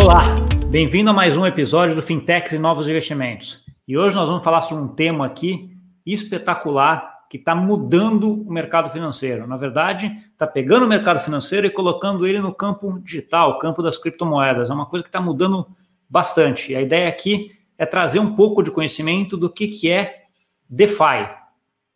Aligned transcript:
Olá, 0.00 0.26
bem-vindo 0.70 1.10
a 1.10 1.12
mais 1.12 1.36
um 1.36 1.44
episódio 1.44 1.96
do 1.96 2.00
Fintechs 2.00 2.52
e 2.52 2.58
Novos 2.58 2.86
Investimentos. 2.86 3.64
E 3.86 3.98
hoje 3.98 4.14
nós 4.14 4.28
vamos 4.28 4.44
falar 4.44 4.62
sobre 4.62 4.84
um 4.84 4.94
tema 4.94 5.26
aqui 5.26 5.76
espetacular 6.06 7.26
que 7.28 7.36
está 7.36 7.52
mudando 7.52 8.32
o 8.32 8.52
mercado 8.52 8.90
financeiro. 8.90 9.44
Na 9.48 9.56
verdade, 9.56 10.16
está 10.30 10.46
pegando 10.46 10.86
o 10.86 10.88
mercado 10.88 11.18
financeiro 11.18 11.66
e 11.66 11.70
colocando 11.70 12.28
ele 12.28 12.38
no 12.38 12.54
campo 12.54 13.00
digital, 13.00 13.58
campo 13.58 13.82
das 13.82 13.98
criptomoedas. 13.98 14.70
É 14.70 14.72
uma 14.72 14.86
coisa 14.86 15.02
que 15.02 15.08
está 15.08 15.20
mudando 15.20 15.66
bastante. 16.08 16.70
E 16.70 16.76
a 16.76 16.80
ideia 16.80 17.08
aqui 17.08 17.50
é 17.76 17.84
trazer 17.84 18.20
um 18.20 18.36
pouco 18.36 18.62
de 18.62 18.70
conhecimento 18.70 19.36
do 19.36 19.50
que, 19.50 19.66
que 19.66 19.90
é 19.90 20.26
DeFi, 20.70 21.28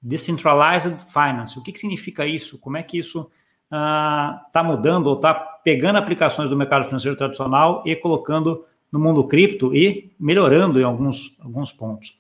Decentralized 0.03 0.97
Finance. 1.07 1.57
O 1.57 1.63
que, 1.63 1.71
que 1.71 1.79
significa 1.79 2.27
isso? 2.27 2.59
Como 2.59 2.77
é 2.77 2.83
que 2.83 2.99
isso 2.99 3.31
está 3.73 4.63
uh, 4.63 4.65
mudando 4.65 5.07
ou 5.07 5.15
está 5.15 5.33
pegando 5.33 5.97
aplicações 5.97 6.51
do 6.51 6.57
mercado 6.57 6.85
financeiro 6.85 7.17
tradicional 7.17 7.83
e 7.87 7.97
colocando 7.97 8.65
no 8.93 8.99
mundo 8.99 9.25
cripto 9.25 9.75
e 9.75 10.13
melhorando 10.21 10.79
em 10.79 10.85
alguns, 10.85 11.35
alguns 11.41 11.73
pontos. 11.73 12.19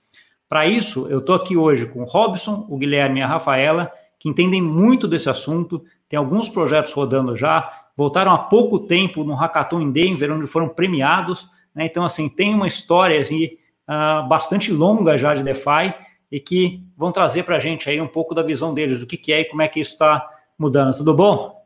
Para 0.48 0.66
isso, 0.66 1.06
eu 1.08 1.18
estou 1.18 1.34
aqui 1.34 1.56
hoje 1.56 1.86
com 1.86 2.02
o 2.02 2.06
Robson, 2.06 2.66
o 2.70 2.78
Guilherme 2.78 3.20
e 3.20 3.22
a 3.22 3.26
Rafaela, 3.26 3.92
que 4.18 4.28
entendem 4.28 4.62
muito 4.62 5.06
desse 5.06 5.28
assunto, 5.28 5.84
tem 6.08 6.18
alguns 6.18 6.48
projetos 6.48 6.92
rodando 6.92 7.36
já, 7.36 7.70
voltaram 7.96 8.32
há 8.32 8.38
pouco 8.38 8.80
tempo 8.80 9.24
no 9.24 9.34
Hackathon 9.34 9.80
em 9.80 9.90
Denver, 9.90 10.32
onde 10.32 10.46
foram 10.46 10.68
premiados, 10.68 11.48
né? 11.74 11.84
então, 11.84 12.04
assim, 12.04 12.28
tem 12.28 12.54
uma 12.54 12.68
história 12.68 13.20
assim, 13.20 13.56
uh, 13.88 14.26
bastante 14.28 14.72
longa 14.72 15.18
já 15.18 15.34
de 15.34 15.42
DeFi 15.42 15.94
e 16.30 16.40
que 16.40 16.82
vão 16.96 17.12
trazer 17.12 17.42
para 17.42 17.56
a 17.56 17.60
gente 17.60 17.90
aí 17.90 18.00
um 18.00 18.08
pouco 18.08 18.34
da 18.34 18.42
visão 18.42 18.72
deles, 18.72 19.02
o 19.02 19.06
que, 19.06 19.16
que 19.16 19.32
é 19.32 19.40
e 19.40 19.44
como 19.44 19.60
é 19.60 19.68
que 19.68 19.80
isso 19.80 19.92
está 19.92 20.26
mudando. 20.58 20.96
Tudo 20.96 21.14
bom? 21.14 21.62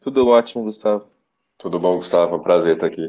Tudo 0.00 0.28
ótimo, 0.28 0.64
Gustavo. 0.64 1.06
Tudo 1.58 1.78
bom, 1.78 1.96
Gustavo? 1.96 2.34
É 2.34 2.38
um 2.38 2.42
prazer 2.42 2.74
estar 2.74 2.86
aqui. 2.86 3.08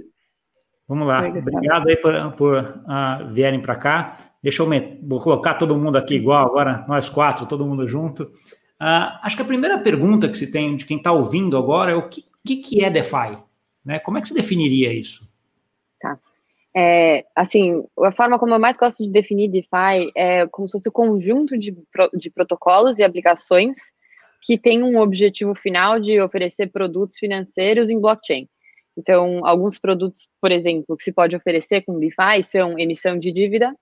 Vamos 0.88 1.06
lá. 1.06 1.28
Obrigado 1.28 1.90
aí 1.90 1.98
por, 1.98 2.32
por 2.34 2.58
uh, 2.64 3.28
vierem 3.30 3.62
para 3.62 3.76
cá. 3.76 4.18
Deixa 4.42 4.64
eu 4.64 4.68
me, 4.68 5.00
vou 5.04 5.20
colocar 5.20 5.56
todo 5.56 5.78
mundo 5.78 5.98
aqui 5.98 6.16
igual 6.16 6.46
agora, 6.46 6.86
nós 6.88 7.10
quatro, 7.10 7.46
todo 7.46 7.66
mundo 7.66 7.88
junto. 7.88 8.24
Uh, 8.82 9.20
acho 9.22 9.36
que 9.36 9.42
a 9.42 9.46
primeira 9.46 9.78
pergunta 9.78 10.30
que 10.30 10.38
se 10.38 10.52
tem 10.52 10.78
de 10.78 10.86
quem 10.86 10.98
está 10.98 11.12
ouvindo 11.12 11.58
agora 11.58 11.92
é 11.92 11.96
o 11.96 12.08
que, 12.08 12.24
que, 12.46 12.56
que 12.58 12.84
é 12.84 12.90
DeFi? 12.90 13.38
Né? 13.84 14.00
Como 14.00 14.18
é 14.18 14.22
que 14.22 14.30
se 14.30 14.34
definiria 14.34 14.94
isso? 14.94 15.30
Tá. 16.00 16.18
É, 16.74 17.26
assim, 17.36 17.84
a 18.00 18.12
forma 18.14 18.40
como 18.40 18.54
eu 18.54 18.60
mais 18.60 18.78
gosto 18.78 19.04
de 19.04 19.12
definir 19.12 19.50
DeFi 19.50 20.12
é 20.16 20.48
como 20.48 20.70
se 20.70 20.74
fosse 20.74 20.88
o 20.88 20.92
um 20.92 20.94
conjunto 20.94 21.58
de, 21.58 21.76
de 22.14 22.30
protocolos 22.30 22.98
e 22.98 23.04
aplicações 23.04 23.78
que 24.42 24.58
tem 24.58 24.84
um 24.84 25.00
objetivo 25.00 25.56
final 25.56 26.00
de 26.00 26.20
oferecer 26.22 26.68
produtos 26.72 27.18
financeiros 27.18 27.90
em 27.90 28.00
blockchain. 28.00 28.48
Então, 28.98 29.46
alguns 29.46 29.78
produtos, 29.78 30.28
por 30.42 30.52
exemplo, 30.52 30.98
que 30.98 31.04
se 31.04 31.12
pode 31.12 31.36
oferecer 31.36 31.82
com 31.84 32.00
DeFi 32.00 32.44
são 32.44 32.80
emissão 32.80 33.18
de 33.18 33.32
dívida. 33.32 33.76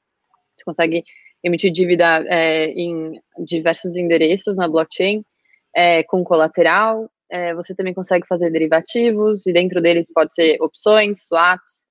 Você 0.56 0.64
consegue 0.66 1.04
emitir 1.44 1.72
dívida 1.72 2.24
é, 2.28 2.68
em 2.72 3.14
diversos 3.46 3.96
endereços 3.96 4.58
na 4.58 4.68
blockchain, 4.68 5.24
é, 5.74 6.04
com 6.04 6.24
colateral. 6.24 7.10
É, 7.30 7.54
você 7.54 7.74
também 7.74 7.94
consegue 7.94 8.28
fazer 8.28 8.50
derivativos, 8.52 9.46
e 9.48 9.54
dentro 9.54 9.82
deles 9.82 10.12
pode 10.14 10.34
ser 10.34 10.58
opções, 10.62 11.26
swaps, 11.28 11.84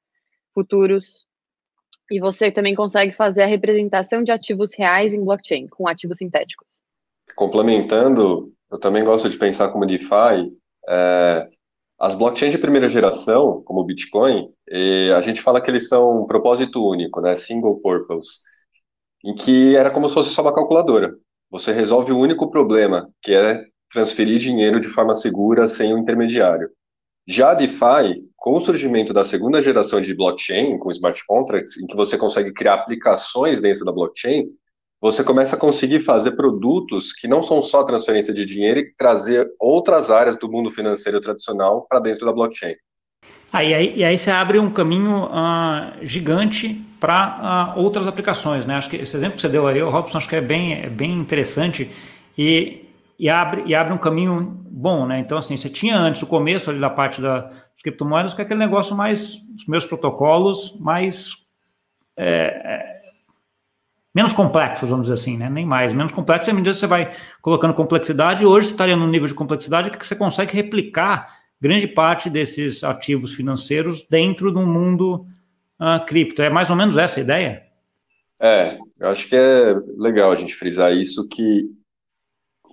futuros. 0.53 1.25
E 2.11 2.21
você 2.21 2.53
também 2.53 2.75
consegue 2.75 3.13
fazer 3.13 3.43
a 3.43 3.47
representação 3.47 4.23
de 4.23 4.31
ativos 4.31 4.75
reais 4.75 5.15
em 5.15 5.25
blockchain, 5.25 5.67
com 5.69 5.89
ativos 5.89 6.19
sintéticos. 6.19 6.69
Complementando, 7.35 8.54
eu 8.71 8.79
também 8.79 9.05
gosto 9.05 9.29
de 9.29 9.37
pensar 9.37 9.69
como 9.69 9.87
DeFi, 9.87 10.53
é, 10.89 11.49
as 11.99 12.15
blockchains 12.15 12.53
de 12.53 12.59
primeira 12.59 12.89
geração, 12.89 13.63
como 13.65 13.81
o 13.81 13.85
Bitcoin, 13.85 14.51
a 15.17 15.21
gente 15.23 15.41
fala 15.41 15.61
que 15.61 15.71
eles 15.71 15.89
são 15.89 16.23
um 16.23 16.27
propósito 16.27 16.85
único, 16.87 17.21
né, 17.21 17.37
single 17.37 17.81
purpose, 17.81 18.41
em 19.25 19.35
que 19.35 19.77
era 19.77 19.91
como 19.91 20.09
se 20.09 20.15
fosse 20.15 20.31
só 20.31 20.43
uma 20.43 20.55
calculadora. 20.55 21.15
Você 21.51 21.73
resolve 21.73 22.13
o 22.13 22.19
único 22.19 22.51
problema, 22.51 23.09
que 23.23 23.33
é 23.33 23.65
transferir 23.91 24.39
dinheiro 24.39 24.81
de 24.81 24.89
forma 24.89 25.15
segura 25.15 25.69
sem 25.69 25.95
um 25.95 25.99
intermediário. 25.99 26.69
Já 27.27 27.53
a 27.53 27.55
DeFi, 27.55 28.29
com 28.37 28.55
o 28.57 28.61
surgimento 28.61 29.15
da 29.15 29.25
segunda 29.25 29.63
geração 29.63 30.01
de 30.01 30.15
blockchain, 30.15 30.79
com 30.79 30.91
smart 30.91 31.25
contracts, 31.27 31.81
em 31.81 31.87
que 31.87 31.97
você 31.97 32.19
consegue 32.19 32.53
criar 32.53 32.75
aplicações 32.75 33.61
dentro 33.61 33.85
da 33.85 33.93
blockchain, 33.93 34.47
você 35.01 35.23
começa 35.23 35.57
a 35.57 35.59
conseguir 35.59 36.01
fazer 36.01 36.33
produtos 36.33 37.13
que 37.13 37.29
não 37.29 37.43
são 37.43 37.63
só 37.63 37.83
transferência 37.85 38.33
de 38.33 38.45
dinheiro 38.45 38.81
e 38.81 38.95
trazer 38.97 39.51
outras 39.61 40.11
áreas 40.11 40.39
do 40.39 40.51
mundo 40.51 40.71
financeiro 40.71 41.21
tradicional 41.21 41.87
para 41.89 42.01
dentro 42.01 42.25
da 42.25 42.33
blockchain. 42.33 42.75
Ah, 43.53 43.63
e, 43.63 43.73
aí, 43.73 43.97
e 43.97 44.05
aí 44.05 44.19
você 44.19 44.31
abre 44.31 44.59
um 44.59 44.71
caminho 44.71 45.27
uh, 45.27 46.05
gigante 46.05 46.85
para 46.99 47.39
ah, 47.41 47.75
outras 47.77 48.07
aplicações, 48.07 48.67
né? 48.67 48.75
Acho 48.75 48.91
que 48.91 48.97
esse 48.97 49.17
exemplo 49.17 49.37
que 49.37 49.43
você 49.43 49.49
deu 49.49 49.67
aí, 49.67 49.81
Robson, 49.81 50.19
acho 50.19 50.29
que 50.29 50.37
é 50.37 50.41
bem, 50.41 50.73
é 50.73 50.89
bem 50.89 51.13
interessante 51.13 51.91
e, 52.37 52.89
e, 53.19 53.29
abre, 53.29 53.63
e 53.67 53.75
abre 53.75 53.93
um 53.93 53.99
caminho 53.99 54.41
bom, 54.71 55.07
né? 55.07 55.19
Então, 55.21 55.39
assim, 55.39 55.57
você 55.57 55.69
tinha 55.69 55.97
antes 55.97 56.23
o 56.23 56.27
começo 56.27 56.71
ali 56.71 56.81
da 56.81 56.91
parte 56.91 57.21
das 57.21 57.45
criptomoedas, 57.83 58.35
que 58.35 58.41
é 58.41 58.45
aquele 58.45 58.59
negócio 58.59 58.97
mais, 58.97 59.37
os 59.57 59.67
meus 59.69 59.85
protocolos 59.85 60.81
mais 60.81 61.45
é, 62.17 62.94
menos 64.15 64.33
complexos, 64.33 64.89
vamos 64.89 65.07
dizer 65.07 65.15
assim, 65.15 65.37
né? 65.37 65.51
Nem 65.51 65.67
mais, 65.67 65.93
menos 65.93 66.13
complexos, 66.13 66.49
à 66.49 66.53
medida 66.53 66.71
que 66.73 66.79
você 66.79 66.87
vai 66.87 67.13
colocando 67.43 67.75
complexidade, 67.75 68.47
hoje 68.47 68.69
você 68.69 68.75
estaria 68.75 68.97
num 68.97 69.09
nível 69.09 69.27
de 69.27 69.35
complexidade 69.35 69.91
que 69.91 70.07
você 70.07 70.15
consegue 70.15 70.55
replicar 70.55 71.39
grande 71.61 71.89
parte 71.89 72.31
desses 72.31 72.85
ativos 72.85 73.35
financeiros 73.35 74.07
dentro 74.09 74.53
do 74.53 74.61
mundo 74.61 75.27
uh, 75.81 76.05
cripto. 76.07 76.43
É 76.43 76.51
mais 76.51 76.71
ou 76.71 76.77
menos 76.77 76.97
essa 76.97 77.21
a 77.21 77.23
ideia? 77.23 77.63
É, 78.41 78.79
eu 79.01 79.09
acho 79.09 79.29
que 79.29 79.35
é 79.35 79.75
legal 79.97 80.31
a 80.31 80.37
gente 80.37 80.55
frisar 80.55 80.93
isso, 80.93 81.29
que 81.29 81.71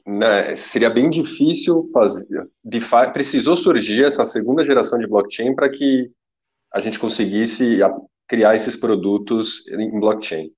né, 0.05 0.55
seria 0.55 0.89
bem 0.89 1.09
difícil 1.09 1.89
fazer. 1.93 2.47
Precisou 3.13 3.55
surgir 3.55 4.03
essa 4.03 4.25
segunda 4.25 4.65
geração 4.65 4.99
de 4.99 5.07
blockchain 5.07 5.55
para 5.55 5.69
que 5.69 6.11
a 6.73 6.79
gente 6.79 6.99
conseguisse 6.99 7.79
criar 8.27 8.55
esses 8.55 8.75
produtos 8.75 9.67
em 9.67 9.99
blockchain. 9.99 10.51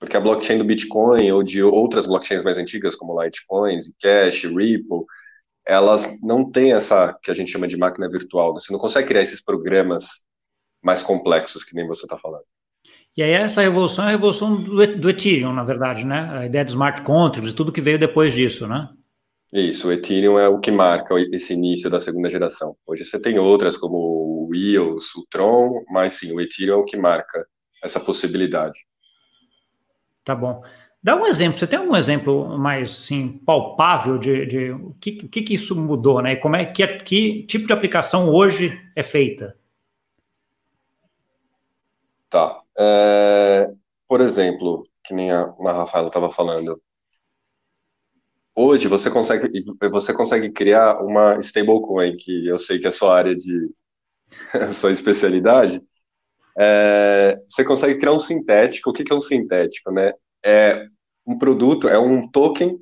Porque 0.00 0.16
a 0.16 0.20
blockchain 0.20 0.56
do 0.56 0.64
Bitcoin 0.64 1.30
ou 1.30 1.42
de 1.42 1.62
outras 1.62 2.06
blockchains 2.06 2.42
mais 2.42 2.56
antigas, 2.56 2.96
como 2.96 3.22
Litecoin, 3.22 3.78
Cash, 4.00 4.44
Ripple, 4.44 5.04
elas 5.66 6.18
não 6.22 6.50
têm 6.50 6.72
essa 6.72 7.16
que 7.22 7.30
a 7.30 7.34
gente 7.34 7.52
chama 7.52 7.68
de 7.68 7.76
máquina 7.76 8.08
virtual. 8.08 8.54
Né? 8.54 8.60
Você 8.60 8.72
não 8.72 8.80
consegue 8.80 9.08
criar 9.08 9.22
esses 9.22 9.42
programas 9.42 10.24
mais 10.82 11.02
complexos 11.02 11.62
que 11.62 11.76
nem 11.76 11.86
você 11.86 12.06
está 12.06 12.16
falando. 12.16 12.44
E 13.14 13.22
aí 13.22 13.32
essa 13.32 13.60
revolução 13.60 14.06
é 14.06 14.08
a 14.08 14.12
revolução 14.12 14.54
do, 14.54 14.86
do, 14.96 15.10
Ethereum, 15.10 15.52
na 15.52 15.64
verdade, 15.64 16.04
né? 16.04 16.30
A 16.38 16.46
ideia 16.46 16.64
de 16.64 16.70
smart 16.70 17.02
contracts 17.02 17.52
e 17.52 17.54
tudo 17.54 17.72
que 17.72 17.80
veio 17.80 17.98
depois 17.98 18.32
disso, 18.32 18.66
né? 18.66 18.88
Isso, 19.52 19.88
o 19.88 19.92
Ethereum 19.92 20.38
é 20.38 20.48
o 20.48 20.60
que 20.60 20.70
marca 20.70 21.14
esse 21.32 21.52
início 21.52 21.90
da 21.90 22.00
segunda 22.00 22.30
geração. 22.30 22.76
Hoje 22.86 23.04
você 23.04 23.20
tem 23.20 23.38
outras 23.38 23.76
como 23.76 23.96
o 24.48 24.54
EOS, 24.54 25.14
o 25.16 25.26
Tron, 25.28 25.84
mas 25.90 26.14
sim, 26.14 26.32
o 26.32 26.40
Ethereum 26.40 26.78
é 26.78 26.78
o 26.78 26.84
que 26.84 26.96
marca 26.96 27.44
essa 27.82 27.98
possibilidade. 27.98 28.78
Tá 30.24 30.34
bom. 30.34 30.62
Dá 31.02 31.16
um 31.16 31.26
exemplo, 31.26 31.58
você 31.58 31.66
tem 31.66 31.78
algum 31.78 31.96
exemplo 31.96 32.58
mais 32.58 32.90
assim, 32.90 33.38
palpável 33.38 34.18
de, 34.18 34.46
de 34.46 34.70
o 34.72 34.94
que, 35.00 35.12
que, 35.12 35.42
que, 35.42 35.54
isso 35.54 35.74
mudou, 35.74 36.20
né? 36.20 36.36
Como 36.36 36.56
é 36.56 36.66
que, 36.66 36.86
que 36.98 37.42
tipo 37.44 37.66
de 37.66 37.72
aplicação 37.72 38.28
hoje 38.28 38.78
é 38.94 39.02
feita? 39.02 39.56
Tá. 42.28 42.62
É, 42.78 43.72
por 44.06 44.20
exemplo, 44.20 44.82
que 45.02 45.14
nem 45.14 45.30
a, 45.30 45.54
a 45.66 45.72
Rafaela 45.72 46.08
estava 46.08 46.30
falando. 46.30 46.80
Hoje 48.54 48.86
você 48.86 49.10
consegue, 49.10 49.48
você 49.90 50.12
consegue 50.12 50.50
criar 50.52 51.02
uma 51.02 51.38
stablecoin, 51.40 52.16
que 52.16 52.46
eu 52.46 52.58
sei 52.58 52.78
que 52.78 52.86
é 52.86 52.90
sua 52.90 53.16
área 53.16 53.34
de 53.34 53.70
sua 54.72 54.92
especialidade, 54.92 55.82
é, 56.58 57.40
você 57.48 57.64
consegue 57.64 57.98
criar 57.98 58.12
um 58.12 58.20
sintético. 58.20 58.90
O 58.90 58.92
que, 58.92 59.10
é 59.10 59.14
um 59.14 59.20
sintético, 59.20 59.90
né? 59.92 60.12
É 60.44 60.86
um 61.26 61.38
produto, 61.38 61.88
é 61.88 61.98
um 61.98 62.28
token, 62.28 62.78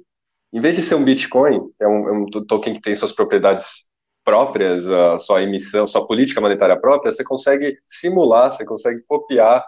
em 0.53 0.61
vez 0.61 0.76
de 0.76 0.82
ser 0.82 0.94
um 0.94 1.05
Bitcoin, 1.05 1.61
é 1.81 1.87
um, 1.87 2.09
é 2.09 2.12
um 2.12 2.26
token 2.26 2.75
que 2.75 2.81
tem 2.81 2.94
suas 2.94 3.12
propriedades 3.12 3.88
próprias, 4.25 4.88
a 4.88 5.19
sua 5.19 5.43
emissão, 5.43 5.87
sua 5.87 6.06
política 6.06 6.41
monetária 6.41 6.79
própria, 6.79 7.12
você 7.12 7.25
consegue 7.25 7.79
simular, 7.87 8.50
você 8.50 8.65
consegue 8.65 9.03
copiar 9.06 9.65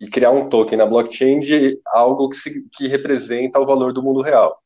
e 0.00 0.08
criar 0.08 0.30
um 0.30 0.48
token 0.48 0.76
na 0.76 0.86
blockchain 0.86 1.40
de 1.40 1.80
algo 1.86 2.28
que, 2.28 2.36
se, 2.36 2.68
que 2.70 2.86
representa 2.86 3.60
o 3.60 3.66
valor 3.66 3.92
do 3.92 4.02
mundo 4.02 4.20
real. 4.20 4.60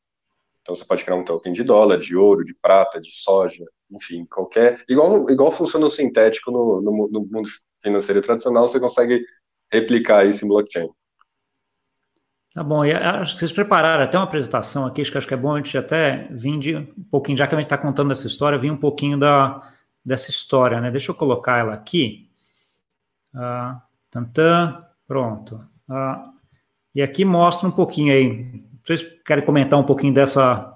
Então 0.61 0.75
você 0.75 0.85
pode 0.85 1.05
criar 1.05 1.17
um 1.17 1.25
token 1.25 1.53
de 1.53 1.63
dólar, 1.63 1.99
de 1.99 2.17
ouro, 2.17 2.45
de 2.45 2.55
prata, 2.55 3.01
de 3.01 3.13
soja, 3.13 3.65
enfim, 3.91 4.25
qualquer. 4.25 4.83
Igual, 4.89 5.31
igual 5.31 5.53
funciona 5.53 5.87
o 5.87 5.91
sintético 5.91 6.51
no, 6.51 6.81
no, 6.81 7.09
no 7.09 7.21
mundo 7.21 7.49
financeiro 7.87 8.21
tradicional, 8.21 8.67
você 8.67 8.81
consegue 8.81 9.25
replicar 9.71 10.25
isso 10.25 10.45
em 10.45 10.49
blockchain. 10.49 10.89
Tá 12.53 12.63
bom, 12.63 12.85
e 12.85 12.93
acho 12.93 13.35
que 13.35 13.39
vocês 13.39 13.53
prepararam 13.53 14.05
até 14.05 14.17
uma 14.17 14.25
apresentação 14.25 14.87
aqui, 14.87 15.03
acho 15.03 15.13
que, 15.13 15.19
acho 15.19 15.27
que 15.27 15.35
é 15.35 15.37
bom 15.37 15.55
a 15.55 15.59
gente 15.59 15.77
até 15.77 16.27
vir 16.31 16.59
de 16.59 16.77
um 16.77 17.05
pouquinho, 17.11 17.37
já 17.37 17.47
que 17.47 17.55
a 17.55 17.59
gente 17.59 17.67
está 17.67 17.77
contando 17.77 18.13
essa 18.13 18.27
história, 18.27 18.59
vir 18.59 18.73
um 18.73 18.77
pouquinho 18.77 19.19
da, 19.19 19.73
dessa 20.03 20.31
história, 20.31 20.81
né? 20.81 20.91
Deixa 20.91 21.11
eu 21.11 21.15
colocar 21.15 21.59
ela 21.59 21.75
aqui. 21.75 22.31
Ah, 23.35 23.83
tantã, 24.11 24.83
pronto. 25.07 25.63
Ah, 25.87 26.33
e 26.95 27.03
aqui 27.03 27.27
mostra 27.27 27.69
um 27.69 27.73
pouquinho 27.73 28.13
aí. 28.13 28.65
Vocês 28.83 29.03
querem 29.25 29.45
comentar 29.45 29.79
um 29.79 29.85
pouquinho 29.85 30.15
dessa 30.15 30.75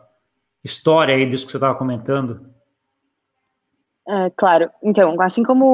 história 0.62 1.14
aí, 1.14 1.28
disso 1.30 1.46
que 1.46 1.52
você 1.52 1.56
estava 1.56 1.78
comentando? 1.78 2.49
É, 4.12 4.28
claro. 4.36 4.68
Então, 4.82 5.14
assim 5.20 5.44
como 5.44 5.64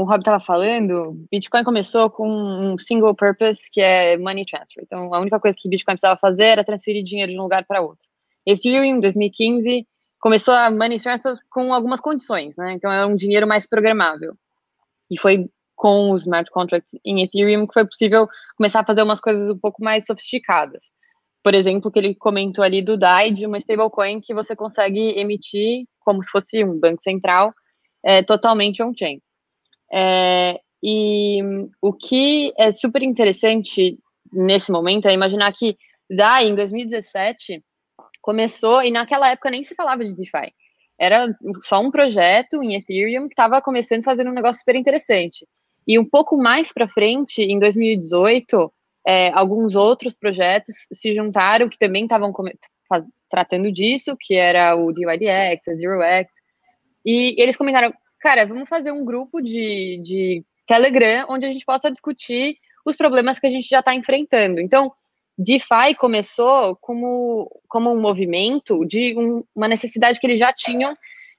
o 0.00 0.04
Rob 0.04 0.18
estava 0.18 0.38
falando, 0.38 1.16
Bitcoin 1.30 1.64
começou 1.64 2.10
com 2.10 2.28
um 2.28 2.76
single 2.76 3.14
purpose, 3.14 3.70
que 3.70 3.80
é 3.80 4.18
money 4.18 4.44
transfer. 4.44 4.82
Então, 4.84 5.14
a 5.14 5.18
única 5.18 5.40
coisa 5.40 5.56
que 5.58 5.66
Bitcoin 5.66 5.94
precisava 5.94 6.20
fazer 6.20 6.44
era 6.44 6.64
transferir 6.64 7.02
dinheiro 7.02 7.32
de 7.32 7.38
um 7.38 7.42
lugar 7.42 7.64
para 7.64 7.80
outro. 7.80 8.04
Ethereum, 8.44 8.84
em 8.84 9.00
2015, 9.00 9.86
começou 10.20 10.52
a 10.52 10.70
money 10.70 11.00
transfer 11.00 11.38
com 11.48 11.72
algumas 11.72 11.98
condições, 11.98 12.54
né? 12.58 12.74
Então, 12.74 12.92
era 12.92 13.06
um 13.06 13.16
dinheiro 13.16 13.46
mais 13.46 13.66
programável. 13.66 14.34
E 15.10 15.18
foi 15.18 15.48
com 15.74 16.12
os 16.12 16.22
smart 16.22 16.50
contracts 16.50 16.98
em 17.02 17.22
Ethereum 17.22 17.66
que 17.66 17.72
foi 17.72 17.86
possível 17.86 18.28
começar 18.58 18.80
a 18.80 18.84
fazer 18.84 19.02
umas 19.02 19.20
coisas 19.20 19.48
um 19.48 19.58
pouco 19.58 19.82
mais 19.82 20.04
sofisticadas. 20.04 20.84
Por 21.42 21.54
exemplo, 21.54 21.90
que 21.90 21.98
ele 21.98 22.14
comentou 22.14 22.62
ali 22.62 22.82
do 22.82 22.98
DAI, 22.98 23.30
de 23.30 23.46
uma 23.46 23.56
stablecoin 23.56 24.20
que 24.20 24.34
você 24.34 24.54
consegue 24.54 25.18
emitir 25.18 25.86
como 26.00 26.22
se 26.22 26.30
fosse 26.30 26.62
um 26.62 26.78
banco 26.78 27.00
central, 27.02 27.54
é, 28.06 28.22
totalmente 28.22 28.80
on-chain. 28.80 29.20
É, 29.92 30.60
e 30.80 31.40
o 31.82 31.92
que 31.92 32.52
é 32.56 32.70
super 32.70 33.02
interessante 33.02 33.98
nesse 34.32 34.70
momento 34.70 35.08
é 35.08 35.12
imaginar 35.12 35.52
que 35.52 35.76
DAI, 36.08 36.46
em 36.46 36.54
2017, 36.54 37.60
começou, 38.22 38.80
e 38.82 38.92
naquela 38.92 39.30
época 39.30 39.50
nem 39.50 39.64
se 39.64 39.74
falava 39.74 40.04
de 40.04 40.14
DeFi. 40.14 40.52
Era 40.98 41.26
só 41.62 41.80
um 41.80 41.90
projeto 41.90 42.62
em 42.62 42.76
Ethereum 42.76 43.26
que 43.26 43.34
estava 43.34 43.60
começando 43.60 44.00
a 44.00 44.04
fazer 44.04 44.28
um 44.28 44.32
negócio 44.32 44.60
super 44.60 44.76
interessante. 44.76 45.44
E 45.86 45.98
um 45.98 46.04
pouco 46.04 46.36
mais 46.36 46.72
para 46.72 46.88
frente, 46.88 47.42
em 47.42 47.58
2018, 47.58 48.72
é, 49.04 49.30
alguns 49.30 49.74
outros 49.74 50.16
projetos 50.16 50.74
se 50.92 51.12
juntaram 51.12 51.68
que 51.68 51.78
também 51.78 52.04
estavam 52.04 52.32
tratando 53.28 53.70
disso, 53.72 54.16
que 54.18 54.34
era 54.34 54.76
o 54.76 54.92
DYDX, 54.92 55.68
a 55.68 55.74
ZeroX, 55.74 56.30
e 57.06 57.40
eles 57.40 57.56
comentaram, 57.56 57.94
cara, 58.18 58.44
vamos 58.44 58.68
fazer 58.68 58.90
um 58.90 59.04
grupo 59.04 59.40
de, 59.40 60.00
de 60.02 60.44
Telegram 60.66 61.26
onde 61.30 61.46
a 61.46 61.50
gente 61.50 61.64
possa 61.64 61.90
discutir 61.90 62.56
os 62.84 62.96
problemas 62.96 63.38
que 63.38 63.46
a 63.46 63.50
gente 63.50 63.68
já 63.68 63.78
está 63.78 63.94
enfrentando. 63.94 64.60
Então, 64.60 64.92
DeFi 65.38 65.94
começou 65.96 66.76
como, 66.80 67.48
como 67.68 67.92
um 67.92 68.00
movimento 68.00 68.84
de 68.84 69.14
um, 69.16 69.44
uma 69.54 69.68
necessidade 69.68 70.18
que 70.18 70.26
eles 70.26 70.38
já 70.38 70.52
tinham 70.52 70.92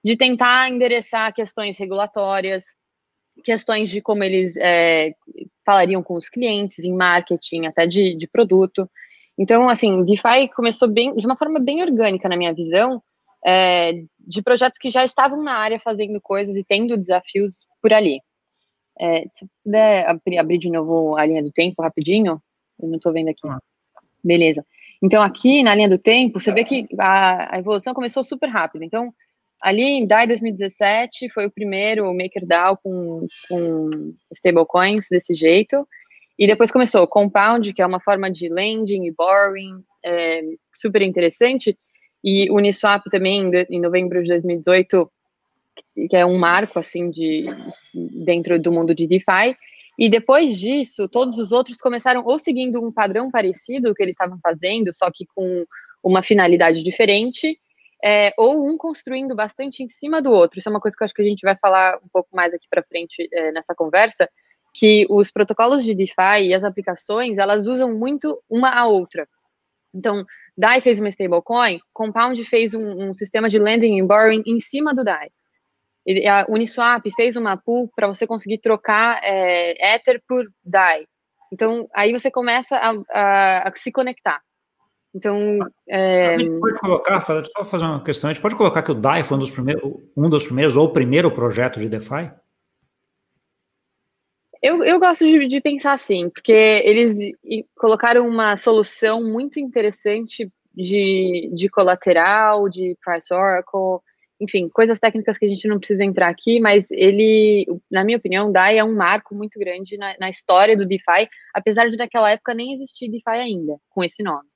de 0.03 0.15
tentar 0.15 0.69
endereçar 0.69 1.33
questões 1.33 1.77
regulatórias, 1.77 2.63
questões 3.43 3.89
de 3.89 4.01
como 4.01 4.23
eles 4.23 4.55
é, 4.55 5.13
falariam 5.65 6.01
com 6.01 6.13
os 6.13 6.29
clientes, 6.29 6.79
em 6.79 6.93
marketing, 6.93 7.65
até 7.65 7.85
de, 7.85 8.15
de 8.15 8.27
produto. 8.27 8.89
Então, 9.37 9.67
assim, 9.67 10.03
DeFi 10.03 10.49
começou 10.55 10.87
bem, 10.87 11.15
de 11.15 11.25
uma 11.25 11.35
forma 11.35 11.59
bem 11.59 11.81
orgânica, 11.81 12.29
na 12.29 12.37
minha 12.37 12.53
visão, 12.53 13.01
é, 13.45 14.03
de 14.19 14.41
projetos 14.41 14.77
que 14.79 14.89
já 14.89 15.05
estavam 15.05 15.41
na 15.41 15.53
área 15.53 15.79
fazendo 15.79 16.19
coisas 16.21 16.55
e 16.55 16.63
tendo 16.63 16.97
desafios 16.97 17.65
por 17.81 17.93
ali. 17.93 18.19
É, 18.99 19.25
se 19.31 19.47
puder 19.63 20.07
abrir, 20.07 20.37
abrir, 20.37 20.57
de 20.57 20.69
novo 20.69 21.17
a 21.17 21.25
linha 21.25 21.43
do 21.43 21.51
tempo 21.51 21.81
rapidinho, 21.81 22.41
eu 22.79 22.87
não 22.87 22.97
estou 22.97 23.13
vendo 23.13 23.29
aqui. 23.29 23.47
Ah. 23.47 23.59
Beleza. 24.23 24.65
Então, 25.01 25.21
aqui 25.21 25.61
na 25.61 25.75
linha 25.75 25.89
do 25.89 25.99
tempo, 25.99 26.39
você 26.39 26.51
vê 26.51 26.63
que 26.63 26.87
a, 26.99 27.55
a 27.55 27.59
evolução 27.59 27.93
começou 27.93 28.23
super 28.23 28.49
rápido. 28.49 28.83
Então, 28.83 29.13
ali 29.61 29.83
em 29.83 30.07
DAI 30.07 30.27
2017 30.27 31.29
foi 31.29 31.45
o 31.45 31.51
primeiro 31.51 32.11
MakerDAO 32.13 32.77
com, 32.77 33.27
com 33.47 33.89
stablecoins 34.33 35.07
desse 35.09 35.35
jeito. 35.35 35.87
E 36.37 36.45
depois 36.45 36.71
começou 36.71 37.07
Compound, 37.07 37.73
que 37.73 37.81
é 37.81 37.85
uma 37.85 37.99
forma 37.99 38.29
de 38.29 38.49
lending 38.49 39.05
e 39.05 39.11
borrowing 39.11 39.83
é, 40.05 40.41
super 40.73 41.01
interessante. 41.01 41.77
E 42.23 42.49
Uniswap 42.51 43.03
também, 43.09 43.49
em 43.69 43.79
novembro 43.79 44.21
de 44.21 44.29
2018, 44.29 45.09
que 46.09 46.15
é 46.15 46.25
um 46.25 46.37
marco, 46.37 46.79
assim, 46.79 47.09
de, 47.09 47.45
dentro 47.93 48.59
do 48.59 48.71
mundo 48.71 48.93
de 48.93 49.07
DeFi. 49.07 49.55
E 49.97 50.09
depois 50.09 50.59
disso, 50.59 51.07
todos 51.07 51.37
os 51.37 51.51
outros 51.51 51.79
começaram 51.79 52.23
ou 52.25 52.37
seguindo 52.37 52.83
um 52.83 52.91
padrão 52.91 53.31
parecido 53.31 53.95
que 53.95 54.03
eles 54.03 54.13
estavam 54.13 54.39
fazendo, 54.41 54.93
só 54.93 55.09
que 55.11 55.25
com 55.33 55.65
uma 56.03 56.21
finalidade 56.21 56.83
diferente, 56.83 57.59
é, 58.03 58.31
ou 58.37 58.67
um 58.67 58.77
construindo 58.77 59.35
bastante 59.35 59.83
em 59.83 59.89
cima 59.89 60.21
do 60.21 60.31
outro. 60.31 60.59
Isso 60.59 60.69
é 60.69 60.71
uma 60.71 60.79
coisa 60.79 60.95
que 60.95 61.03
eu 61.03 61.05
acho 61.05 61.13
que 61.13 61.21
a 61.21 61.25
gente 61.25 61.41
vai 61.41 61.55
falar 61.55 61.97
um 61.97 62.07
pouco 62.07 62.29
mais 62.31 62.53
aqui 62.53 62.67
para 62.69 62.83
frente 62.83 63.27
é, 63.31 63.51
nessa 63.51 63.73
conversa, 63.73 64.29
que 64.73 65.07
os 65.09 65.31
protocolos 65.31 65.83
de 65.83 65.95
DeFi 65.95 66.43
e 66.43 66.53
as 66.53 66.63
aplicações, 66.63 67.39
elas 67.39 67.65
usam 67.65 67.93
muito 67.95 68.39
uma 68.47 68.69
a 68.69 68.85
outra. 68.85 69.27
Então, 69.97 70.23
DAI 70.55 70.79
fez 70.79 70.99
uma 70.99 71.09
stablecoin, 71.09 71.79
Compound 71.91 72.43
fez 72.45 72.73
um, 72.73 73.09
um, 73.09 73.15
sistema 73.15 73.49
de 73.49 73.57
lending 73.57 73.99
and 73.99 74.05
borrowing 74.05 74.43
em 74.45 74.59
cima 74.59 74.93
do 74.93 75.03
DAI. 75.03 75.29
a 76.29 76.45
Uniswap 76.47 77.03
fez 77.15 77.35
uma 77.35 77.57
pool 77.57 77.89
para 77.95 78.07
você 78.07 78.27
conseguir 78.27 78.59
trocar 78.59 79.19
é, 79.23 79.95
Ether 79.95 80.21
por 80.27 80.45
DAI. 80.63 81.05
Então, 81.51 81.87
aí 81.95 82.13
você 82.13 82.29
começa 82.29 82.77
a, 82.77 82.93
a, 83.11 83.69
a 83.69 83.75
se 83.75 83.91
conectar. 83.91 84.39
Então, 85.15 85.57
é... 85.87 86.35
a 86.35 86.37
gente 86.37 86.59
pode 86.59 86.79
colocar, 86.79 87.21
só 87.21 87.65
fazer 87.65 87.83
uma 87.85 88.03
questão, 88.03 88.29
a 88.29 88.33
gente 88.33 88.41
pode 88.41 88.55
colocar 88.55 88.83
que 88.83 88.91
o 88.91 88.95
DAI 88.95 89.23
foi 89.23 89.37
um 89.37 89.39
dos 89.39 89.49
primeiros, 89.49 89.93
um 90.15 90.29
dos 90.29 90.45
primeiros 90.45 90.77
ou 90.77 90.85
o 90.85 90.93
primeiro 90.93 91.31
projeto 91.31 91.79
de 91.79 91.89
DeFi? 91.89 92.31
Eu, 94.61 94.83
eu 94.83 94.99
gosto 94.99 95.25
de, 95.25 95.47
de 95.47 95.61
pensar 95.61 95.93
assim, 95.93 96.29
porque 96.29 96.51
eles 96.51 97.17
colocaram 97.75 98.27
uma 98.27 98.55
solução 98.55 99.23
muito 99.23 99.59
interessante 99.59 100.51
de, 100.73 101.51
de 101.53 101.69
colateral, 101.69 102.69
de 102.69 102.95
price 103.03 103.33
oracle, 103.33 103.99
enfim, 104.39 104.69
coisas 104.69 104.99
técnicas 104.99 105.37
que 105.37 105.45
a 105.45 105.49
gente 105.49 105.67
não 105.67 105.79
precisa 105.79 106.03
entrar 106.03 106.29
aqui, 106.29 106.59
mas 106.59 106.89
ele, 106.91 107.65
na 107.91 108.03
minha 108.03 108.17
opinião, 108.17 108.51
DAI 108.51 108.77
é 108.77 108.83
um 108.83 108.95
marco 108.95 109.33
muito 109.33 109.57
grande 109.59 109.97
na, 109.97 110.15
na 110.19 110.29
história 110.29 110.77
do 110.77 110.85
DeFi, 110.85 111.27
apesar 111.53 111.89
de 111.89 111.97
naquela 111.97 112.29
época 112.29 112.53
nem 112.53 112.75
existir 112.75 113.09
DeFi 113.09 113.29
ainda, 113.29 113.77
com 113.89 114.03
esse 114.03 114.21
nome. 114.21 114.47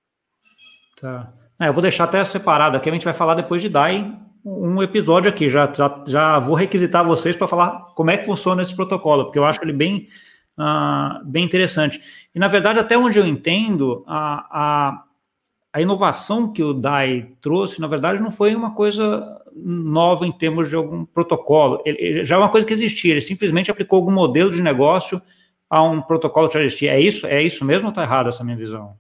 Tá. 1.00 1.34
É, 1.60 1.68
eu 1.68 1.74
vou 1.74 1.82
deixar 1.82 2.04
até 2.04 2.24
separado 2.24 2.78
aqui, 2.78 2.90
a 2.90 2.94
gente 2.94 3.06
vai 3.06 3.14
falar 3.14 3.34
depois 3.34 3.62
de 3.62 3.70
DAI 3.70 4.20
um 4.44 4.82
episódio 4.82 5.30
aqui. 5.30 5.50
Já, 5.50 5.72
já, 5.72 6.04
já 6.08 6.40
vou 6.40 6.56
requisitar 6.56 7.06
vocês 7.06 7.36
para 7.36 7.48
falar 7.48 7.94
como 7.96 8.12
é 8.12 8.18
que 8.18 8.26
funciona 8.26 8.62
esse 8.62 8.76
protocolo, 8.76 9.26
porque 9.26 9.40
eu 9.40 9.46
acho 9.46 9.62
ele 9.64 9.74
bem, 9.74 10.08
uh, 10.58 11.24
bem 11.26 11.44
interessante. 11.44 12.02
E, 12.34 12.40
na 12.40 12.48
verdade, 12.48 12.80
até 12.80 12.98
onde 12.98 13.20
eu 13.20 13.26
entendo, 13.26 14.04
a, 14.08 14.48
a, 14.52 15.04
a 15.74 15.82
inovação 15.82 16.52
que 16.52 16.64
o 16.64 16.74
DAI 16.74 17.32
trouxe, 17.42 17.82
na 17.82 17.88
verdade, 17.88 18.22
não 18.22 18.32
foi 18.32 18.56
uma 18.56 18.74
coisa 18.74 19.42
nova 19.54 20.26
em 20.26 20.32
termos 20.32 20.70
de 20.70 20.76
algum 20.76 21.06
protocolo. 21.06 21.82
Ele, 21.86 21.98
ele 22.00 22.26
já 22.26 22.36
é 22.36 22.38
uma 22.38 22.50
coisa 22.50 22.66
que 22.66 22.74
existia, 22.74 23.12
ele 23.12 23.22
simplesmente 23.22 23.70
aplicou 23.70 23.98
algum 23.98 24.12
modelo 24.12 24.50
de 24.50 24.62
negócio 24.62 25.22
a 25.70 25.84
um 25.84 26.02
protocolo 26.02 26.48
que 26.48 26.56
já 26.56 26.62
existia. 26.62 26.94
É 26.94 27.00
isso, 27.00 27.26
é 27.28 27.42
isso 27.42 27.64
mesmo 27.64 27.88
ou 27.88 27.90
está 27.92 28.04
errada 28.04 28.30
essa 28.30 28.44
minha 28.44 28.58
visão? 28.58 28.96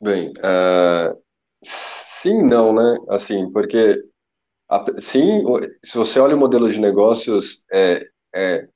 Bem, 0.00 0.28
uh, 0.38 1.16
sim, 1.62 2.42
não, 2.42 2.72
né? 2.72 2.98
Assim, 3.08 3.50
porque 3.50 4.00
Sim, 4.98 5.44
se 5.82 5.96
você 5.96 6.20
olha 6.20 6.36
o 6.36 6.38
modelo 6.38 6.70
de 6.70 6.78
negócios, 6.78 7.64
é, 7.72 8.06
é, 8.34 8.68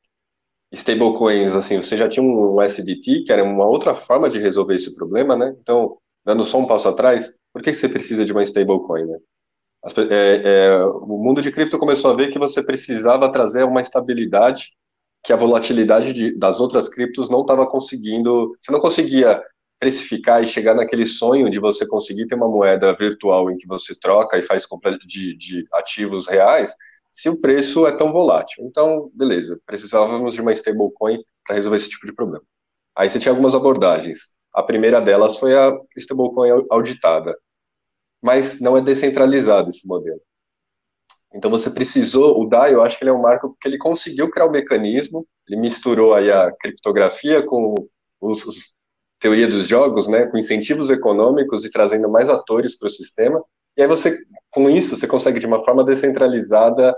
stablecoins, 0.72 1.54
assim, 1.54 1.76
você 1.82 1.96
já 1.96 2.08
tinha 2.08 2.24
um 2.24 2.60
SDT, 2.62 3.24
que 3.24 3.32
era 3.32 3.44
uma 3.44 3.66
outra 3.66 3.94
forma 3.94 4.28
de 4.28 4.38
resolver 4.38 4.74
esse 4.74 4.94
problema, 4.94 5.36
né? 5.36 5.54
Então, 5.60 5.98
dando 6.24 6.44
só 6.44 6.58
um 6.58 6.66
passo 6.66 6.88
atrás, 6.88 7.38
por 7.52 7.62
que 7.62 7.74
você 7.74 7.88
precisa 7.88 8.24
de 8.24 8.32
uma 8.32 8.42
stablecoin, 8.42 9.04
né? 9.04 9.18
As, 9.84 9.96
é, 9.98 10.42
é, 10.44 10.84
o 10.86 11.18
mundo 11.18 11.42
de 11.42 11.52
cripto 11.52 11.76
começou 11.76 12.12
a 12.12 12.14
ver 12.16 12.30
que 12.30 12.38
você 12.38 12.62
precisava 12.62 13.30
trazer 13.30 13.64
uma 13.64 13.80
estabilidade 13.80 14.70
que 15.24 15.32
a 15.32 15.36
volatilidade 15.36 16.12
de, 16.12 16.36
das 16.36 16.58
outras 16.58 16.88
criptos 16.88 17.30
não 17.30 17.42
estava 17.42 17.66
conseguindo, 17.66 18.56
você 18.60 18.72
não 18.72 18.80
conseguia 18.80 19.42
precificar 19.82 20.40
e 20.40 20.46
chegar 20.46 20.76
naquele 20.76 21.04
sonho 21.04 21.50
de 21.50 21.58
você 21.58 21.84
conseguir 21.84 22.28
ter 22.28 22.36
uma 22.36 22.46
moeda 22.46 22.94
virtual 22.94 23.50
em 23.50 23.56
que 23.56 23.66
você 23.66 23.98
troca 23.98 24.38
e 24.38 24.42
faz 24.42 24.64
compra 24.64 24.96
de, 24.96 25.36
de 25.36 25.66
ativos 25.72 26.28
reais, 26.28 26.72
se 27.10 27.28
o 27.28 27.40
preço 27.40 27.84
é 27.84 27.90
tão 27.90 28.12
volátil. 28.12 28.64
Então, 28.64 29.10
beleza, 29.12 29.60
precisávamos 29.66 30.34
de 30.34 30.40
uma 30.40 30.52
stablecoin 30.52 31.20
para 31.44 31.56
resolver 31.56 31.78
esse 31.78 31.88
tipo 31.88 32.06
de 32.06 32.14
problema. 32.14 32.44
Aí 32.94 33.10
você 33.10 33.18
tinha 33.18 33.32
algumas 33.32 33.56
abordagens. 33.56 34.36
A 34.54 34.62
primeira 34.62 35.00
delas 35.00 35.36
foi 35.36 35.58
a 35.58 35.76
stablecoin 35.96 36.64
auditada. 36.70 37.36
Mas 38.22 38.60
não 38.60 38.76
é 38.76 38.80
descentralizado 38.80 39.68
esse 39.68 39.88
modelo. 39.88 40.20
Então 41.34 41.50
você 41.50 41.68
precisou, 41.68 42.40
o 42.40 42.48
DAI, 42.48 42.74
eu 42.74 42.82
acho 42.82 42.96
que 42.96 43.02
ele 43.02 43.10
é 43.10 43.14
um 43.14 43.20
marco 43.20 43.48
porque 43.48 43.66
ele 43.66 43.78
conseguiu 43.78 44.30
criar 44.30 44.44
o 44.44 44.48
um 44.48 44.52
mecanismo, 44.52 45.26
ele 45.48 45.60
misturou 45.60 46.14
aí 46.14 46.30
a 46.30 46.52
criptografia 46.52 47.44
com 47.44 47.74
os, 48.20 48.44
os 48.46 48.76
teoria 49.22 49.46
dos 49.46 49.68
jogos, 49.68 50.08
né, 50.08 50.26
com 50.26 50.36
incentivos 50.36 50.90
econômicos 50.90 51.64
e 51.64 51.70
trazendo 51.70 52.10
mais 52.10 52.28
atores 52.28 52.76
para 52.76 52.88
o 52.88 52.90
sistema. 52.90 53.40
E 53.76 53.82
aí 53.82 53.88
você, 53.88 54.18
com 54.50 54.68
isso, 54.68 54.96
você 54.96 55.06
consegue 55.06 55.38
de 55.38 55.46
uma 55.46 55.64
forma 55.64 55.84
descentralizada 55.84 56.94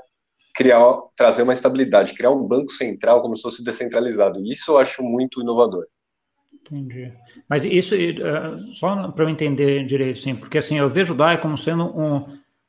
criar, 0.54 0.80
trazer 1.16 1.42
uma 1.42 1.52
estabilidade, 1.52 2.14
criar 2.14 2.30
um 2.30 2.42
banco 2.42 2.72
central 2.72 3.20
como 3.20 3.36
se 3.36 3.42
fosse 3.42 3.62
descentralizado. 3.62 4.40
Isso 4.40 4.72
eu 4.72 4.78
acho 4.78 5.02
muito 5.02 5.42
inovador. 5.42 5.84
Entendi. 6.54 7.12
Mas 7.46 7.62
isso, 7.62 7.94
uh, 7.94 8.58
só 8.76 9.08
para 9.08 9.24
eu 9.24 9.28
entender 9.28 9.84
direito, 9.84 10.20
sim, 10.20 10.34
porque 10.34 10.56
assim, 10.56 10.78
eu 10.78 10.88
vejo 10.88 11.12
o 11.12 11.16
DAI 11.16 11.38
como 11.38 11.58
sendo 11.58 11.84
um, 11.84 12.24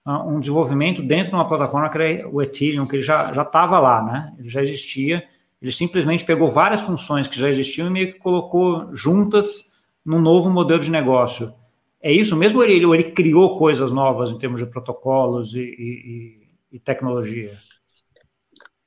um 0.06 0.40
desenvolvimento 0.42 1.02
dentro 1.02 1.30
de 1.30 1.36
uma 1.36 1.48
plataforma 1.48 1.90
que 1.90 1.98
era 1.98 2.28
o 2.28 2.42
Ethereum, 2.42 2.86
que 2.86 2.98
ele 2.98 3.04
já 3.04 3.32
estava 3.32 3.80
lá, 3.80 4.04
né? 4.04 4.34
Ele 4.38 4.50
já 4.50 4.62
existia. 4.62 5.24
Ele 5.66 5.72
simplesmente 5.72 6.24
pegou 6.24 6.48
várias 6.48 6.82
funções 6.82 7.28
que 7.28 7.40
já 7.40 7.50
existiam 7.50 7.88
e 7.88 7.90
meio 7.90 8.14
que 8.14 8.20
colocou 8.20 8.96
juntas 8.96 9.74
num 10.06 10.22
novo 10.22 10.48
modelo 10.48 10.80
de 10.80 10.92
negócio. 10.92 11.52
É 12.00 12.12
isso 12.12 12.36
mesmo 12.36 12.60
ou 12.60 12.66
ele, 12.66 12.86
ou 12.86 12.94
ele 12.94 13.06
criou 13.06 13.58
coisas 13.58 13.92
novas 13.92 14.30
em 14.30 14.38
termos 14.38 14.62
de 14.62 14.70
protocolos 14.70 15.56
e, 15.56 15.62
e, 15.62 16.50
e 16.74 16.80
tecnologia? 16.80 17.52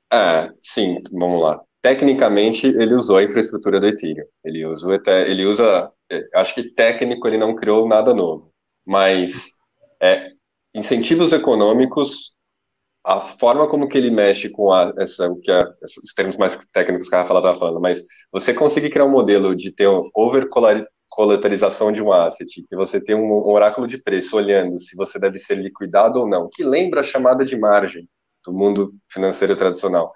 É, 0.09 0.49
sim, 0.61 1.01
vamos 1.11 1.41
lá. 1.41 1.61
Tecnicamente, 1.81 2.67
ele 2.67 2.93
usou 2.93 3.17
a 3.17 3.23
infraestrutura 3.25 3.81
do 3.81 3.87
Ethereum. 3.87 4.25
Ele 4.45 4.65
usa, 4.65 5.01
ele 5.27 5.45
usa 5.45 5.91
é, 6.09 6.29
acho 6.33 6.55
que 6.55 6.63
técnico 6.63 7.27
ele 7.27 7.37
não 7.37 7.55
criou 7.55 7.89
nada 7.89 8.13
novo, 8.13 8.53
mas 8.85 9.49
é, 10.01 10.31
incentivos 10.73 11.33
econômicos, 11.33 12.35
a 13.03 13.19
forma 13.21 13.67
como 13.67 13.87
que 13.87 13.97
ele 13.97 14.11
mexe 14.11 14.49
com 14.49 14.71
a, 14.73 14.93
essa, 14.97 15.29
o 15.29 15.39
que 15.39 15.51
é, 15.51 15.63
os 15.83 16.13
termos 16.15 16.37
mais 16.37 16.57
técnicos 16.73 17.09
que 17.09 17.15
a 17.15 17.19
Rafaela 17.19 17.39
estava 17.39 17.59
falando, 17.59 17.79
mas 17.79 18.01
você 18.31 18.53
conseguir 18.53 18.89
criar 18.89 19.05
um 19.05 19.11
modelo 19.11 19.55
de 19.55 19.71
ter 19.71 19.87
over 20.13 20.47
coletarização 21.07 21.91
de 21.91 22.01
um 22.01 22.11
asset, 22.11 22.63
que 22.67 22.75
você 22.75 23.01
tem 23.01 23.15
um, 23.15 23.25
um 23.25 23.51
oráculo 23.51 23.87
de 23.87 23.97
preço 23.97 24.37
olhando 24.37 24.77
se 24.79 24.95
você 24.95 25.17
deve 25.19 25.37
ser 25.39 25.55
liquidado 25.55 26.19
ou 26.19 26.27
não, 26.27 26.49
que 26.51 26.63
lembra 26.63 27.01
a 27.01 27.03
chamada 27.03 27.45
de 27.45 27.57
margem 27.57 28.07
do 28.45 28.53
mundo 28.53 28.93
financeiro 29.09 29.55
tradicional 29.55 30.13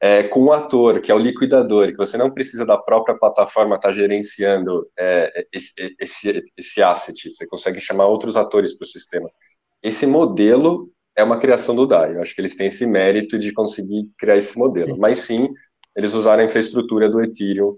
é, 0.00 0.22
com 0.22 0.44
o 0.44 0.52
ator, 0.52 1.00
que 1.00 1.10
é 1.10 1.14
o 1.14 1.18
liquidador, 1.18 1.88
que 1.88 1.96
você 1.96 2.16
não 2.16 2.30
precisa 2.30 2.64
da 2.64 2.78
própria 2.78 3.18
plataforma 3.18 3.76
estar 3.76 3.88
tá 3.88 3.94
gerenciando 3.94 4.88
é, 4.96 5.46
esse, 5.52 5.96
esse, 5.98 6.44
esse 6.56 6.82
asset, 6.82 7.30
você 7.30 7.46
consegue 7.46 7.80
chamar 7.80 8.06
outros 8.06 8.36
atores 8.36 8.76
para 8.76 8.84
o 8.84 8.88
sistema. 8.88 9.28
Esse 9.82 10.06
modelo 10.06 10.90
é 11.18 11.24
uma 11.24 11.36
criação 11.36 11.74
do 11.74 11.84
DAI, 11.84 12.14
eu 12.14 12.22
acho 12.22 12.32
que 12.32 12.40
eles 12.40 12.54
têm 12.54 12.68
esse 12.68 12.86
mérito 12.86 13.36
de 13.36 13.52
conseguir 13.52 14.08
criar 14.16 14.36
esse 14.36 14.56
modelo, 14.56 14.94
sim. 14.94 15.00
mas 15.00 15.18
sim, 15.18 15.48
eles 15.96 16.14
usaram 16.14 16.42
a 16.42 16.46
infraestrutura 16.46 17.10
do 17.10 17.20
Ethereum 17.20 17.76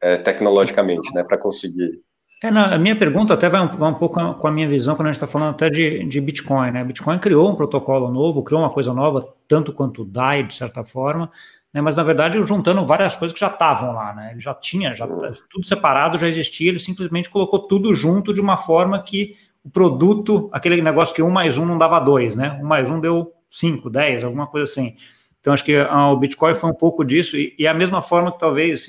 é, 0.00 0.16
tecnologicamente, 0.16 1.14
né, 1.14 1.22
para 1.22 1.36
conseguir 1.36 1.98
é, 2.42 2.50
não, 2.50 2.64
a 2.64 2.78
minha 2.78 2.96
pergunta 2.96 3.34
até 3.34 3.50
vai 3.50 3.60
um, 3.60 3.66
vai 3.66 3.90
um, 3.90 3.94
pouco 3.94 4.34
com 4.36 4.46
a 4.46 4.50
minha 4.50 4.66
visão 4.66 4.96
quando 4.96 5.08
a 5.08 5.12
gente 5.12 5.22
está 5.22 5.26
falando 5.26 5.50
até 5.50 5.68
de, 5.68 6.06
de 6.06 6.20
Bitcoin, 6.22 6.70
né? 6.70 6.82
Bitcoin 6.82 7.18
criou 7.18 7.50
um 7.50 7.54
protocolo 7.54 8.10
novo, 8.10 8.42
criou 8.42 8.62
uma 8.62 8.70
coisa 8.70 8.94
nova, 8.94 9.28
tanto 9.46 9.74
quanto 9.74 10.00
o 10.00 10.04
DAI, 10.06 10.44
de 10.44 10.54
certa 10.54 10.82
forma, 10.82 11.30
né? 11.70 11.82
mas 11.82 11.94
na 11.94 12.02
verdade 12.02 12.42
juntando 12.44 12.82
várias 12.82 13.14
coisas 13.14 13.34
que 13.34 13.40
já 13.40 13.48
estavam 13.48 13.92
lá, 13.92 14.14
né? 14.14 14.30
Ele 14.32 14.40
já 14.40 14.54
tinha, 14.54 14.94
já 14.94 15.06
tudo 15.06 15.66
separado, 15.66 16.16
já 16.16 16.28
existia, 16.28 16.70
ele 16.70 16.78
simplesmente 16.78 17.28
colocou 17.28 17.58
tudo 17.68 17.94
junto 17.94 18.32
de 18.32 18.40
uma 18.40 18.56
forma 18.56 19.02
que 19.02 19.34
o 19.64 19.70
produto, 19.70 20.48
aquele 20.52 20.80
negócio 20.80 21.14
que 21.14 21.22
um 21.22 21.30
mais 21.30 21.58
um 21.58 21.66
não 21.66 21.76
dava 21.76 22.00
dois, 22.00 22.34
né? 22.34 22.58
Um 22.62 22.66
mais 22.66 22.90
um 22.90 23.00
deu 23.00 23.32
cinco, 23.50 23.90
dez, 23.90 24.24
alguma 24.24 24.46
coisa 24.46 24.64
assim. 24.64 24.96
Então 25.40 25.52
acho 25.52 25.64
que 25.64 25.76
o 25.78 26.16
Bitcoin 26.16 26.54
foi 26.54 26.70
um 26.70 26.74
pouco 26.74 27.04
disso, 27.04 27.36
e, 27.36 27.54
e 27.58 27.66
a 27.66 27.74
mesma 27.74 28.02
forma 28.02 28.30
que 28.30 28.38
talvez, 28.38 28.86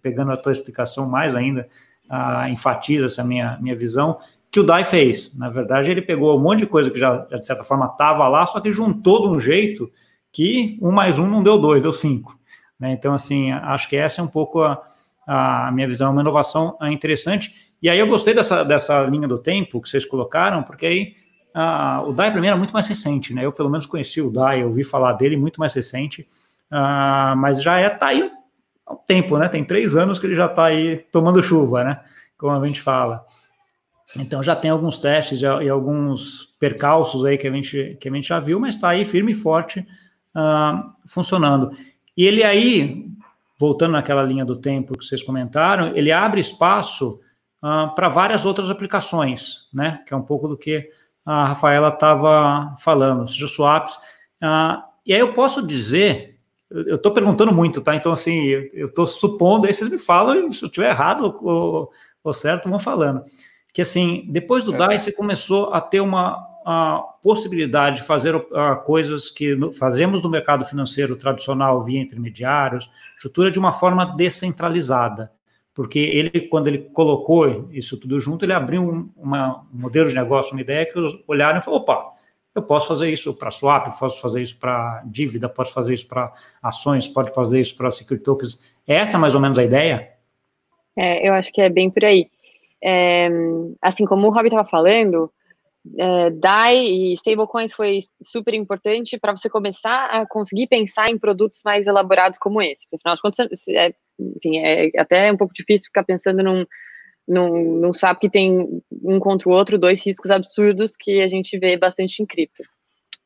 pegando 0.00 0.32
a 0.32 0.36
tua 0.36 0.52
explicação 0.52 1.08
mais 1.08 1.34
ainda, 1.34 1.68
enfatiza 2.50 3.06
essa 3.06 3.24
minha, 3.24 3.58
minha 3.60 3.76
visão, 3.76 4.18
que 4.50 4.60
o 4.60 4.64
DAI 4.64 4.84
fez. 4.84 5.36
Na 5.38 5.48
verdade, 5.48 5.90
ele 5.90 6.02
pegou 6.02 6.36
um 6.36 6.42
monte 6.42 6.60
de 6.60 6.66
coisa 6.66 6.90
que 6.90 6.98
já, 6.98 7.26
já 7.30 7.38
de 7.38 7.46
certa 7.46 7.64
forma, 7.64 7.86
estava 7.86 8.28
lá, 8.28 8.44
só 8.46 8.60
que 8.60 8.70
juntou 8.70 9.22
de 9.22 9.34
um 9.34 9.40
jeito 9.40 9.90
que 10.30 10.78
um 10.82 10.92
mais 10.92 11.18
um 11.18 11.26
não 11.26 11.42
deu 11.42 11.58
dois, 11.58 11.82
deu 11.82 11.92
cinco. 11.92 12.38
Né? 12.78 12.92
Então, 12.92 13.14
assim, 13.14 13.50
acho 13.50 13.88
que 13.88 13.96
essa 13.96 14.20
é 14.20 14.24
um 14.24 14.28
pouco 14.28 14.62
a, 14.62 14.82
a 15.26 15.70
minha 15.72 15.88
visão, 15.88 16.12
uma 16.12 16.20
inovação 16.20 16.76
interessante. 16.82 17.71
E 17.82 17.90
aí 17.90 17.98
eu 17.98 18.06
gostei 18.06 18.32
dessa, 18.32 18.62
dessa 18.64 19.02
linha 19.02 19.26
do 19.26 19.38
tempo 19.38 19.80
que 19.80 19.88
vocês 19.88 20.04
colocaram, 20.04 20.62
porque 20.62 20.86
aí 20.86 21.14
ah, 21.52 22.02
o 22.04 22.12
DAI 22.12 22.30
para 22.30 22.40
mim 22.40 22.46
era 22.46 22.56
muito 22.56 22.72
mais 22.72 22.86
recente, 22.86 23.34
né? 23.34 23.44
Eu 23.44 23.52
pelo 23.52 23.68
menos 23.68 23.86
conheci 23.86 24.20
o 24.20 24.30
DAI, 24.30 24.64
ouvi 24.64 24.84
falar 24.84 25.14
dele 25.14 25.36
muito 25.36 25.58
mais 25.58 25.74
recente, 25.74 26.26
ah, 26.70 27.34
mas 27.36 27.62
já 27.62 27.78
é 27.78 27.90
tá 27.90 28.06
aí 28.06 28.30
há 28.86 28.92
um 28.92 28.96
tempo, 28.96 29.36
né? 29.36 29.48
Tem 29.48 29.64
três 29.64 29.96
anos 29.96 30.18
que 30.18 30.26
ele 30.26 30.36
já 30.36 30.46
está 30.46 30.66
aí 30.66 30.98
tomando 31.10 31.42
chuva, 31.42 31.84
né? 31.84 32.00
Como 32.38 32.52
a 32.52 32.66
gente 32.66 32.80
fala. 32.80 33.24
Então 34.18 34.42
já 34.42 34.54
tem 34.54 34.70
alguns 34.70 34.98
testes 34.98 35.40
e 35.40 35.46
alguns 35.46 36.54
percalços 36.60 37.24
aí 37.24 37.38
que 37.38 37.48
a 37.48 37.50
gente, 37.50 37.96
que 38.00 38.08
a 38.08 38.12
gente 38.12 38.28
já 38.28 38.38
viu, 38.38 38.60
mas 38.60 38.74
está 38.74 38.90
aí 38.90 39.04
firme 39.04 39.32
e 39.32 39.34
forte 39.34 39.80
uh, 39.80 40.92
funcionando. 41.06 41.74
E 42.16 42.26
ele 42.26 42.44
aí, 42.44 43.06
voltando 43.58 43.92
naquela 43.92 44.22
linha 44.22 44.44
do 44.44 44.56
tempo 44.56 44.96
que 44.98 45.04
vocês 45.04 45.22
comentaram, 45.22 45.96
ele 45.96 46.12
abre 46.12 46.40
espaço 46.40 47.20
uh, 47.62 47.94
para 47.94 48.08
várias 48.08 48.44
outras 48.44 48.70
aplicações, 48.70 49.68
né? 49.72 50.02
Que 50.06 50.14
é 50.14 50.16
um 50.16 50.22
pouco 50.22 50.48
do 50.48 50.56
que 50.56 50.90
a 51.24 51.48
Rafaela 51.48 51.88
estava 51.88 52.74
falando, 52.78 53.28
seja 53.28 53.46
swaps. 53.46 53.94
Uh, 54.42 54.82
e 55.06 55.12
aí 55.12 55.20
eu 55.20 55.32
posso 55.32 55.66
dizer 55.66 56.32
eu 56.74 56.96
estou 56.96 57.12
perguntando 57.12 57.52
muito, 57.52 57.82
tá? 57.82 57.94
Então, 57.94 58.12
assim, 58.12 58.46
eu 58.72 58.86
estou 58.86 59.06
supondo, 59.06 59.66
aí 59.66 59.74
vocês 59.74 59.90
me 59.90 59.98
falam, 59.98 60.50
se 60.50 60.64
eu 60.64 60.68
estiver 60.68 60.88
errado 60.88 61.38
ou, 61.42 61.90
ou, 62.24 62.32
certo, 62.32 62.68
vão 62.68 62.78
falando. 62.78 63.22
Que, 63.72 63.82
assim, 63.82 64.24
depois 64.30 64.64
do 64.64 64.74
é. 64.74 64.78
DAI, 64.78 64.98
você 64.98 65.12
começou 65.12 65.74
a 65.74 65.80
ter 65.80 66.00
uma 66.00 66.50
a 66.64 67.02
possibilidade 67.22 67.96
de 67.96 68.02
fazer 68.04 68.36
uh, 68.36 68.44
coisas 68.84 69.28
que 69.28 69.54
no, 69.56 69.72
fazemos 69.72 70.22
no 70.22 70.30
mercado 70.30 70.64
financeiro 70.64 71.16
tradicional 71.16 71.82
via 71.82 72.00
intermediários, 72.00 72.88
estrutura 73.16 73.50
de 73.50 73.58
uma 73.58 73.72
forma 73.72 74.04
descentralizada. 74.16 75.32
Porque 75.74 75.98
ele, 75.98 76.48
quando 76.48 76.68
ele 76.68 76.78
colocou 76.78 77.68
isso 77.72 77.98
tudo 77.98 78.20
junto, 78.20 78.44
ele 78.44 78.52
abriu 78.52 78.82
um, 78.82 79.10
uma, 79.16 79.66
um 79.72 79.80
modelo 79.80 80.08
de 80.08 80.14
negócio, 80.14 80.52
uma 80.52 80.60
ideia 80.60 80.84
que 80.84 80.98
olharam 81.26 81.58
e 81.58 81.62
falaram, 81.62 81.82
opa, 81.82 82.12
eu 82.54 82.62
posso 82.62 82.88
fazer 82.88 83.10
isso 83.10 83.34
para 83.34 83.50
swap, 83.50 83.98
posso 83.98 84.20
fazer 84.20 84.42
isso 84.42 84.58
para 84.58 85.02
dívida, 85.06 85.48
posso 85.48 85.72
fazer 85.72 85.94
isso 85.94 86.06
para 86.06 86.32
ações, 86.62 87.08
pode 87.08 87.32
fazer 87.32 87.60
isso 87.60 87.76
para 87.76 87.90
security 87.90 88.24
tokens. 88.24 88.62
Essa 88.86 89.16
é 89.16 89.20
mais 89.20 89.34
ou 89.34 89.40
menos 89.40 89.58
a 89.58 89.64
ideia? 89.64 90.12
É, 90.94 91.26
eu 91.26 91.32
acho 91.32 91.50
que 91.50 91.62
é 91.62 91.70
bem 91.70 91.90
por 91.90 92.04
aí. 92.04 92.30
É, 92.84 93.30
assim 93.80 94.04
como 94.04 94.26
o 94.26 94.30
Rob 94.30 94.44
estava 94.44 94.68
falando, 94.68 95.32
é, 95.98 96.30
DAI 96.30 96.76
e 96.76 97.12
stablecoins 97.14 97.72
foi 97.72 98.00
super 98.22 98.54
importante 98.54 99.18
para 99.18 99.34
você 99.34 99.48
começar 99.48 100.06
a 100.06 100.26
conseguir 100.26 100.66
pensar 100.66 101.08
em 101.10 101.18
produtos 101.18 101.60
mais 101.64 101.86
elaborados 101.86 102.38
como 102.38 102.60
esse. 102.60 102.82
Porque, 102.82 102.96
afinal 102.96 103.16
de 103.16 103.22
contas, 103.22 103.68
é, 103.68 103.94
enfim, 104.36 104.58
é 104.58 104.90
até 104.98 105.32
um 105.32 105.36
pouco 105.36 105.54
difícil 105.54 105.86
ficar 105.86 106.04
pensando 106.04 106.42
num, 106.42 106.64
não, 107.26 107.50
não 107.50 107.92
sabe 107.92 108.20
que 108.20 108.30
tem 108.30 108.82
um 109.02 109.18
contra 109.18 109.48
o 109.48 109.52
outro 109.52 109.78
dois 109.78 110.04
riscos 110.04 110.30
absurdos 110.30 110.96
que 110.96 111.20
a 111.20 111.28
gente 111.28 111.58
vê 111.58 111.76
bastante 111.76 112.22
em 112.22 112.26
cripto. 112.26 112.62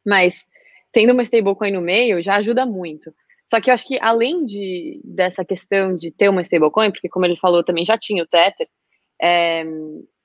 Mas 0.05 0.45
tendo 0.93 1.13
uma 1.13 1.23
stablecoin 1.23 1.73
no 1.73 1.81
meio 1.81 2.23
já 2.23 2.37
ajuda 2.37 2.65
muito. 2.65 3.13
Só 3.47 3.61
que 3.61 3.71
eu 3.71 3.75
acho 3.75 3.87
que 3.87 3.99
além 4.01 4.45
de, 4.45 5.01
dessa 5.05 5.45
questão 5.45 5.97
de 5.97 6.11
ter 6.11 6.29
uma 6.29 6.43
stablecoin, 6.43 6.91
porque 6.91 7.09
como 7.09 7.25
ele 7.25 7.37
falou 7.37 7.63
também 7.63 7.85
já 7.85 7.97
tinha 7.97 8.23
o 8.23 8.27
Tether, 8.27 8.69
é, 9.23 9.65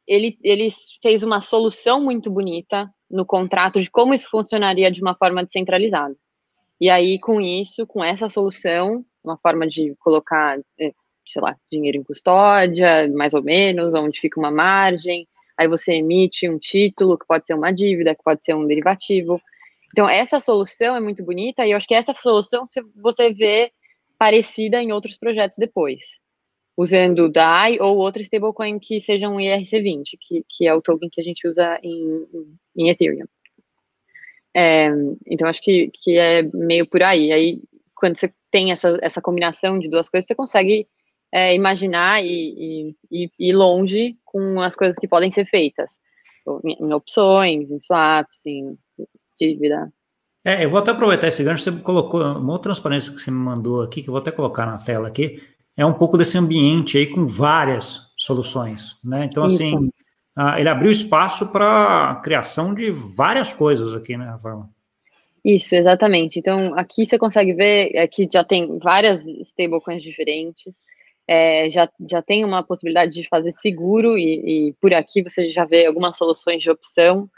ele, 0.08 0.38
ele 0.44 0.68
fez 1.02 1.24
uma 1.24 1.40
solução 1.40 2.04
muito 2.04 2.30
bonita 2.30 2.90
no 3.10 3.26
contrato 3.26 3.80
de 3.80 3.90
como 3.90 4.14
isso 4.14 4.30
funcionaria 4.30 4.92
de 4.92 5.02
uma 5.02 5.16
forma 5.16 5.44
descentralizada. 5.44 6.16
E 6.80 6.90
aí, 6.90 7.20
com 7.20 7.40
isso, 7.40 7.86
com 7.86 8.04
essa 8.04 8.28
solução, 8.28 9.06
uma 9.24 9.38
forma 9.38 9.68
de 9.68 9.96
colocar 10.00 10.60
é, 10.80 10.94
sei 11.28 11.42
lá, 11.42 11.56
dinheiro 11.72 11.98
em 11.98 12.04
custódia, 12.04 13.08
mais 13.14 13.34
ou 13.34 13.42
menos, 13.42 13.94
onde 13.94 14.20
fica 14.20 14.40
uma 14.40 14.52
margem, 14.52 15.28
aí 15.58 15.68
você 15.68 15.94
emite 15.94 16.50
um 16.50 16.60
título, 16.60 17.18
que 17.18 17.26
pode 17.26 17.48
ser 17.48 17.54
uma 17.54 17.72
dívida, 17.72 18.16
que 18.16 18.24
pode 18.24 18.44
ser 18.44 18.54
um 18.54 18.68
derivativo. 18.68 19.42
Então, 19.92 20.10
essa 20.10 20.40
solução 20.40 20.96
é 20.96 21.00
muito 21.00 21.24
bonita, 21.24 21.66
e 21.66 21.72
eu 21.72 21.78
acho 21.78 21.88
que 21.88 21.96
essa 21.96 22.14
solução 22.14 22.66
você 22.96 23.34
vê 23.34 23.72
parecida 24.18 24.82
em 24.82 24.92
outros 24.92 25.18
projetos 25.18 25.58
depois, 25.58 26.02
usando 26.78 27.30
DAI 27.30 27.80
ou 27.80 27.98
outro 27.98 28.22
stablecoin 28.22 28.80
que 28.80 29.00
seja 29.00 29.30
um 29.30 29.38
ERC20, 29.38 30.18
que, 30.20 30.46
que 30.50 30.68
é 30.68 30.74
o 30.74 30.82
token 30.82 31.10
que 31.10 31.22
a 31.22 31.24
gente 31.24 31.48
usa 31.48 31.80
em, 31.82 32.50
em 32.76 32.90
Ethereum. 32.90 33.26
É, 34.54 34.90
então, 35.26 35.48
acho 35.48 35.62
que, 35.62 35.90
que 35.94 36.18
é 36.18 36.44
meio 36.54 36.86
por 36.86 37.02
aí. 37.02 37.32
Aí, 37.32 37.62
quando 37.96 38.20
você 38.20 38.34
tem 38.52 38.72
essa, 38.72 38.98
essa 39.02 39.22
combinação 39.22 39.80
de 39.80 39.90
duas 39.90 40.10
coisas, 40.10 40.28
você 40.28 40.36
consegue 40.36 40.88
é, 41.32 41.56
imaginar 41.56 42.24
e, 42.24 42.96
e, 43.10 43.26
e, 43.26 43.32
ir 43.40 43.54
longe 43.54 44.18
com 44.26 44.60
as 44.60 44.76
coisas 44.76 44.98
que 44.98 45.08
podem 45.08 45.32
ser 45.32 45.46
feitas. 45.46 46.00
Em, 46.66 46.88
em 46.88 46.94
opções, 46.94 47.70
em 47.70 47.80
swaps, 47.80 48.40
em 48.46 48.78
dívida. 49.40 49.92
É, 50.44 50.66
eu 50.66 50.70
vou 50.70 50.80
até 50.80 50.92
aproveitar 50.92 51.28
esse 51.28 51.44
gancho, 51.44 51.64
você 51.64 51.72
colocou 51.82 52.20
uma 52.20 52.54
outra 52.54 52.70
transparência 52.70 53.14
que 53.14 53.22
você 53.22 53.30
me 53.30 53.38
mandou 53.38 53.82
aqui, 53.82 54.02
que 54.02 54.10
eu 54.10 54.12
vou 54.12 54.22
até 54.22 54.32
colocar 54.32 54.66
na 54.66 54.78
tela 54.78 55.08
aqui, 55.08 55.40
é 55.78 55.86
um 55.86 55.94
pouco 55.94 56.18
desse 56.18 56.38
ambiente 56.38 56.98
aí 56.98 57.08
com 57.08 57.28
várias 57.28 58.12
soluções, 58.18 58.98
né? 59.04 59.26
Então, 59.26 59.44
assim, 59.44 59.76
Isso. 59.76 59.92
ele 60.58 60.68
abriu 60.68 60.92
espaço 60.92 61.48
para 61.52 62.12
a 62.12 62.16
criação 62.16 62.74
de 62.74 62.90
várias 62.90 63.54
coisas 63.54 63.94
aqui, 63.94 64.18
né, 64.18 64.26
Rafael? 64.26 64.68
Isso, 65.44 65.74
exatamente. 65.74 66.38
Então, 66.38 66.74
aqui 66.76 67.06
você 67.06 67.18
consegue 67.18 67.54
ver 67.54 67.92
é, 67.96 68.08
que 68.08 68.28
já 68.32 68.44
tem 68.44 68.78
várias 68.78 69.24
stablecoins 69.48 70.04
diferentes, 70.04 70.84
é, 71.28 71.70
já, 71.70 71.90
já 72.08 72.22
tem 72.22 72.46
uma 72.46 72.64
possibilidade 72.64 73.12
de 73.14 73.28
fazer 73.28 73.52
seguro, 73.54 74.18
e, 74.18 74.70
e, 74.70 74.74
por 74.74 74.94
aqui 74.94 75.24
você 75.24 75.50
já 75.50 75.66
vê 75.66 75.86
algumas 75.86 76.18
soluções 76.18 76.62
de 76.62 76.70
opção 76.70 77.30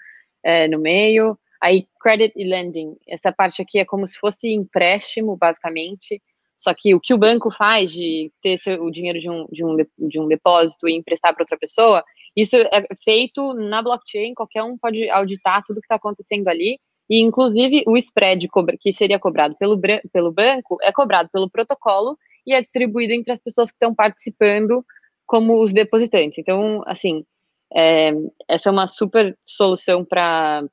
é, 0.43 0.67
no 0.67 0.79
meio. 0.79 1.37
Aí, 1.61 1.87
credit 2.01 2.33
e 2.35 2.43
lending, 2.43 2.97
essa 3.07 3.31
parte 3.31 3.61
aqui 3.61 3.79
é 3.79 3.85
como 3.85 4.05
se 4.05 4.17
fosse 4.19 4.49
empréstimo, 4.53 5.37
basicamente, 5.37 6.21
só 6.57 6.73
que 6.73 6.93
o 6.93 6.99
que 6.99 7.13
o 7.13 7.17
banco 7.17 7.49
faz 7.51 7.91
de 7.91 8.31
ter 8.41 8.59
o 8.81 8.91
dinheiro 8.91 9.19
de 9.19 9.29
um, 9.29 9.45
de 9.49 9.65
um, 9.65 9.77
de 10.09 10.19
um 10.19 10.27
depósito 10.27 10.89
e 10.89 10.93
emprestar 10.93 11.33
para 11.33 11.43
outra 11.43 11.57
pessoa, 11.57 12.03
isso 12.35 12.57
é 12.57 12.85
feito 13.03 13.53
na 13.53 13.81
blockchain, 13.81 14.33
qualquer 14.33 14.63
um 14.63 14.77
pode 14.77 15.09
auditar 15.09 15.63
tudo 15.65 15.79
que 15.79 15.85
está 15.85 15.95
acontecendo 15.95 16.47
ali, 16.49 16.79
e 17.09 17.21
inclusive 17.21 17.83
o 17.85 17.97
spread 17.97 18.47
que 18.79 18.93
seria 18.93 19.19
cobrado 19.19 19.55
pelo, 19.55 19.79
pelo 20.11 20.31
banco 20.31 20.77
é 20.81 20.91
cobrado 20.91 21.29
pelo 21.31 21.49
protocolo 21.49 22.17
e 22.45 22.53
é 22.53 22.61
distribuído 22.61 23.13
entre 23.13 23.33
as 23.33 23.41
pessoas 23.41 23.71
que 23.71 23.75
estão 23.75 23.93
participando 23.93 24.85
como 25.25 25.61
os 25.61 25.73
depositantes. 25.73 26.37
Então, 26.37 26.81
assim, 26.85 27.25
é, 27.73 28.11
essa 28.47 28.69
é 28.69 28.71
uma 28.71 28.87
super 28.87 29.37
solução 29.45 30.05
para 30.05 30.63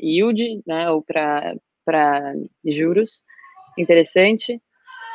yield, 0.00 0.62
né, 0.66 0.90
ou 0.90 1.02
para 1.02 2.34
juros, 2.64 3.22
interessante. 3.76 4.60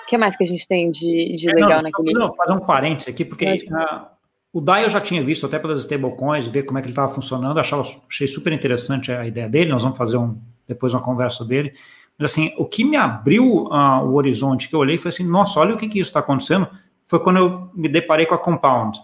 O 0.04 0.06
que 0.08 0.18
mais 0.18 0.36
que 0.36 0.44
a 0.44 0.48
gente 0.48 0.68
tem 0.68 0.92
de, 0.92 1.36
de 1.36 1.48
legal 1.48 1.72
é, 1.72 1.76
não, 1.76 1.82
naquele... 1.84 2.14
Não, 2.14 2.36
fazer 2.36 2.54
um 2.54 2.66
parênteses 2.66 3.14
aqui, 3.14 3.24
porque 3.24 3.46
uh, 3.46 4.13
o 4.54 4.62
DAI 4.62 4.86
eu 4.86 4.90
já 4.92 5.02
tinha 5.02 5.24
visto 5.24 5.48
até 5.48 5.58
pelas 5.58 5.82
stablecoins, 5.82 6.48
ver 6.48 6.62
como 6.62 6.78
é 6.78 6.82
que 6.82 6.86
ele 6.86 6.92
estava 6.92 7.12
funcionando, 7.12 7.60
achava, 7.60 7.84
achei 8.08 8.28
super 8.28 8.54
interessante 8.54 9.12
a 9.12 9.26
ideia 9.26 9.50
dele, 9.50 9.72
nós 9.72 9.82
vamos 9.82 9.98
fazer 9.98 10.16
um, 10.18 10.40
depois 10.68 10.94
uma 10.94 11.02
conversa 11.02 11.44
dele. 11.44 11.74
Mas 12.20 12.32
assim, 12.32 12.54
o 12.60 12.64
que 12.64 12.86
me 12.86 12.96
abriu 12.96 13.66
uh, 13.66 14.04
o 14.06 14.14
horizonte 14.14 14.70
que 14.70 14.76
eu 14.76 14.80
olhei 14.80 15.00
foi 15.00 15.10
assim, 15.10 15.28
nossa, 15.28 15.60
olha 15.60 15.74
o 15.74 15.78
que, 15.78 15.90
que 15.90 16.00
isso 16.00 16.10
está 16.10 16.20
acontecendo, 16.20 16.68
foi 17.08 17.20
quando 17.20 17.38
eu 17.38 17.72
me 17.74 17.90
deparei 17.90 18.28
com 18.28 18.36
a 18.36 18.38
Compound. 18.38 19.00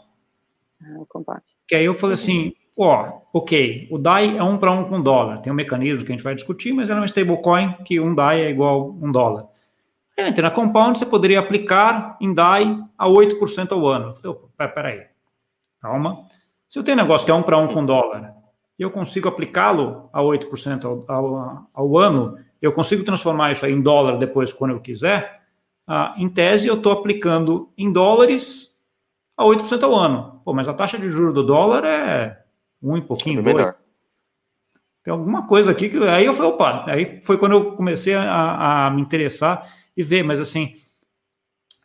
Ah, 0.83 1.03
Compound. 1.09 1.41
Que 1.67 1.73
aí 1.73 1.85
eu 1.85 1.95
falei 1.95 2.13
assim, 2.13 2.53
ó, 2.77 3.21
ok, 3.33 3.87
o 3.89 3.97
DAI 3.97 4.37
é 4.37 4.43
um 4.43 4.59
para 4.59 4.71
um 4.71 4.83
com 4.87 5.01
dólar, 5.01 5.39
tem 5.39 5.51
um 5.51 5.55
mecanismo 5.55 6.05
que 6.05 6.11
a 6.11 6.15
gente 6.15 6.23
vai 6.23 6.35
discutir, 6.35 6.73
mas 6.73 6.91
ela 6.91 6.99
é 6.99 7.01
uma 7.01 7.07
stablecoin 7.07 7.73
que 7.85 7.99
um 7.99 8.13
DAI 8.13 8.41
é 8.41 8.49
igual 8.51 8.95
a 9.01 9.05
um 9.05 9.11
dólar. 9.11 9.47
Entre 10.15 10.43
na 10.43 10.51
Compound, 10.51 10.99
você 10.99 11.07
poderia 11.07 11.39
aplicar 11.39 12.17
em 12.21 12.35
DAI 12.35 12.77
a 12.95 13.07
8% 13.07 13.71
ao 13.71 13.87
ano. 13.87 14.13
Eu 14.23 14.49
falei, 14.55 14.73
peraí, 14.73 15.09
calma. 15.81 16.25
Se 16.67 16.77
eu 16.77 16.83
tenho 16.83 16.97
um 16.97 17.01
negócio 17.01 17.25
que 17.25 17.31
é 17.31 17.33
um 17.33 17.41
para 17.41 17.57
um 17.57 17.67
com 17.67 17.85
dólar, 17.85 18.33
e 18.77 18.83
eu 18.83 18.91
consigo 18.91 19.27
aplicá-lo 19.27 20.09
a 20.13 20.21
8% 20.21 20.85
ao, 20.85 21.05
ao, 21.11 21.67
ao, 21.73 21.97
ano, 21.97 22.37
eu 22.61 22.71
consigo 22.71 23.03
transformar 23.03 23.51
isso 23.51 23.65
em 23.65 23.81
dólar 23.81 24.17
depois, 24.17 24.53
quando 24.53 24.71
eu 24.71 24.79
quiser, 24.79 25.41
ah, 25.85 26.13
em 26.17 26.29
tese 26.29 26.67
eu 26.67 26.75
estou 26.75 26.91
aplicando 26.91 27.71
em 27.77 27.91
dólares 27.91 28.79
a 29.35 29.43
8% 29.43 29.83
ao 29.83 29.95
ano. 29.95 30.41
Pô, 30.45 30.53
mas 30.53 30.67
a 30.67 30.73
taxa 30.73 30.97
de 30.97 31.09
juros 31.09 31.33
do 31.33 31.43
dólar 31.43 31.83
é 31.83 32.43
um 32.81 32.97
e 32.97 33.01
pouquinho, 33.01 33.39
é 33.39 33.53
dois. 33.53 33.73
Tem 35.03 35.11
alguma 35.11 35.47
coisa 35.47 35.71
aqui 35.71 35.89
que. 35.89 35.97
Aí 35.97 36.25
eu 36.25 36.33
falei, 36.33 36.51
opa, 36.51 36.85
aí 36.87 37.21
foi 37.21 37.37
quando 37.37 37.53
eu 37.53 37.71
comecei 37.71 38.13
a, 38.13 38.87
a 38.87 38.91
me 38.91 39.01
interessar 39.01 39.67
e 39.95 40.03
ver, 40.03 40.23
mas 40.23 40.39
assim, 40.39 40.73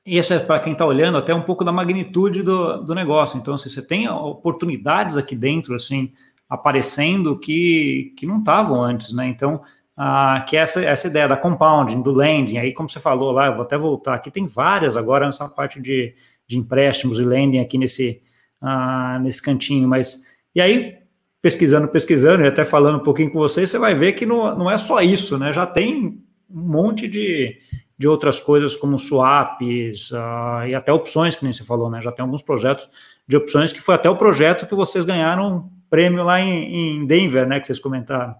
isso 0.06 0.34
é 0.34 0.38
para 0.38 0.60
quem 0.60 0.74
está 0.74 0.84
olhando 0.84 1.16
até 1.16 1.34
um 1.34 1.42
pouco 1.42 1.64
da 1.64 1.72
magnitude 1.72 2.42
do, 2.42 2.82
do 2.82 2.94
negócio. 2.94 3.38
Então, 3.38 3.54
assim, 3.54 3.70
você 3.70 3.80
tem 3.80 4.08
oportunidades 4.08 5.16
aqui 5.16 5.34
dentro, 5.34 5.74
assim, 5.74 6.12
aparecendo 6.48 7.38
que, 7.38 8.12
que 8.16 8.26
não 8.26 8.38
estavam 8.40 8.82
antes, 8.82 9.12
né? 9.14 9.26
Então, 9.26 9.62
ah, 9.96 10.44
que 10.46 10.56
é 10.56 10.60
essa, 10.60 10.84
essa 10.84 11.06
ideia 11.06 11.28
da 11.28 11.36
compounding, 11.36 12.02
do 12.02 12.12
lending, 12.12 12.58
aí 12.58 12.72
como 12.72 12.88
você 12.88 13.00
falou 13.00 13.32
lá, 13.32 13.46
eu 13.46 13.54
vou 13.54 13.62
até 13.62 13.78
voltar 13.78 14.14
aqui, 14.14 14.30
tem 14.30 14.46
várias 14.46 14.96
agora 14.96 15.24
nessa 15.24 15.48
parte 15.48 15.80
de, 15.80 16.14
de 16.46 16.58
empréstimos 16.58 17.18
e 17.18 17.22
lending 17.22 17.60
aqui 17.60 17.78
nesse, 17.78 18.20
ah, 18.60 19.18
nesse 19.22 19.40
cantinho, 19.40 19.88
mas, 19.88 20.22
e 20.54 20.60
aí, 20.60 20.96
pesquisando, 21.40 21.88
pesquisando, 21.88 22.42
e 22.42 22.48
até 22.48 22.64
falando 22.64 22.96
um 22.96 23.04
pouquinho 23.04 23.30
com 23.30 23.38
vocês, 23.38 23.70
você 23.70 23.78
vai 23.78 23.94
ver 23.94 24.12
que 24.12 24.26
não, 24.26 24.56
não 24.56 24.70
é 24.70 24.76
só 24.76 25.00
isso, 25.00 25.38
né? 25.38 25.52
Já 25.52 25.66
tem 25.66 26.22
um 26.50 26.60
monte 26.60 27.06
de, 27.06 27.58
de 27.98 28.08
outras 28.08 28.40
coisas 28.40 28.76
como 28.76 28.98
swaps 28.98 30.10
uh, 30.10 30.66
e 30.66 30.74
até 30.74 30.92
opções, 30.92 31.36
que 31.36 31.44
nem 31.44 31.52
você 31.52 31.64
falou, 31.64 31.88
né? 31.88 32.02
Já 32.02 32.10
tem 32.10 32.24
alguns 32.24 32.42
projetos 32.42 32.88
de 33.26 33.36
opções 33.36 33.72
que 33.72 33.80
foi 33.80 33.94
até 33.94 34.10
o 34.10 34.16
projeto 34.16 34.66
que 34.66 34.74
vocês 34.74 35.04
ganharam 35.04 35.70
prêmio 35.88 36.24
lá 36.24 36.40
em, 36.40 37.02
em 37.02 37.06
Denver, 37.06 37.46
né? 37.46 37.60
Que 37.60 37.66
vocês 37.66 37.78
comentaram. 37.78 38.34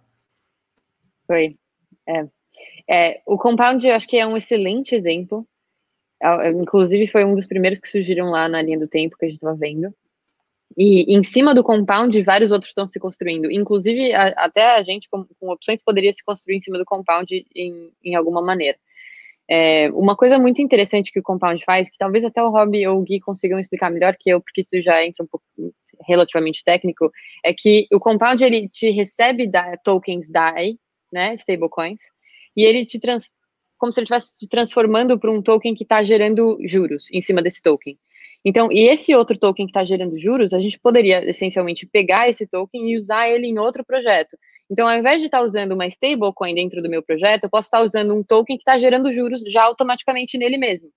Foi. 1.26 1.56
É. 2.06 2.26
é. 2.88 3.22
o 3.24 3.38
Compound, 3.38 3.86
eu 3.86 3.94
acho 3.94 4.08
que 4.08 4.16
é 4.16 4.26
um 4.26 4.36
excelente 4.36 4.94
exemplo. 4.94 5.46
É, 6.20 6.50
inclusive, 6.50 7.06
foi 7.06 7.24
um 7.24 7.34
dos 7.34 7.46
primeiros 7.46 7.78
que 7.78 7.88
surgiram 7.88 8.30
lá 8.30 8.48
na 8.48 8.62
linha 8.62 8.78
do 8.78 8.88
tempo 8.88 9.16
que 9.16 9.24
a 9.24 9.28
gente 9.28 9.36
estava 9.36 9.56
vendo. 9.56 9.94
E 10.76 11.14
em 11.14 11.22
cima 11.22 11.54
do 11.54 11.62
compound, 11.62 12.20
vários 12.22 12.50
outros 12.50 12.70
estão 12.70 12.88
se 12.88 12.98
construindo. 12.98 13.50
Inclusive, 13.50 14.12
a, 14.12 14.28
até 14.36 14.76
a 14.76 14.82
gente, 14.82 15.08
com, 15.08 15.24
com, 15.38 15.50
opções, 15.50 15.82
poderia 15.84 16.12
se 16.12 16.24
construir 16.24 16.56
em 16.56 16.62
cima 16.62 16.78
do 16.78 16.84
compound 16.84 17.46
em, 17.54 17.92
em 18.02 18.14
alguma 18.16 18.42
maneira. 18.42 18.76
É, 19.48 19.90
uma 19.90 20.16
coisa 20.16 20.38
muito 20.38 20.62
interessante 20.62 21.12
que 21.12 21.20
o 21.20 21.22
Compound 21.22 21.62
faz, 21.64 21.90
que 21.90 21.98
talvez 21.98 22.24
até 22.24 22.42
o 22.42 22.50
Rob 22.50 22.86
ou 22.86 22.98
o 22.98 23.02
Gui 23.02 23.20
consigam 23.20 23.58
explicar 23.58 23.90
melhor 23.90 24.16
que 24.18 24.30
eu, 24.30 24.40
porque 24.40 24.62
isso 24.62 24.80
já 24.82 25.04
entra 25.04 25.24
um 25.24 25.28
pouco 25.28 25.44
relativamente 26.06 26.64
técnico, 26.64 27.10
é 27.44 27.52
que 27.52 27.86
o 27.92 28.00
Compound 28.00 28.42
ele 28.42 28.68
te 28.68 28.90
recebe 28.90 29.46
da, 29.46 29.76
tokens 29.76 30.30
DAI, 30.30 30.78
né, 31.12 31.34
stablecoins, 31.34 32.02
e 32.56 32.64
ele 32.64 32.86
te 32.86 32.98
trans, 32.98 33.32
como 33.76 33.92
se 33.92 34.00
ele 34.00 34.04
estivesse 34.04 34.38
te 34.38 34.48
transformando 34.48 35.18
para 35.18 35.30
um 35.30 35.42
token 35.42 35.74
que 35.74 35.84
está 35.84 36.02
gerando 36.02 36.58
juros 36.66 37.08
em 37.12 37.20
cima 37.20 37.42
desse 37.42 37.62
token. 37.62 37.98
Então, 38.44 38.70
e 38.70 38.88
esse 38.88 39.14
outro 39.14 39.38
token 39.38 39.66
que 39.66 39.70
está 39.70 39.84
gerando 39.84 40.18
juros, 40.18 40.52
a 40.52 40.58
gente 40.58 40.78
poderia 40.78 41.24
essencialmente 41.28 41.86
pegar 41.86 42.28
esse 42.28 42.46
token 42.46 42.90
e 42.90 42.98
usar 42.98 43.28
ele 43.28 43.46
em 43.46 43.58
outro 43.58 43.84
projeto. 43.84 44.36
Então, 44.74 44.88
ao 44.88 44.98
invés 44.98 45.20
de 45.20 45.26
estar 45.26 45.40
usando 45.40 45.70
uma 45.70 45.86
stablecoin 45.86 46.52
dentro 46.52 46.82
do 46.82 46.90
meu 46.90 47.00
projeto, 47.00 47.44
eu 47.44 47.48
posso 47.48 47.66
estar 47.66 47.80
usando 47.80 48.12
um 48.12 48.24
token 48.24 48.56
que 48.56 48.62
está 48.62 48.76
gerando 48.76 49.12
juros 49.12 49.40
já 49.42 49.62
automaticamente 49.62 50.36
nele 50.36 50.58
mesmo. 50.58 50.88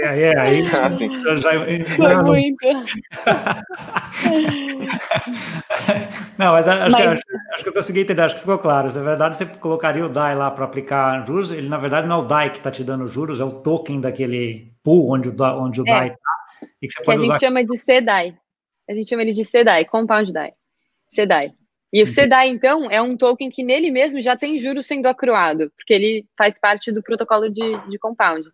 É, 0.00 0.30
é, 0.30 0.32
aí, 0.40 0.66
assim. 0.66 1.10
já, 1.36 1.50
Foi 1.94 2.14
não, 2.14 2.24
muito. 2.24 2.66
não, 6.38 6.52
mas, 6.52 6.66
acho, 6.66 6.90
mas... 6.90 7.02
Que, 7.02 7.02
acho, 7.02 7.20
acho, 7.52 7.62
que 7.64 7.68
eu 7.68 7.74
consegui 7.74 8.00
entender, 8.00 8.22
acho 8.22 8.36
que 8.36 8.40
ficou 8.40 8.58
claro. 8.58 8.90
Se 8.90 8.98
é 8.98 9.02
verdade, 9.02 9.36
você 9.36 9.44
colocaria 9.44 10.06
o 10.06 10.08
DAI 10.08 10.36
lá 10.36 10.50
para 10.50 10.64
aplicar 10.64 11.22
juros, 11.26 11.50
ele 11.50 11.68
na 11.68 11.76
verdade 11.76 12.08
não 12.08 12.20
é 12.20 12.22
o 12.22 12.26
DAI 12.26 12.48
que 12.48 12.56
está 12.56 12.70
te 12.70 12.82
dando 12.82 13.06
juros, 13.08 13.40
é 13.40 13.44
o 13.44 13.60
token 13.60 14.00
daquele 14.00 14.72
pool 14.82 15.10
onde 15.10 15.28
o, 15.28 15.34
onde 15.62 15.82
o 15.82 15.84
é. 15.86 15.90
DAI 15.90 16.08
está. 16.08 16.18
Que, 16.80 16.88
que 16.88 17.10
a 17.10 17.16
gente 17.18 17.26
usar... 17.26 17.40
chama 17.40 17.62
de 17.62 17.76
CDAI. 17.76 18.34
A 18.88 18.94
gente 18.94 19.10
chama 19.10 19.20
ele 19.20 19.32
de 19.32 19.44
CDAI, 19.44 19.84
Compound 19.84 20.32
DAI. 20.32 20.54
CDAI. 21.14 21.52
E 21.92 22.02
o 22.02 22.06
CDAI, 22.06 22.48
então, 22.48 22.90
é 22.90 23.00
um 23.00 23.16
token 23.16 23.48
que 23.48 23.62
nele 23.62 23.90
mesmo 23.90 24.20
já 24.20 24.36
tem 24.36 24.60
juros 24.60 24.86
sendo 24.86 25.06
acruado, 25.06 25.72
porque 25.76 25.94
ele 25.94 26.26
faz 26.36 26.58
parte 26.58 26.92
do 26.92 27.02
protocolo 27.02 27.48
de, 27.48 27.88
de 27.88 27.98
compound. 27.98 28.46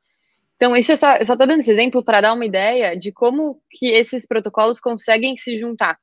Então, 0.56 0.76
isso 0.76 0.92
eu 0.92 0.96
só 0.96 1.14
estou 1.14 1.36
dando 1.36 1.60
esse 1.60 1.72
exemplo 1.72 2.02
para 2.02 2.20
dar 2.20 2.32
uma 2.32 2.46
ideia 2.46 2.96
de 2.96 3.10
como 3.10 3.60
que 3.70 3.86
esses 3.86 4.24
protocolos 4.24 4.80
conseguem 4.80 5.36
se 5.36 5.56
juntar. 5.56 5.98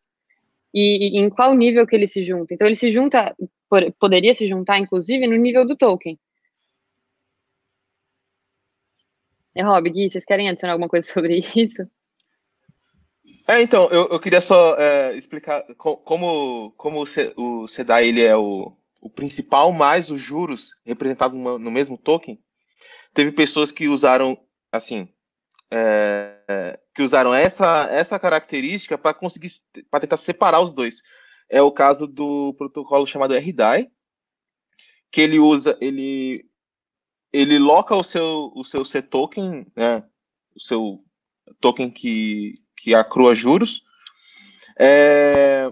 E, 0.73 1.17
e, 1.17 1.19
em 1.19 1.29
qual 1.29 1.53
nível 1.53 1.87
que 1.87 1.95
ele 1.95 2.07
se 2.07 2.23
junta. 2.23 2.53
Então, 2.53 2.67
ele 2.67 2.75
se 2.75 2.91
junta, 2.91 3.35
por, 3.69 3.91
poderia 3.93 4.33
se 4.33 4.47
juntar, 4.47 4.79
inclusive, 4.79 5.27
no 5.27 5.35
nível 5.35 5.65
do 5.65 5.77
token. 5.77 6.17
É, 9.55 9.63
Rob, 9.63 9.89
Gui, 9.89 10.09
vocês 10.09 10.25
querem 10.25 10.49
adicionar 10.49 10.73
alguma 10.73 10.89
coisa 10.89 11.07
sobre 11.11 11.39
isso? 11.39 11.87
É, 13.47 13.61
então, 13.61 13.87
eu, 13.89 14.07
eu 14.09 14.19
queria 14.19 14.41
só 14.41 14.75
é, 14.77 15.15
explicar 15.15 15.63
como, 15.75 16.71
como 16.71 17.03
o 17.35 17.67
SEDAI 17.67 18.07
ele 18.07 18.23
é 18.23 18.35
o, 18.35 18.75
o 19.01 19.09
principal, 19.09 19.71
mais 19.71 20.09
os 20.09 20.21
juros 20.21 20.79
representados 20.85 21.37
no, 21.37 21.71
mesmo 21.71 21.97
token. 21.97 22.39
Teve 23.13 23.31
pessoas 23.31 23.71
que 23.71 23.87
usaram, 23.87 24.37
assim, 24.71 25.09
é, 25.69 26.79
que 26.95 27.01
usaram 27.01 27.33
essa, 27.33 27.87
essa 27.91 28.19
característica 28.19 28.97
para 28.97 29.13
conseguir, 29.13 29.49
para 29.89 29.99
tentar 29.99 30.17
separar 30.17 30.61
os 30.61 30.71
dois. 30.71 31.01
É 31.49 31.61
o 31.61 31.71
caso 31.71 32.07
do 32.07 32.53
protocolo 32.53 33.05
chamado 33.05 33.35
RDAI, 33.35 33.91
que 35.11 35.19
ele 35.19 35.39
usa, 35.39 35.77
ele, 35.81 36.45
ele 37.33 37.59
loca 37.59 37.95
o 37.95 38.03
seu, 38.03 38.51
o 38.55 38.63
seu 38.63 38.85
C 38.85 39.01
token, 39.01 39.67
né, 39.75 40.03
o 40.55 40.59
seu 40.59 41.03
token 41.59 41.89
que, 41.89 42.60
que 42.75 42.95
acrua 42.95 43.35
juros, 43.35 43.83
é, 44.79 45.71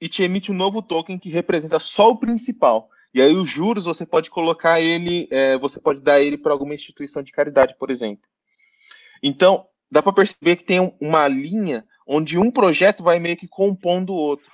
e 0.00 0.08
te 0.08 0.22
emite 0.22 0.50
um 0.50 0.54
novo 0.54 0.82
token 0.82 1.18
que 1.18 1.28
representa 1.28 1.78
só 1.78 2.10
o 2.10 2.16
principal. 2.16 2.88
E 3.14 3.20
aí 3.20 3.34
os 3.34 3.48
juros 3.48 3.84
você 3.84 4.06
pode 4.06 4.30
colocar 4.30 4.80
ele, 4.80 5.28
é, 5.30 5.56
você 5.58 5.78
pode 5.78 6.00
dar 6.00 6.20
ele 6.20 6.38
para 6.38 6.52
alguma 6.52 6.74
instituição 6.74 7.22
de 7.22 7.32
caridade, 7.32 7.76
por 7.78 7.90
exemplo. 7.90 8.24
Então 9.22 9.66
dá 9.90 10.02
para 10.02 10.12
perceber 10.12 10.56
que 10.56 10.64
tem 10.64 10.94
uma 11.00 11.28
linha 11.28 11.84
onde 12.06 12.38
um 12.38 12.50
projeto 12.50 13.04
vai 13.04 13.18
meio 13.18 13.36
que 13.36 13.46
compondo 13.46 14.10
o 14.10 14.16
outro. 14.16 14.50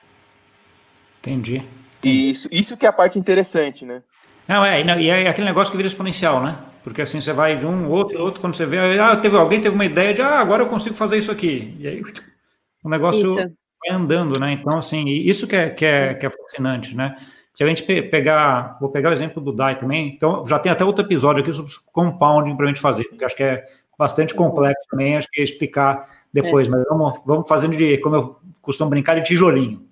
Entendi. 1.20 1.62
E 2.02 2.30
isso, 2.30 2.48
isso 2.50 2.76
que 2.76 2.86
é 2.86 2.88
a 2.88 2.92
parte 2.92 3.18
interessante, 3.18 3.84
né? 3.84 4.02
Não, 4.46 4.64
é, 4.64 4.82
e 5.00 5.08
é 5.08 5.28
aquele 5.28 5.46
negócio 5.46 5.70
que 5.70 5.76
vira 5.76 5.88
exponencial, 5.88 6.42
né? 6.42 6.58
Porque 6.88 7.02
assim 7.02 7.20
você 7.20 7.32
vai 7.32 7.56
de 7.56 7.66
um, 7.66 7.90
outro, 7.90 8.20
outro, 8.20 8.40
quando 8.40 8.56
você 8.56 8.64
vê, 8.64 8.98
ah, 8.98 9.16
teve, 9.16 9.36
alguém 9.36 9.60
teve 9.60 9.74
uma 9.74 9.84
ideia 9.84 10.14
de, 10.14 10.22
ah, 10.22 10.40
agora 10.40 10.62
eu 10.62 10.68
consigo 10.68 10.96
fazer 10.96 11.18
isso 11.18 11.30
aqui. 11.30 11.76
E 11.78 11.86
aí 11.86 12.02
o 12.82 12.88
negócio 12.88 13.38
isso. 13.38 13.52
vai 13.86 13.96
andando, 13.96 14.38
né? 14.40 14.52
Então, 14.52 14.78
assim, 14.78 15.06
isso 15.06 15.46
que 15.46 15.54
é, 15.54 15.70
que 15.70 15.84
é, 15.84 16.14
que 16.14 16.26
é 16.26 16.30
fascinante, 16.30 16.96
né? 16.96 17.14
Se 17.54 17.64
a 17.64 17.66
gente 17.66 17.82
pegar, 17.82 18.78
vou 18.80 18.88
pegar 18.88 19.10
o 19.10 19.12
exemplo 19.12 19.42
do 19.42 19.52
DAI 19.52 19.76
também, 19.76 20.08
então 20.08 20.46
já 20.46 20.58
tem 20.60 20.70
até 20.70 20.84
outro 20.84 21.04
episódio 21.04 21.42
aqui 21.42 21.52
sobre 21.52 21.72
compounding 21.92 22.56
para 22.56 22.66
a 22.66 22.68
gente 22.68 22.80
fazer, 22.80 23.04
porque 23.04 23.24
acho 23.24 23.34
que 23.36 23.42
é 23.42 23.64
bastante 23.98 24.32
complexo 24.32 24.86
também, 24.88 25.16
acho 25.16 25.28
que 25.28 25.40
é 25.40 25.44
explicar 25.44 26.08
depois, 26.32 26.68
é. 26.68 26.70
mas 26.70 26.84
vamos, 26.88 27.20
vamos 27.26 27.48
fazendo 27.48 27.76
de, 27.76 27.98
como 27.98 28.14
eu 28.14 28.36
costumo 28.62 28.90
brincar, 28.90 29.16
de 29.16 29.24
tijolinho. 29.24 29.88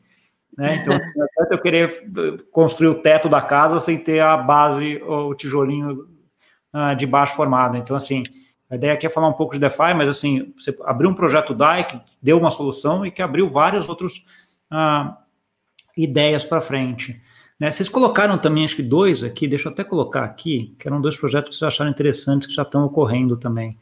Né? 0.56 0.76
Então, 0.76 0.98
não 1.16 1.26
eu 1.50 1.58
querer 1.58 2.08
construir 2.50 2.88
o 2.88 2.94
teto 2.94 3.28
da 3.28 3.42
casa 3.42 3.78
sem 3.78 3.98
ter 3.98 4.20
a 4.20 4.36
base, 4.36 5.02
o 5.02 5.34
tijolinho 5.34 6.06
uh, 6.76 6.94
de 6.94 7.06
baixo 7.06 7.34
formado. 7.34 7.76
Então, 7.76 7.96
assim, 7.96 8.22
a 8.68 8.74
ideia 8.74 8.92
aqui 8.92 9.06
é 9.06 9.10
falar 9.10 9.28
um 9.28 9.32
pouco 9.32 9.54
de 9.54 9.60
DeFi, 9.60 9.94
mas, 9.96 10.08
assim, 10.08 10.52
você 10.58 10.76
abriu 10.84 11.08
um 11.08 11.14
projeto 11.14 11.54
DAI 11.54 11.84
que 11.84 12.00
deu 12.20 12.38
uma 12.38 12.50
solução 12.50 13.06
e 13.06 13.10
que 13.10 13.22
abriu 13.22 13.48
várias 13.48 13.88
outras 13.88 14.16
uh, 14.72 15.14
ideias 15.96 16.44
para 16.44 16.60
frente. 16.60 17.20
Né? 17.58 17.70
Vocês 17.70 17.88
colocaram 17.88 18.36
também, 18.36 18.64
acho 18.64 18.76
que 18.76 18.82
dois 18.82 19.24
aqui, 19.24 19.48
deixa 19.48 19.68
eu 19.68 19.72
até 19.72 19.82
colocar 19.82 20.24
aqui, 20.24 20.74
que 20.78 20.86
eram 20.86 21.00
dois 21.00 21.16
projetos 21.16 21.50
que 21.50 21.56
vocês 21.56 21.66
acharam 21.66 21.90
interessantes, 21.90 22.46
que 22.46 22.54
já 22.54 22.62
estão 22.62 22.84
ocorrendo 22.84 23.36
também. 23.36 23.78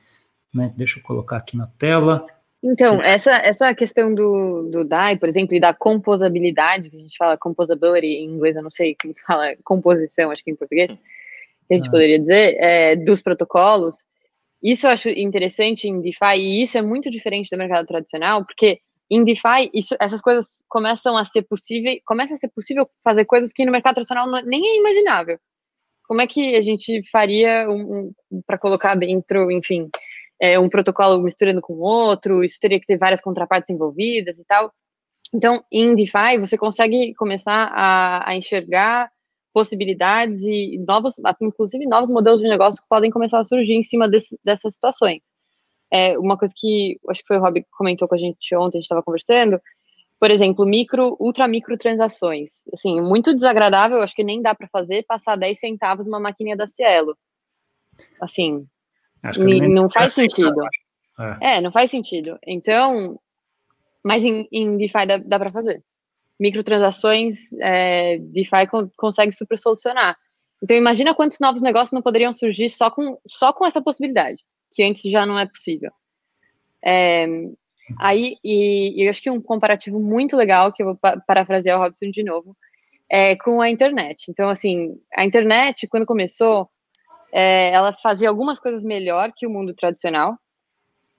Né? 0.54 0.72
Deixa 0.76 1.00
eu 1.00 1.02
colocar 1.02 1.38
aqui 1.38 1.56
na 1.56 1.66
tela. 1.66 2.24
Então, 2.62 3.02
essa, 3.02 3.32
essa 3.32 3.74
questão 3.74 4.14
do, 4.14 4.70
do 4.70 4.84
DAI, 4.84 5.18
por 5.18 5.28
exemplo, 5.28 5.54
e 5.54 5.60
da 5.60 5.74
composabilidade, 5.74 6.88
que 6.88 6.96
a 6.96 7.00
gente 7.00 7.16
fala 7.16 7.36
composability 7.36 8.06
em 8.06 8.26
inglês, 8.26 8.56
eu 8.56 8.62
não 8.62 8.70
sei 8.70 8.96
como 9.00 9.14
fala 9.26 9.54
composição, 9.64 10.30
acho 10.30 10.42
que 10.42 10.50
em 10.50 10.56
português, 10.56 10.98
que 11.74 11.80
a 11.80 11.84
gente 11.84 11.88
ah. 11.88 11.90
poderia 11.90 12.18
dizer, 12.18 12.56
é, 12.58 12.96
dos 12.96 13.22
protocolos, 13.22 14.04
isso 14.62 14.86
eu 14.86 14.90
acho 14.90 15.08
interessante 15.10 15.86
em 15.86 16.00
DeFi, 16.00 16.36
e 16.38 16.62
isso 16.62 16.78
é 16.78 16.82
muito 16.82 17.10
diferente 17.10 17.50
do 17.50 17.58
mercado 17.58 17.86
tradicional, 17.86 18.44
porque 18.44 18.80
em 19.10 19.22
DeFi, 19.22 19.70
isso, 19.74 19.94
essas 20.00 20.20
coisas 20.20 20.62
começam 20.68 21.16
a 21.16 21.24
ser 21.24 21.42
possível, 21.42 21.94
começa 22.06 22.34
a 22.34 22.36
ser 22.36 22.48
possível 22.48 22.88
fazer 23.02 23.24
coisas 23.26 23.52
que 23.52 23.64
no 23.64 23.72
mercado 23.72 23.96
tradicional 23.96 24.26
não, 24.26 24.42
nem 24.42 24.66
é 24.66 24.76
imaginável. 24.78 25.38
Como 26.06 26.20
é 26.20 26.26
que 26.26 26.56
a 26.56 26.62
gente 26.62 27.02
faria 27.10 27.68
um, 27.68 28.12
um 28.30 28.42
para 28.46 28.58
colocar 28.58 28.94
dentro, 28.94 29.50
enfim, 29.50 29.90
é, 30.40 30.58
um 30.58 30.68
protocolo 30.68 31.22
misturando 31.22 31.60
com 31.60 31.74
outro, 31.74 32.42
isso 32.42 32.58
teria 32.60 32.80
que 32.80 32.86
ter 32.86 32.96
várias 32.96 33.20
contrapartes 33.20 33.70
envolvidas 33.70 34.38
e 34.38 34.44
tal. 34.44 34.72
Então, 35.32 35.62
em 35.70 35.94
DeFi, 35.94 36.38
você 36.38 36.56
consegue 36.56 37.14
começar 37.14 37.70
a, 37.72 38.30
a 38.30 38.36
enxergar 38.36 39.10
possibilidades 39.54 40.40
e 40.42 40.76
novos, 40.84 41.14
inclusive 41.40 41.86
novos 41.86 42.10
modelos 42.10 42.40
de 42.40 42.48
negócio 42.48 42.82
que 42.82 42.88
podem 42.88 43.10
começar 43.10 43.38
a 43.38 43.44
surgir 43.44 43.74
em 43.74 43.84
cima 43.84 44.08
desse, 44.08 44.36
dessas 44.44 44.74
situações. 44.74 45.22
É, 45.92 46.18
uma 46.18 46.36
coisa 46.36 46.52
que 46.56 46.98
acho 47.08 47.20
que 47.20 47.28
foi 47.28 47.38
o 47.38 47.40
Rob 47.40 47.62
que 47.62 47.68
comentou 47.70 48.08
com 48.08 48.16
a 48.16 48.18
gente 48.18 48.56
ontem, 48.56 48.78
a 48.78 48.80
gente 48.80 48.86
estava 48.86 49.02
conversando, 49.02 49.60
por 50.18 50.28
exemplo, 50.28 50.66
micro, 50.66 51.16
ultra 51.20 51.46
micro 51.46 51.78
transações. 51.78 52.50
Assim, 52.72 53.00
muito 53.00 53.32
desagradável, 53.32 54.02
acho 54.02 54.14
que 54.14 54.24
nem 54.24 54.42
dá 54.42 54.56
para 54.56 54.66
fazer 54.66 55.04
passar 55.06 55.36
10 55.36 55.56
centavos 55.56 56.04
numa 56.04 56.18
maquininha 56.18 56.56
da 56.56 56.66
Cielo. 56.66 57.16
Assim, 58.20 58.66
não 59.70 59.88
faz 59.88 60.14
sentido. 60.14 60.62
É. 61.40 61.58
é. 61.58 61.60
não 61.60 61.70
faz 61.70 61.92
sentido. 61.92 62.36
Então, 62.44 63.20
mas 64.04 64.24
em, 64.24 64.48
em 64.50 64.76
DeFi 64.76 65.06
dá, 65.06 65.18
dá 65.18 65.38
para 65.38 65.52
fazer. 65.52 65.80
Microtransações, 66.38 67.52
é, 67.60 68.18
DeFi 68.18 68.66
con 68.70 68.88
consegue 68.96 69.32
super 69.32 69.58
solucionar. 69.58 70.16
Então, 70.62 70.76
imagina 70.76 71.14
quantos 71.14 71.38
novos 71.38 71.62
negócios 71.62 71.92
não 71.92 72.02
poderiam 72.02 72.32
surgir 72.32 72.70
só 72.70 72.90
com, 72.90 73.18
só 73.26 73.52
com 73.52 73.66
essa 73.66 73.82
possibilidade, 73.82 74.42
que 74.72 74.82
antes 74.82 75.10
já 75.10 75.26
não 75.26 75.38
é 75.38 75.46
possível. 75.46 75.92
É, 76.84 77.26
aí, 78.00 78.36
e, 78.42 79.00
e, 79.00 79.04
eu 79.04 79.10
acho 79.10 79.22
que 79.22 79.30
um 79.30 79.40
comparativo 79.40 80.00
muito 80.00 80.36
legal, 80.36 80.72
que 80.72 80.82
eu 80.82 80.86
vou 80.86 80.98
parafrasear 81.26 81.78
o 81.78 81.82
Robson 81.82 82.10
de 82.10 82.22
novo, 82.22 82.56
é 83.10 83.36
com 83.36 83.60
a 83.60 83.70
internet. 83.70 84.30
Então, 84.30 84.48
assim, 84.48 84.98
a 85.14 85.24
internet, 85.24 85.86
quando 85.86 86.06
começou, 86.06 86.68
é, 87.32 87.70
ela 87.70 87.92
fazia 87.92 88.28
algumas 88.28 88.58
coisas 88.58 88.82
melhor 88.82 89.32
que 89.36 89.46
o 89.46 89.50
mundo 89.50 89.74
tradicional. 89.74 90.38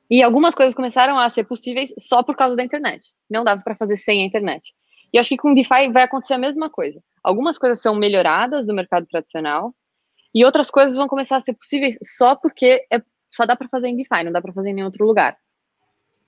E 0.10 0.22
algumas 0.22 0.54
coisas 0.54 0.76
começaram 0.76 1.18
a 1.18 1.30
ser 1.30 1.46
possíveis 1.46 1.94
só 2.00 2.24
por 2.24 2.36
causa 2.36 2.56
da 2.56 2.64
internet. 2.64 3.12
Não 3.30 3.44
dava 3.44 3.62
para 3.62 3.76
fazer 3.76 3.98
sem 3.98 4.22
a 4.22 4.26
internet. 4.26 4.74
E 5.16 5.18
acho 5.18 5.30
que 5.30 5.38
com 5.38 5.54
DeFi 5.54 5.94
vai 5.94 6.04
acontecer 6.04 6.34
a 6.34 6.38
mesma 6.38 6.70
coisa. 6.70 7.02
Algumas 7.24 7.58
coisas 7.58 7.80
são 7.80 7.96
melhoradas 7.96 8.68
do 8.68 8.74
mercado 8.74 9.08
tradicional 9.08 9.74
e 10.34 10.44
outras 10.44 10.70
coisas 10.70 10.98
vão 10.98 11.08
começar 11.08 11.38
a 11.38 11.40
ser 11.40 11.54
possíveis 11.54 11.98
só 12.04 12.36
porque 12.36 12.86
é, 12.92 13.02
só 13.32 13.46
dá 13.46 13.56
para 13.56 13.70
fazer 13.70 13.88
em 13.88 13.96
DeFi, 13.96 14.26
não 14.26 14.32
dá 14.34 14.42
para 14.42 14.52
fazer 14.52 14.72
em 14.72 14.74
nenhum 14.74 14.88
outro 14.88 15.06
lugar. 15.06 15.38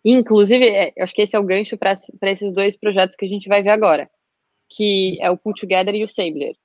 Inclusive, 0.06 0.65
é, 0.69 0.93
acho 1.02 1.13
que 1.13 1.21
esse 1.21 1.36
é 1.36 1.39
o 1.39 1.43
gancho 1.43 1.78
para 1.78 1.91
esses 2.32 2.54
dois 2.54 2.78
projetos 2.78 3.17
que 3.17 3.26
a 3.26 3.28
gente 3.28 3.50
vai 3.50 3.62
ver 3.62 3.71
agora, 3.71 4.10
que 4.69 5.17
é 5.19 5.30
o 5.30 5.38
Pull 5.38 5.54
Together 5.56 5.93
e 5.93 6.06
o 6.06 6.08
Sabler. 6.08 6.56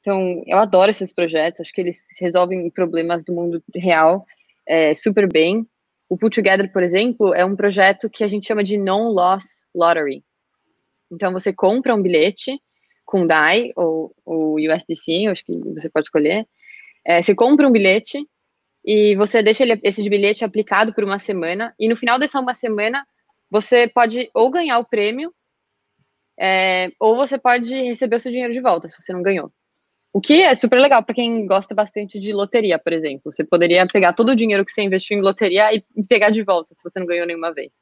Então, 0.00 0.42
eu 0.48 0.58
adoro 0.58 0.90
esses 0.90 1.12
projetos, 1.12 1.60
acho 1.60 1.72
que 1.72 1.80
eles 1.80 2.00
resolvem 2.18 2.68
problemas 2.68 3.22
do 3.22 3.32
mundo 3.32 3.62
real 3.76 4.26
é, 4.66 4.92
super 4.92 5.32
bem. 5.32 5.64
O 6.08 6.18
Put 6.18 6.34
Together, 6.34 6.72
por 6.72 6.82
exemplo, 6.82 7.32
é 7.32 7.44
um 7.44 7.54
projeto 7.54 8.10
que 8.10 8.24
a 8.24 8.26
gente 8.26 8.44
chama 8.44 8.64
de 8.64 8.76
Non-Loss 8.76 9.62
Lottery. 9.72 10.24
Então, 11.14 11.32
você 11.32 11.52
compra 11.52 11.94
um 11.94 12.02
bilhete 12.02 12.60
com 13.04 13.26
DAI 13.26 13.72
ou, 13.76 14.14
ou 14.24 14.56
USDC, 14.56 15.26
acho 15.28 15.44
que 15.44 15.56
você 15.74 15.88
pode 15.88 16.06
escolher. 16.06 16.46
É, 17.06 17.20
você 17.22 17.34
compra 17.34 17.68
um 17.68 17.72
bilhete 17.72 18.18
e 18.84 19.14
você 19.16 19.42
deixa 19.42 19.62
ele, 19.62 19.80
esse 19.82 20.06
bilhete 20.08 20.44
aplicado 20.44 20.94
por 20.94 21.04
uma 21.04 21.18
semana, 21.18 21.74
e 21.78 21.88
no 21.88 21.96
final 21.96 22.18
dessa 22.18 22.40
uma 22.40 22.54
semana, 22.54 23.06
você 23.50 23.88
pode 23.88 24.28
ou 24.34 24.50
ganhar 24.50 24.78
o 24.78 24.84
prêmio, 24.84 25.32
é, 26.38 26.90
ou 26.98 27.16
você 27.16 27.38
pode 27.38 27.74
receber 27.82 28.16
o 28.16 28.20
seu 28.20 28.30
dinheiro 28.30 28.52
de 28.52 28.60
volta, 28.60 28.88
se 28.88 29.00
você 29.00 29.12
não 29.12 29.22
ganhou. 29.22 29.50
O 30.12 30.20
que 30.20 30.42
é 30.42 30.54
super 30.54 30.78
legal 30.80 31.02
para 31.02 31.14
quem 31.14 31.44
gosta 31.46 31.74
bastante 31.74 32.20
de 32.20 32.32
loteria, 32.32 32.78
por 32.78 32.92
exemplo. 32.92 33.32
Você 33.32 33.42
poderia 33.42 33.84
pegar 33.86 34.12
todo 34.12 34.30
o 34.30 34.36
dinheiro 34.36 34.64
que 34.64 34.70
você 34.70 34.82
investiu 34.82 35.18
em 35.18 35.22
loteria 35.22 35.74
e 35.74 35.82
pegar 36.08 36.30
de 36.30 36.42
volta, 36.42 36.74
se 36.74 36.84
você 36.84 37.00
não 37.00 37.06
ganhou 37.06 37.26
nenhuma 37.26 37.52
vez. 37.52 37.72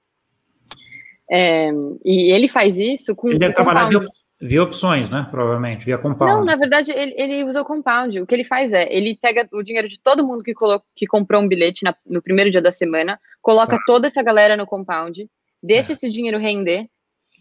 É, 1.35 1.71
e 2.05 2.31
ele 2.31 2.47
faz 2.47 2.77
isso 2.77 3.17
com. 3.17 3.31
Ele 3.31 3.39
deve 3.39 3.55
trabalhar 3.55 3.89
via, 3.89 4.07
via, 4.39 4.63
opções, 4.63 5.09
né? 5.09 5.27
Provavelmente, 5.31 5.83
via 5.83 5.97
compound. 5.97 6.31
Não, 6.31 6.45
na 6.45 6.57
verdade, 6.57 6.93
ele, 6.93 7.15
ele 7.17 7.45
usa 7.45 7.63
o 7.63 7.65
compound. 7.65 8.21
O 8.21 8.27
que 8.27 8.35
ele 8.35 8.45
faz 8.45 8.75
é, 8.75 8.87
ele 8.95 9.17
pega 9.17 9.49
o 9.51 9.63
dinheiro 9.63 9.89
de 9.89 9.99
todo 9.99 10.27
mundo 10.27 10.45
que, 10.45 10.53
colocou, 10.53 10.87
que 10.95 11.07
comprou 11.07 11.41
um 11.41 11.49
bilhete 11.49 11.85
na, 11.85 11.95
no 12.07 12.21
primeiro 12.21 12.51
dia 12.51 12.61
da 12.61 12.71
semana, 12.71 13.19
coloca 13.41 13.79
tá. 13.79 13.83
toda 13.87 14.09
essa 14.09 14.23
galera 14.23 14.59
no 14.59 14.67
compound, 14.67 15.27
deixa 15.63 15.93
é. 15.93 15.95
esse 15.95 16.11
dinheiro 16.11 16.39
render, 16.39 16.87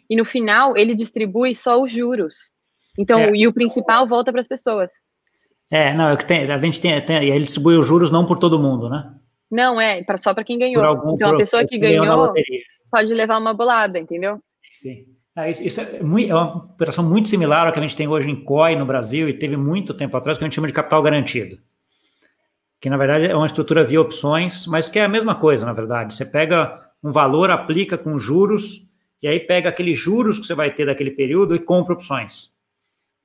e 0.10 0.16
no 0.16 0.24
final 0.24 0.78
ele 0.78 0.96
distribui 0.96 1.54
só 1.54 1.82
os 1.82 1.92
juros. 1.92 2.36
Então, 2.98 3.20
é. 3.20 3.32
e 3.36 3.46
o 3.46 3.54
principal 3.54 4.08
volta 4.08 4.32
para 4.32 4.40
as 4.40 4.48
pessoas. 4.48 4.92
É, 5.70 5.94
não, 5.94 6.12
é 6.12 6.16
que 6.16 6.26
tem, 6.26 6.50
a 6.50 6.58
gente 6.58 6.80
tem, 6.80 7.02
tem, 7.04 7.28
ele 7.28 7.44
distribui 7.44 7.76
os 7.76 7.86
juros 7.86 8.10
não 8.10 8.26
por 8.26 8.40
todo 8.40 8.58
mundo, 8.58 8.90
né? 8.90 9.14
Não, 9.52 9.82
é 9.82 10.02
pra, 10.02 10.16
só 10.16 10.34
para 10.34 10.46
quem 10.46 10.58
ganhou. 10.58 10.82
Algum, 10.82 11.16
então, 11.16 11.34
a 11.34 11.38
pessoa 11.38 11.68
que 11.68 11.78
ganhou 11.78 12.34
pode 12.92 13.14
levar 13.14 13.40
uma 13.40 13.54
bolada, 13.54 13.98
entendeu? 13.98 14.40
Sim. 14.74 15.06
Ah, 15.36 15.50
isso, 15.50 15.64
isso 15.66 15.80
é, 15.80 16.04
muito, 16.04 16.30
é, 16.30 16.36
uma 16.36 16.58
operação 16.58 17.08
muito 17.08 17.30
similar 17.30 17.66
ao 17.66 17.74
que 17.74 17.80
a 17.80 17.82
gente 17.82 17.96
tem 17.96 18.08
hoje 18.08 18.30
em 18.30 18.44
COI 18.44 18.76
no 18.76 18.86
Brasil 18.86 19.30
e 19.30 19.34
teve 19.34 19.56
muito 19.56 19.94
tempo 19.94 20.16
atrás, 20.18 20.38
que 20.38 20.44
a 20.44 20.48
gente 20.48 20.56
chama 20.56 20.68
de 20.68 20.74
capital 20.74 21.02
garantido. 21.02 21.58
Que, 22.82 22.90
na 22.90 22.98
verdade, 22.98 23.28
é 23.28 23.36
uma 23.36 23.46
estrutura 23.46 23.84
via 23.84 24.02
opções, 24.02 24.66
mas 24.66 24.90
que 24.90 25.00
é 25.00 25.06
a 25.06 25.10
mesma 25.10 25.36
coisa, 25.36 25.66
na 25.66 25.72
verdade. 25.72 26.14
Você 26.14 26.26
pega 26.26 26.82
um 27.02 27.12
valor, 27.12 27.50
aplica 27.50 27.98
com 27.98 28.20
juros, 28.20 28.88
e 29.22 29.28
aí 29.28 29.40
pega 29.40 29.70
aqueles 29.70 29.98
juros 29.98 30.40
que 30.40 30.48
você 30.48 30.54
vai 30.54 30.72
ter 30.72 30.86
daquele 30.86 31.12
período 31.12 31.56
e 31.56 31.60
compra 31.60 31.94
opções. 31.94 32.52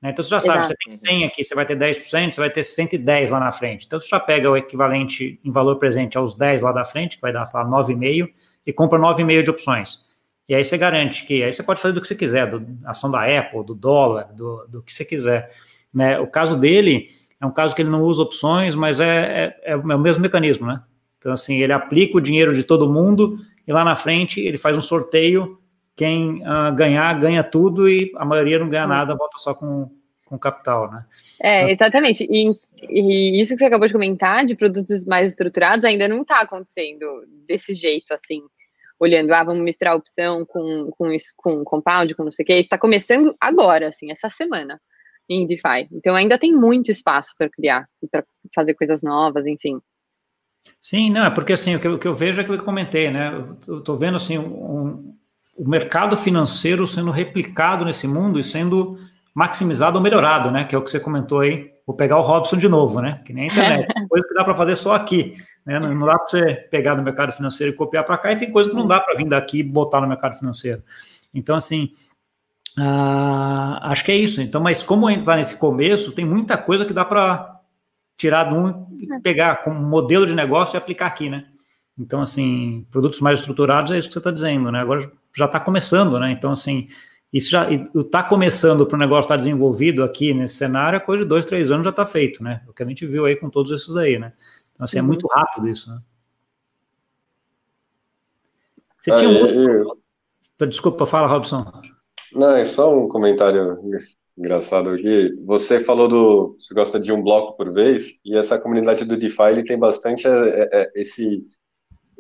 Né? 0.01 0.11
Então, 0.11 0.23
você 0.23 0.31
já 0.31 0.41
sabe, 0.41 0.59
Exato. 0.59 0.69
você 0.69 0.91
tem 0.91 0.97
100 0.97 1.25
aqui, 1.25 1.43
você 1.43 1.55
vai 1.55 1.67
ter 1.67 1.77
10%, 1.77 2.35
você 2.35 2.41
vai 2.41 2.51
ter 2.51 2.63
110 2.63 3.31
lá 3.31 3.41
na 3.41 3.51
frente. 3.51 3.85
Então, 3.87 3.99
você 3.99 4.09
já 4.09 4.21
pega 4.21 4.49
o 4.49 4.57
equivalente 4.57 5.41
em 5.43 5.51
valor 5.51 5.77
presente 5.77 6.17
aos 6.17 6.37
10 6.37 6.63
lá 6.63 6.71
da 6.71 6.85
frente, 6.85 7.17
que 7.17 7.23
vai 7.23 7.33
dar, 7.33 7.47
sei 7.47 7.59
lá, 7.59 7.67
9,5, 7.67 8.29
e 8.67 8.73
compra 8.73 8.99
9,5 8.99 9.43
de 9.43 9.51
opções. 9.51 10.07
E 10.49 10.55
aí 10.55 10.65
você 10.65 10.77
garante 10.79 11.25
que, 11.25 11.43
aí 11.43 11.53
você 11.53 11.63
pode 11.63 11.81
fazer 11.81 11.95
do 11.95 12.01
que 12.01 12.07
você 12.07 12.15
quiser, 12.15 12.49
do, 12.49 12.65
ação 12.85 13.11
da 13.11 13.23
Apple, 13.23 13.65
do 13.65 13.75
dólar, 13.75 14.33
do, 14.33 14.67
do 14.69 14.83
que 14.83 14.93
você 14.93 15.05
quiser. 15.05 15.51
Né? 15.93 16.19
O 16.19 16.27
caso 16.27 16.57
dele 16.57 17.07
é 17.41 17.47
um 17.47 17.51
caso 17.51 17.75
que 17.75 17.83
ele 17.83 17.91
não 17.91 18.03
usa 18.03 18.23
opções, 18.23 18.75
mas 18.75 19.01
é, 19.01 19.55
é, 19.65 19.73
é 19.73 19.77
o 19.77 19.99
mesmo 19.99 20.23
mecanismo, 20.23 20.67
né? 20.67 20.83
Então, 21.19 21.33
assim, 21.33 21.57
ele 21.61 21.73
aplica 21.73 22.17
o 22.17 22.21
dinheiro 22.21 22.55
de 22.55 22.63
todo 22.63 22.93
mundo 22.93 23.39
e 23.67 23.73
lá 23.73 23.85
na 23.85 23.97
frente 23.97 24.41
ele 24.41 24.57
faz 24.57 24.77
um 24.79 24.83
sorteio 24.83 25.59
quem 25.97 26.43
uh, 26.43 26.75
ganhar, 26.75 27.19
ganha 27.19 27.43
tudo 27.43 27.89
e 27.89 28.13
a 28.17 28.25
maioria 28.25 28.59
não 28.59 28.69
ganha 28.69 28.85
hum. 28.85 28.89
nada, 28.89 29.17
volta 29.17 29.39
só 29.39 29.55
com, 29.55 29.91
com 30.27 30.39
capital, 30.39 30.91
né? 30.91 31.05
É, 31.43 31.73
exatamente. 31.73 32.27
E, 32.31 32.55
e, 32.83 33.41
isso 33.41 33.55
que 33.55 33.59
você 33.59 33.65
acabou 33.65 33.89
de 33.89 33.95
comentar, 33.95 34.45
de 34.45 34.55
produtos 34.55 35.05
mais 35.07 35.29
estruturados, 35.29 35.85
ainda 35.85 36.07
não 36.07 36.21
está 36.21 36.43
acontecendo 36.43 37.07
desse 37.49 37.73
jeito, 37.73 38.13
assim. 38.13 38.43
Olhando, 38.99 39.33
ah, 39.33 39.45
vamos 39.45 39.63
misturar 39.63 39.95
opção 39.95 40.45
com, 40.45 40.91
com, 40.93 41.11
isso, 41.11 41.33
com 41.37 41.65
compound, 41.65 42.15
com 42.15 42.25
não 42.25 42.33
sei 42.33 42.43
o 42.43 42.47
que. 42.47 42.55
Isso 42.55 42.63
está 42.63 42.79
começando 42.79 43.35
agora, 43.41 43.89
assim, 43.89 44.11
essa 44.11 44.31
semana 44.31 44.81
em 45.29 45.47
DeFi. 45.47 45.89
Então 45.93 46.15
ainda 46.15 46.39
tem 46.39 46.53
muito 46.53 46.91
espaço 46.91 47.35
para 47.37 47.51
criar 47.51 47.87
para 48.11 48.25
fazer 48.55 48.75
coisas 48.75 49.03
novas, 49.03 49.47
enfim. 49.47 49.81
Sim, 50.81 51.11
não, 51.11 51.25
é 51.25 51.31
porque 51.31 51.53
assim, 51.53 51.77
o 51.77 51.81
que, 51.81 51.89
o 51.89 51.99
que 51.99 52.09
eu 52.09 52.15
vejo 52.15 52.39
é 52.39 52.43
aquilo 52.43 52.57
que 52.57 52.63
eu 52.63 52.67
comentei, 52.67 53.11
né? 53.11 53.33
Eu 53.67 53.79
estou 53.79 53.97
vendo 53.97 54.17
assim 54.17 54.39
um, 54.39 55.17
o 55.57 55.69
mercado 55.69 56.17
financeiro 56.17 56.87
sendo 56.87 57.11
replicado 57.11 57.85
nesse 57.85 58.07
mundo 58.07 58.39
e 58.39 58.45
sendo 58.45 58.99
maximizado 59.35 59.99
ou 59.99 60.03
melhorado, 60.03 60.51
né? 60.51 60.65
Que 60.65 60.75
é 60.75 60.79
o 60.79 60.83
que 60.83 60.91
você 60.91 61.01
comentou 61.01 61.41
aí. 61.41 61.73
Vou 61.87 61.95
pegar 61.95 62.19
o 62.19 62.23
Robson 62.23 62.57
de 62.57 62.69
novo, 62.69 63.01
né? 63.01 63.21
Que 63.25 63.33
nem 63.33 63.45
a 63.45 63.47
internet. 63.47 63.95
coisa 64.11 64.27
que 64.27 64.35
dá 64.35 64.45
para 64.45 64.57
fazer 64.57 64.77
só 64.77 64.95
aqui. 64.95 65.35
Né? 65.65 65.79
Não, 65.79 65.95
não 65.95 66.07
dá 66.07 66.19
para 66.19 66.29
você 66.29 66.55
pegar 66.55 66.97
no 66.97 67.03
mercado 67.03 67.33
financeiro 67.33 67.73
e 67.73 67.77
copiar 67.77 68.05
para 68.05 68.19
cá, 68.19 68.33
e 68.33 68.37
tem 68.37 68.51
coisa 68.51 68.71
que 68.71 68.77
não 68.77 68.87
dá 68.87 68.99
para 68.99 69.15
vir 69.15 69.29
daqui 69.29 69.61
e 69.61 69.63
botar 69.63 70.01
no 70.01 70.09
mercado 70.09 70.37
financeiro. 70.37 70.83
Então, 71.33 71.55
assim, 71.55 71.91
uh, 72.77 73.79
acho 73.83 74.05
que 74.05 74.11
é 74.11 74.17
isso. 74.17 74.43
Então, 74.43 74.61
mas 74.61 74.83
como 74.83 75.09
entrar 75.09 75.37
nesse 75.37 75.57
começo, 75.57 76.11
tem 76.13 76.25
muita 76.25 76.59
coisa 76.59 76.85
que 76.85 76.93
dá 76.93 77.05
para 77.05 77.61
tirar 78.17 78.45
de 78.45 78.55
um 78.55 78.87
e 78.99 79.13
é. 79.13 79.21
pegar 79.21 79.63
como 79.63 79.81
modelo 79.81 80.27
de 80.27 80.35
negócio 80.35 80.77
e 80.77 80.79
aplicar 80.79 81.07
aqui, 81.07 81.31
né? 81.31 81.45
Então, 81.99 82.21
assim, 82.21 82.87
produtos 82.91 83.21
mais 83.21 83.41
estruturados 83.41 83.93
é 83.93 83.99
isso 83.99 84.09
que 84.09 84.15
você 84.15 84.19
está 84.19 84.31
dizendo, 84.31 84.73
né? 84.73 84.81
Agora 84.81 85.11
já 85.35 85.45
está 85.45 85.61
começando, 85.61 86.19
né? 86.19 86.33
Então, 86.33 86.51
assim, 86.51 86.89
isso 87.33 87.51
já 87.51 87.69
está 87.71 88.23
começando 88.23 88.87
para 88.87 88.97
o 88.97 88.99
negócio 88.99 89.27
estar 89.27 89.35
tá 89.35 89.39
desenvolvido 89.39 90.03
aqui 90.03 90.33
nesse 90.33 90.57
cenário, 90.57 90.99
a 90.99 91.01
coisa 91.01 91.25
de 91.25 91.29
dois, 91.29 91.45
três 91.45 91.71
anos 91.71 91.85
já 91.85 91.91
está 91.91 92.07
feito, 92.07 92.43
né? 92.43 92.63
O 92.69 92.73
que 92.73 92.83
a 92.83 92.87
gente 92.87 93.07
viu 93.07 93.27
aí 93.27 93.37
com 93.37 93.51
todos 93.51 93.73
esses 93.73 93.97
aí, 93.97 94.19
né? 94.19 94.33
Então, 94.73 94.85
assim, 94.85 94.99
é 94.99 95.01
uhum. 95.01 95.07
é 95.07 95.09
muito 95.09 95.27
rápido 95.27 95.69
isso, 95.69 95.91
né? 95.91 96.01
Você 99.01 99.11
ah, 99.11 99.17
tinha 99.17 99.31
um 99.31 99.41
outro... 99.41 99.99
eu... 100.59 100.67
Desculpa, 100.67 101.07
fala, 101.07 101.27
Robson. 101.27 101.65
Não, 102.33 102.57
é 102.57 102.65
só 102.65 102.97
um 102.97 103.09
comentário 103.09 103.79
engraçado 104.37 104.91
aqui. 104.91 105.35
Você 105.45 105.81
falou 105.81 106.09
do... 106.09 106.57
Você 106.59 106.75
gosta 106.75 106.99
de 106.99 107.13
um 107.13 107.23
bloco 107.23 107.57
por 107.57 107.73
vez, 107.73 108.19
e 108.25 108.37
essa 108.37 108.59
comunidade 108.59 109.05
do 109.05 109.17
DeFi, 109.17 109.51
ele 109.51 109.65
tem 109.65 109.79
bastante 109.79 110.27
é, 110.27 110.31
é, 110.31 110.69
é 110.73 110.93
esse 110.95 111.47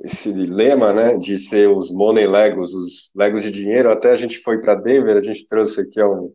esse 0.07 0.33
lema, 0.33 0.93
né, 0.93 1.17
de 1.17 1.39
ser 1.39 1.69
os 1.69 1.91
money 1.91 2.27
legos, 2.27 2.73
os 2.75 3.11
legos 3.15 3.43
de 3.43 3.51
dinheiro. 3.51 3.91
Até 3.91 4.11
a 4.11 4.17
gente 4.17 4.39
foi 4.39 4.61
para 4.61 4.77
Denver, 4.77 5.17
a 5.17 5.23
gente 5.23 5.47
trouxe 5.47 5.81
aqui 5.81 6.03
um. 6.03 6.33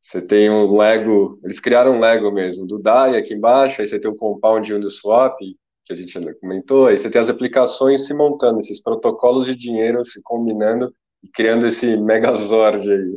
Você 0.00 0.20
tem 0.20 0.50
um 0.50 0.76
Lego, 0.76 1.38
eles 1.44 1.60
criaram 1.60 1.96
um 1.96 2.00
Lego 2.00 2.30
mesmo, 2.32 2.66
do 2.66 2.78
DAI 2.78 3.16
aqui 3.16 3.34
embaixo, 3.34 3.80
aí 3.80 3.86
você 3.86 4.00
tem 4.00 4.10
o 4.10 4.16
Compound 4.16 4.74
Uniswap, 4.74 5.38
que 5.84 5.92
a 5.92 5.96
gente 5.96 6.18
comentou, 6.40 6.88
aí 6.88 6.98
você 6.98 7.08
tem 7.08 7.20
as 7.20 7.30
aplicações 7.30 8.06
se 8.06 8.12
montando, 8.12 8.58
esses 8.58 8.82
protocolos 8.82 9.46
de 9.46 9.54
dinheiro 9.54 10.04
se 10.04 10.20
combinando 10.24 10.92
e 11.22 11.28
criando 11.28 11.66
esse 11.68 11.96
megazord 11.96 12.92
aí. 12.92 13.14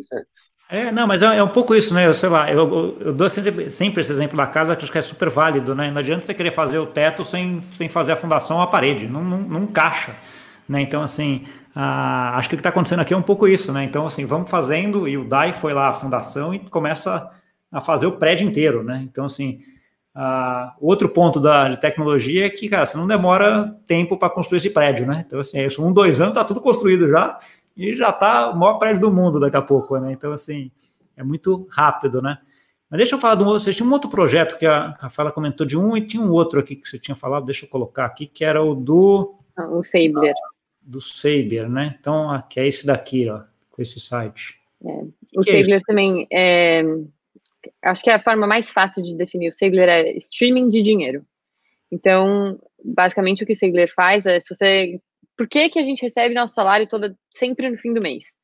É, 0.68 0.92
não, 0.92 1.06
mas 1.06 1.22
é, 1.22 1.38
é, 1.38 1.44
um 1.44 1.48
pouco 1.48 1.76
isso, 1.76 1.94
né? 1.94 2.08
Eu 2.08 2.14
sei 2.14 2.28
lá, 2.28 2.52
eu, 2.52 2.98
eu 3.00 3.14
dou 3.14 3.30
sempre, 3.30 3.70
sempre, 3.70 4.02
esse 4.02 4.12
exemplo 4.12 4.36
da 4.36 4.48
casa 4.48 4.76
que 4.76 4.84
acho 4.84 4.92
que 4.92 4.98
é 4.98 5.02
super 5.02 5.30
válido, 5.30 5.76
né? 5.76 5.92
Não 5.92 6.00
adianta 6.00 6.26
você 6.26 6.34
querer 6.34 6.52
fazer 6.52 6.80
o 6.80 6.88
teto 6.88 7.24
sem, 7.24 7.62
sem 7.74 7.88
fazer 7.88 8.14
a 8.14 8.16
fundação 8.16 8.58
ou 8.58 8.64
a 8.64 8.68
parede, 8.68 9.08
não, 9.08 9.24
não, 9.24 9.38
não 9.40 9.64
encaixa. 9.64 10.16
Né? 10.68 10.82
Então, 10.82 11.04
assim, 11.04 11.46
acho 11.76 12.50
que 12.50 12.56
o 12.56 12.58
que 12.58 12.62
está 12.62 12.70
acontecendo 12.70 13.02
aqui 13.02 13.14
é 13.14 13.18
um 13.18 13.22
pouco 13.22 13.48
isso, 13.48 13.72
né? 13.72 13.84
Então, 13.84 14.08
assim, 14.08 14.26
vamos 14.26 14.50
fazendo, 14.50 15.08
e 15.08 15.16
o 15.18 15.24
DAI 15.24 15.54
foi 15.54 15.74
lá 15.74 15.90
a 15.90 15.94
fundação 15.94 16.54
e 16.54 16.60
começa 16.60 17.30
a 17.72 17.80
fazer 17.80 18.08
o 18.08 18.14
prédio 18.14 18.48
inteiro, 18.48 18.84
né? 18.84 19.02
Então, 19.04 19.26
assim, 19.26 19.60
outro 20.80 21.08
ponto 21.10 21.40
da, 21.40 21.70
de 21.70 21.80
tecnologia 21.80 22.48
é 22.48 22.50
que, 22.50 22.68
cara, 22.68 22.86
você 22.86 22.98
não 22.98 23.06
demora 23.06 23.76
tempo 23.86 24.18
para 24.18 24.32
construir 24.32 24.58
esse 24.58 24.72
prédio, 24.72 25.06
né? 25.06 25.24
Então, 25.28 25.40
assim, 25.40 25.60
é 25.60 25.68
isso, 25.68 25.86
um, 25.86 25.94
dois 25.94 26.20
anos, 26.20 26.34
está 26.34 26.44
tudo 26.44 26.60
construído 26.60 27.08
já, 27.08 27.38
e 27.76 27.96
já 27.96 28.10
está 28.10 28.52
o 28.52 28.58
maior 28.58 28.78
prédio 28.78 29.02
do 29.02 29.12
mundo 29.12 29.40
daqui 29.40 29.58
a 29.58 29.62
pouco, 29.62 29.98
né? 29.98 30.12
Então, 30.14 30.32
assim, 30.32 30.72
é 31.16 31.24
muito 31.24 31.68
rápido, 31.70 32.22
né? 32.22 32.38
Mas 32.90 33.00
deixa 33.00 33.16
eu 33.16 33.20
falar 33.20 33.36
de 33.36 33.44
um 33.44 33.48
outro. 33.48 33.60
Você 33.60 33.74
tinha 33.74 33.88
um 33.88 33.92
outro 33.92 34.10
projeto 34.10 34.58
que 34.58 34.66
a 34.66 34.96
Rafaela 35.00 35.32
comentou 35.32 35.66
de 35.66 35.78
um 35.78 35.98
e 35.98 36.06
tinha 36.06 36.22
um 36.22 36.32
outro 36.32 36.60
aqui 36.60 36.76
que 36.76 36.88
você 36.88 37.00
tinha 37.00 37.16
falado, 37.16 37.46
deixa 37.46 37.66
eu 37.66 37.70
colocar 37.70 38.06
aqui, 38.06 38.28
que 38.28 38.46
era 38.46 38.64
o 38.64 38.76
do. 38.76 39.36
Ah, 39.58 39.68
o 39.68 39.84
Saber. 39.84 40.34
do 40.82 41.02
Saber, 41.02 41.70
né? 41.70 41.98
Então, 42.00 42.42
que 42.50 42.60
é 42.60 42.68
esse 42.68 42.86
daqui, 42.86 43.30
ó, 43.30 43.42
com 43.72 43.82
esse 43.82 44.00
site. 44.00 44.60
É. 44.86 45.04
O 45.36 45.42
que 45.42 45.52
Saber 45.52 45.74
é 45.74 45.82
também 45.82 46.28
é. 46.32 46.84
Acho 47.84 48.04
que 48.04 48.10
é 48.10 48.14
a 48.14 48.24
forma 48.24 48.46
mais 48.46 48.70
fácil 48.70 49.02
de 49.02 49.18
definir. 49.18 49.50
O 49.50 49.54
Saber 49.54 49.90
é 49.90 50.18
streaming 50.18 50.70
de 50.70 50.82
dinheiro. 50.82 51.26
Então, 51.92 52.60
basicamente, 52.84 53.44
o 53.44 53.48
que 53.48 53.54
o 53.54 53.58
Saber 53.58 53.92
faz 53.94 54.26
é 54.26 54.40
se 54.40 54.54
você 54.54 55.02
por 55.38 55.48
que, 55.48 55.70
que 55.70 55.80
a 55.80 55.84
gente 55.84 56.02
recebe 56.02 56.34
nosso 56.34 56.54
salário 56.54 56.88
todo, 56.88 57.16
sempre 57.30 57.70
no 57.70 57.78
fim 57.78 57.94
do 57.94 58.02
mês? 58.02 58.36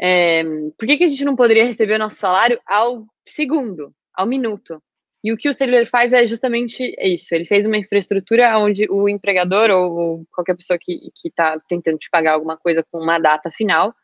É, 0.00 0.42
por 0.78 0.86
que, 0.86 0.96
que 0.96 1.04
a 1.04 1.08
gente 1.08 1.24
não 1.24 1.36
poderia 1.36 1.64
receber 1.64 1.94
o 1.94 1.98
nosso 1.98 2.16
salário 2.16 2.58
ao 2.66 3.06
segundo, 3.26 3.94
ao 4.14 4.26
minuto? 4.26 4.82
E 5.22 5.32
o 5.32 5.38
que 5.38 5.48
o 5.48 5.54
Cellular 5.54 5.86
faz 5.86 6.12
é 6.12 6.26
justamente 6.26 6.94
isso. 7.00 7.34
Ele 7.34 7.46
fez 7.46 7.64
uma 7.66 7.78
infraestrutura 7.78 8.58
onde 8.58 8.86
o 8.90 9.08
empregador 9.08 9.70
ou 9.70 10.26
qualquer 10.30 10.54
pessoa 10.54 10.78
que 10.78 11.10
está 11.24 11.58
tentando 11.66 11.96
te 11.96 12.10
pagar 12.10 12.32
alguma 12.32 12.58
coisa 12.58 12.84
com 12.90 12.98
uma 12.98 13.18
data 13.18 13.50
final, 13.50 13.94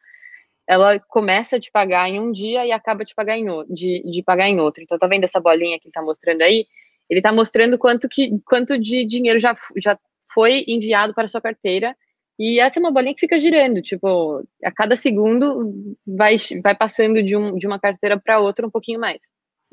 ela 0.67 0.99
começa 0.99 1.57
a 1.57 1.61
te 1.61 1.71
pagar 1.71 2.09
em 2.09 2.19
um 2.19 2.33
dia 2.33 2.65
e 2.65 2.73
acaba 2.73 3.05
de 3.05 3.15
pagar 3.15 3.37
em 3.37 3.51
outro, 3.51 3.75
de, 3.75 4.03
de 4.03 4.23
pagar 4.23 4.49
em 4.49 4.61
outro. 4.61 4.83
Então, 4.83 4.99
tá 4.99 5.07
vendo 5.07 5.25
essa 5.25 5.41
bolinha 5.41 5.79
que 5.79 5.89
ele 5.89 5.91
está 5.91 6.01
mostrando 6.01 6.41
aí? 6.41 6.67
Ele 7.11 7.19
está 7.19 7.33
mostrando 7.33 7.77
quanto, 7.77 8.09
que, 8.09 8.41
quanto 8.47 8.79
de 8.79 9.05
dinheiro 9.05 9.39
já, 9.39 9.55
já 9.77 9.99
foi 10.35 10.65
enviado 10.69 11.15
para 11.15 11.29
sua 11.29 11.41
carteira. 11.41 11.97
E 12.39 12.59
essa 12.59 12.79
é 12.79 12.81
uma 12.81 12.93
bolinha 12.93 13.15
que 13.15 13.21
fica 13.21 13.39
girando, 13.39 13.83
tipo, 13.83 14.43
a 14.65 14.73
cada 14.73 14.97
segundo 14.97 15.97
vai, 16.07 16.37
vai 16.63 16.75
passando 16.75 17.23
de, 17.23 17.37
um, 17.37 17.57
de 17.57 17.67
uma 17.67 17.79
carteira 17.79 18.19
para 18.19 18.41
outra 18.41 18.67
um 18.67 18.71
pouquinho 18.71 18.99
mais. 18.99 19.21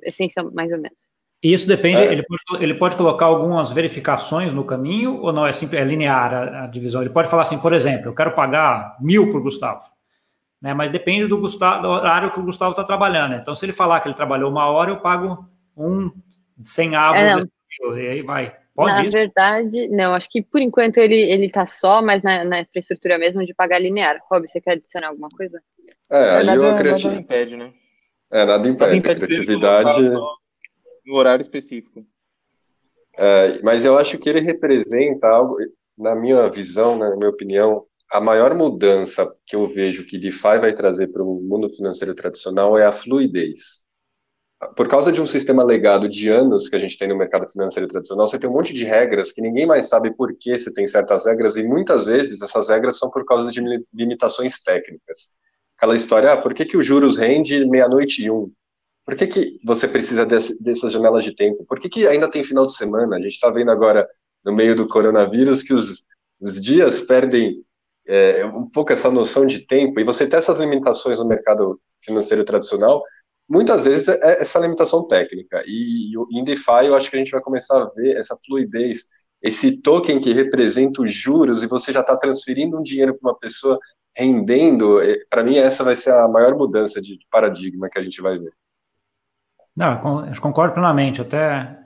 Essência, 0.03 0.43
mais 0.43 0.71
ou 0.71 0.77
menos. 0.77 0.97
E 1.41 1.53
isso 1.53 1.67
depende, 1.67 2.01
é. 2.01 2.11
ele, 2.11 2.23
pode, 2.23 2.63
ele 2.63 2.73
pode 2.73 2.95
colocar 2.95 3.25
algumas 3.25 3.71
verificações 3.71 4.53
no 4.53 4.63
caminho 4.63 5.21
ou 5.21 5.31
não 5.31 5.45
é, 5.45 5.53
simples, 5.53 5.79
é 5.79 5.83
linear 5.83 6.33
a, 6.33 6.63
a, 6.63 6.67
divisão? 6.67 7.01
Ele 7.01 7.11
pode 7.11 7.29
falar 7.29 7.43
assim, 7.43 7.59
por 7.59 7.73
exemplo, 7.73 8.07
eu 8.07 8.15
quero 8.15 8.31
pagar 8.31 8.97
mil 8.99 9.31
por 9.31 9.41
Gustavo, 9.41 9.83
né? 10.59 10.73
mas 10.73 10.89
depende 10.89 11.27
do, 11.27 11.37
Gustavo, 11.37 11.83
do 11.83 11.89
horário 11.89 12.31
que 12.31 12.39
o 12.39 12.43
Gustavo 12.43 12.71
está 12.71 12.83
trabalhando. 12.83 13.35
Então, 13.35 13.53
se 13.53 13.63
ele 13.65 13.71
falar 13.71 13.99
que 14.01 14.07
ele 14.07 14.15
trabalhou 14.15 14.49
uma 14.49 14.65
hora, 14.65 14.89
eu 14.89 14.99
pago 14.99 15.47
um 15.77 16.11
100 16.65 16.95
avos, 16.95 17.21
é, 17.21 18.01
e 18.01 18.07
aí 18.07 18.21
vai. 18.23 18.55
Pode 18.77 18.91
na 18.91 19.05
isso? 19.05 19.17
verdade, 19.17 19.87
não, 19.87 20.13
acho 20.13 20.29
que 20.29 20.39
por 20.39 20.61
enquanto 20.61 20.99
ele, 20.99 21.15
ele 21.15 21.49
tá 21.49 21.65
só, 21.65 21.99
mas 21.99 22.21
na, 22.21 22.45
na 22.45 22.61
infraestrutura 22.61 23.17
mesmo 23.17 23.43
de 23.43 23.51
pagar 23.51 23.79
linear. 23.79 24.19
Rob, 24.29 24.47
você 24.47 24.61
quer 24.61 24.73
adicionar 24.73 25.07
alguma 25.07 25.29
coisa? 25.29 25.59
É, 26.11 26.29
aí 26.37 26.45
nada, 26.45 26.61
eu 26.61 26.69
acredito. 26.69 27.07
Nada 27.07 27.19
impede, 27.19 27.57
né? 27.57 27.73
É, 28.31 28.45
nada 28.45 28.67
impede. 28.69 28.79
Nada 28.79 28.95
impede 28.95 29.19
criatividade. 29.19 30.01
No 31.07 31.15
horário 31.15 31.41
específico. 31.41 32.05
É, 33.17 33.59
mas 33.63 33.83
eu 33.83 33.97
acho 33.97 34.19
que 34.19 34.29
ele 34.29 34.41
representa 34.41 35.25
algo, 35.25 35.55
na 35.97 36.15
minha 36.15 36.47
visão, 36.47 36.99
né, 36.99 37.09
na 37.09 37.15
minha 37.15 37.31
opinião, 37.31 37.83
a 38.11 38.21
maior 38.21 38.53
mudança 38.53 39.27
que 39.47 39.55
eu 39.55 39.65
vejo 39.65 40.05
que 40.05 40.19
DeFi 40.19 40.59
vai 40.59 40.71
trazer 40.71 41.07
para 41.07 41.23
o 41.23 41.41
mundo 41.41 41.67
financeiro 41.67 42.13
tradicional 42.13 42.77
é 42.77 42.85
a 42.85 42.91
fluidez 42.91 43.86
por 44.75 44.87
causa 44.87 45.11
de 45.11 45.21
um 45.21 45.25
sistema 45.25 45.63
legado 45.63 46.09
de 46.09 46.29
anos 46.29 46.67
que 46.67 46.75
a 46.75 46.79
gente 46.79 46.97
tem 46.97 47.07
no 47.07 47.15
mercado 47.15 47.47
financeiro 47.47 47.87
tradicional, 47.87 48.27
você 48.27 48.39
tem 48.39 48.49
um 48.49 48.53
monte 48.53 48.73
de 48.73 48.83
regras 48.83 49.31
que 49.31 49.41
ninguém 49.41 49.67
mais 49.67 49.87
sabe 49.87 50.11
por 50.11 50.35
que 50.35 50.57
você 50.57 50.73
tem 50.73 50.87
certas 50.87 51.25
regras, 51.25 51.57
e 51.57 51.63
muitas 51.63 52.05
vezes 52.05 52.41
essas 52.41 52.69
regras 52.69 52.97
são 52.97 53.09
por 53.09 53.23
causa 53.25 53.51
de 53.51 53.61
limitações 53.93 54.61
técnicas. 54.63 55.37
Aquela 55.77 55.95
história, 55.95 56.33
ah, 56.33 56.41
por 56.41 56.55
que, 56.55 56.65
que 56.65 56.75
o 56.75 56.81
juros 56.81 57.17
rende 57.17 57.63
meia-noite 57.65 58.23
e 58.23 58.31
um? 58.31 58.51
Por 59.05 59.15
que, 59.15 59.27
que 59.27 59.53
você 59.63 59.87
precisa 59.87 60.25
desse, 60.25 60.61
dessas 60.61 60.91
janelas 60.91 61.23
de 61.23 61.35
tempo? 61.35 61.63
Por 61.65 61.79
que, 61.79 61.87
que 61.87 62.07
ainda 62.07 62.29
tem 62.29 62.43
final 62.43 62.65
de 62.65 62.75
semana? 62.75 63.15
A 63.15 63.21
gente 63.21 63.33
está 63.33 63.51
vendo 63.51 63.69
agora, 63.69 64.07
no 64.43 64.51
meio 64.51 64.75
do 64.75 64.87
coronavírus, 64.87 65.61
que 65.61 65.73
os, 65.73 66.03
os 66.41 66.59
dias 66.59 67.01
perdem 67.01 67.63
é, 68.07 68.43
um 68.45 68.67
pouco 68.67 68.91
essa 68.91 69.11
noção 69.11 69.45
de 69.45 69.59
tempo, 69.59 69.99
e 69.99 70.03
você 70.03 70.25
tem 70.25 70.39
essas 70.39 70.57
limitações 70.57 71.19
no 71.19 71.27
mercado 71.27 71.79
financeiro 72.01 72.43
tradicional, 72.43 73.03
muitas 73.47 73.85
vezes 73.85 74.07
é 74.07 74.41
essa 74.41 74.59
limitação 74.59 75.07
técnica. 75.07 75.63
E 75.65 76.13
em 76.31 76.43
DeFi 76.43 76.85
eu 76.85 76.95
acho 76.95 77.09
que 77.09 77.15
a 77.15 77.19
gente 77.19 77.31
vai 77.31 77.41
começar 77.41 77.81
a 77.81 77.89
ver 77.95 78.15
essa 78.17 78.37
fluidez, 78.45 79.05
esse 79.41 79.81
token 79.81 80.19
que 80.19 80.33
representa 80.33 81.01
os 81.01 81.13
juros 81.13 81.63
e 81.63 81.67
você 81.67 81.93
já 81.93 82.01
está 82.01 82.17
transferindo 82.17 82.77
um 82.77 82.83
dinheiro 82.83 83.17
para 83.17 83.31
uma 83.31 83.37
pessoa 83.37 83.79
rendendo. 84.15 85.01
É, 85.01 85.17
para 85.29 85.43
mim, 85.43 85.57
essa 85.57 85.83
vai 85.83 85.95
ser 85.95 86.13
a 86.13 86.27
maior 86.27 86.55
mudança 86.55 87.01
de 87.01 87.19
paradigma 87.31 87.89
que 87.89 87.99
a 87.99 88.01
gente 88.01 88.21
vai 88.21 88.37
ver. 88.37 88.51
Não, 89.75 90.25
eu 90.25 90.41
concordo 90.41 90.73
plenamente. 90.73 91.21
Até 91.21 91.77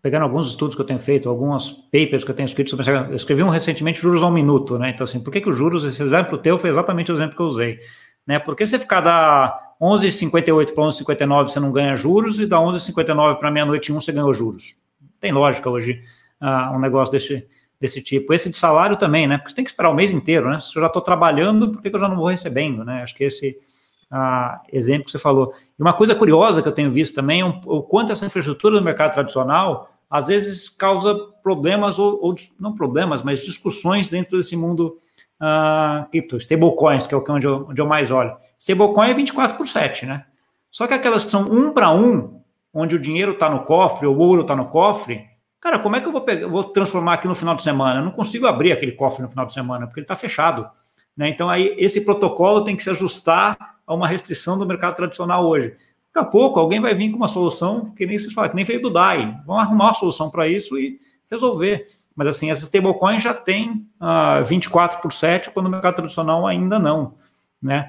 pegando 0.00 0.22
alguns 0.22 0.48
estudos 0.48 0.76
que 0.76 0.80
eu 0.80 0.86
tenho 0.86 1.00
feito, 1.00 1.28
algumas 1.28 1.70
papers 1.70 2.24
que 2.24 2.30
eu 2.30 2.34
tenho 2.34 2.46
escrito 2.46 2.70
sobre 2.70 2.88
Eu 2.88 3.16
escrevi 3.16 3.42
um 3.42 3.50
recentemente 3.50 4.00
juros 4.00 4.22
ao 4.22 4.30
minuto, 4.30 4.78
né? 4.78 4.90
Então, 4.90 5.04
assim, 5.04 5.22
por 5.22 5.30
que, 5.30 5.40
que 5.40 5.50
os 5.50 5.56
juros, 5.56 5.84
esse 5.84 6.02
exemplo 6.02 6.38
teu 6.38 6.58
foi 6.58 6.70
exatamente 6.70 7.10
o 7.10 7.14
exemplo 7.14 7.36
que 7.36 7.42
eu 7.42 7.46
usei. 7.46 7.78
Né? 8.26 8.38
Por 8.38 8.54
que 8.54 8.64
você 8.64 8.78
ficar 8.78 9.00
da 9.00 9.69
11,58 9.80 10.74
para 10.74 10.84
11,59 10.84 11.48
você 11.48 11.60
não 11.60 11.72
ganha 11.72 11.96
juros 11.96 12.38
e 12.38 12.46
da 12.46 12.58
11,59 12.58 13.38
para 13.38 13.50
meia-noite 13.50 13.92
1 13.92 14.00
você 14.00 14.12
ganhou 14.12 14.34
juros. 14.34 14.74
Tem 15.18 15.32
lógica 15.32 15.70
hoje 15.70 16.02
uh, 16.40 16.74
um 16.74 16.78
negócio 16.78 17.12
desse, 17.12 17.46
desse 17.80 18.02
tipo. 18.02 18.34
Esse 18.34 18.50
de 18.50 18.56
salário 18.56 18.96
também, 18.96 19.26
né? 19.26 19.38
Porque 19.38 19.50
você 19.50 19.56
tem 19.56 19.64
que 19.64 19.70
esperar 19.70 19.90
o 19.90 19.94
mês 19.94 20.10
inteiro, 20.10 20.50
né? 20.50 20.60
Se 20.60 20.76
eu 20.76 20.82
já 20.82 20.86
estou 20.86 21.00
trabalhando, 21.00 21.70
por 21.70 21.80
que, 21.80 21.88
que, 21.88 21.96
eu 21.96 22.00
já 22.00 22.08
não 22.08 22.16
vou 22.16 22.28
recebendo, 22.28 22.84
né? 22.84 23.02
Acho 23.02 23.14
que 23.14 23.24
esse 23.24 23.58
ah, 24.10 24.60
exemplo 24.72 25.06
que 25.06 25.12
você 25.12 25.18
falou. 25.18 25.54
E 25.78 25.82
uma 25.82 25.92
coisa 25.92 26.14
curiosa 26.14 26.60
que 26.60 26.68
eu 26.68 26.72
tenho 26.72 26.90
visto 26.90 27.14
também 27.14 27.40
é 27.40 27.44
um, 27.44 27.60
o 27.64 27.82
quanto 27.82 28.12
essa 28.12 28.26
infraestrutura 28.26 28.78
do 28.78 28.84
mercado 28.84 29.12
tradicional 29.12 29.90
às 30.10 30.26
vezes 30.26 30.68
causa 30.68 31.14
problemas, 31.40 31.98
ou, 31.98 32.18
ou 32.20 32.34
não 32.58 32.74
problemas, 32.74 33.22
mas 33.22 33.44
discussões 33.44 34.08
dentro 34.08 34.36
desse 34.36 34.56
mundo 34.56 34.96
uh, 35.40 36.10
cripto, 36.10 36.36
stablecoins, 36.36 37.06
que 37.06 37.14
é 37.14 37.16
o 37.16 37.22
que 37.22 37.30
é 37.30 37.34
onde 37.34 37.46
eu, 37.46 37.66
onde 37.70 37.80
eu 37.80 37.86
mais 37.86 38.10
olho. 38.10 38.36
Stablecoin 38.60 39.08
é 39.08 39.14
24 39.14 39.56
por 39.56 39.66
7, 39.66 40.04
né? 40.04 40.26
Só 40.70 40.86
que 40.86 40.92
aquelas 40.92 41.24
que 41.24 41.30
são 41.30 41.42
um 41.50 41.72
para 41.72 41.90
um, 41.90 42.42
onde 42.72 42.94
o 42.94 42.98
dinheiro 42.98 43.32
está 43.32 43.48
no 43.48 43.64
cofre, 43.64 44.06
ou 44.06 44.14
o 44.14 44.18
ouro 44.18 44.42
está 44.42 44.54
no 44.54 44.66
cofre, 44.66 45.26
cara, 45.58 45.78
como 45.78 45.96
é 45.96 46.00
que 46.00 46.06
eu 46.06 46.12
vou, 46.12 46.20
pegar, 46.20 46.46
vou 46.46 46.62
transformar 46.64 47.14
aqui 47.14 47.26
no 47.26 47.34
final 47.34 47.54
de 47.54 47.62
semana? 47.62 48.00
Eu 48.00 48.04
não 48.04 48.12
consigo 48.12 48.46
abrir 48.46 48.70
aquele 48.70 48.92
cofre 48.92 49.22
no 49.22 49.30
final 49.30 49.46
de 49.46 49.54
semana, 49.54 49.86
porque 49.86 50.00
ele 50.00 50.04
está 50.04 50.14
fechado. 50.14 50.70
Né? 51.16 51.30
Então, 51.30 51.48
aí, 51.48 51.74
esse 51.78 52.04
protocolo 52.04 52.62
tem 52.62 52.76
que 52.76 52.82
se 52.82 52.90
ajustar 52.90 53.56
a 53.86 53.94
uma 53.94 54.06
restrição 54.06 54.58
do 54.58 54.66
mercado 54.66 54.94
tradicional 54.94 55.46
hoje. 55.46 55.76
Daqui 56.12 56.26
a 56.26 56.30
pouco 56.30 56.60
alguém 56.60 56.80
vai 56.80 56.94
vir 56.94 57.10
com 57.10 57.16
uma 57.16 57.28
solução 57.28 57.90
que 57.92 58.04
nem 58.04 58.18
se 58.18 58.32
fala, 58.32 58.48
que 58.48 58.56
nem 58.56 58.64
veio 58.64 58.82
do 58.82 58.90
DAI. 58.90 59.40
Vamos 59.46 59.62
arrumar 59.62 59.86
uma 59.86 59.94
solução 59.94 60.30
para 60.30 60.46
isso 60.46 60.78
e 60.78 61.00
resolver. 61.30 61.86
Mas 62.14 62.28
assim, 62.28 62.50
as 62.50 62.60
stablecoins 62.60 63.22
já 63.22 63.32
tem 63.32 63.86
uh, 64.00 64.44
24 64.44 65.00
por 65.00 65.12
7, 65.12 65.50
quando 65.50 65.66
o 65.66 65.70
mercado 65.70 65.94
tradicional 65.96 66.46
ainda 66.46 66.78
não. 66.78 67.14
Né? 67.62 67.88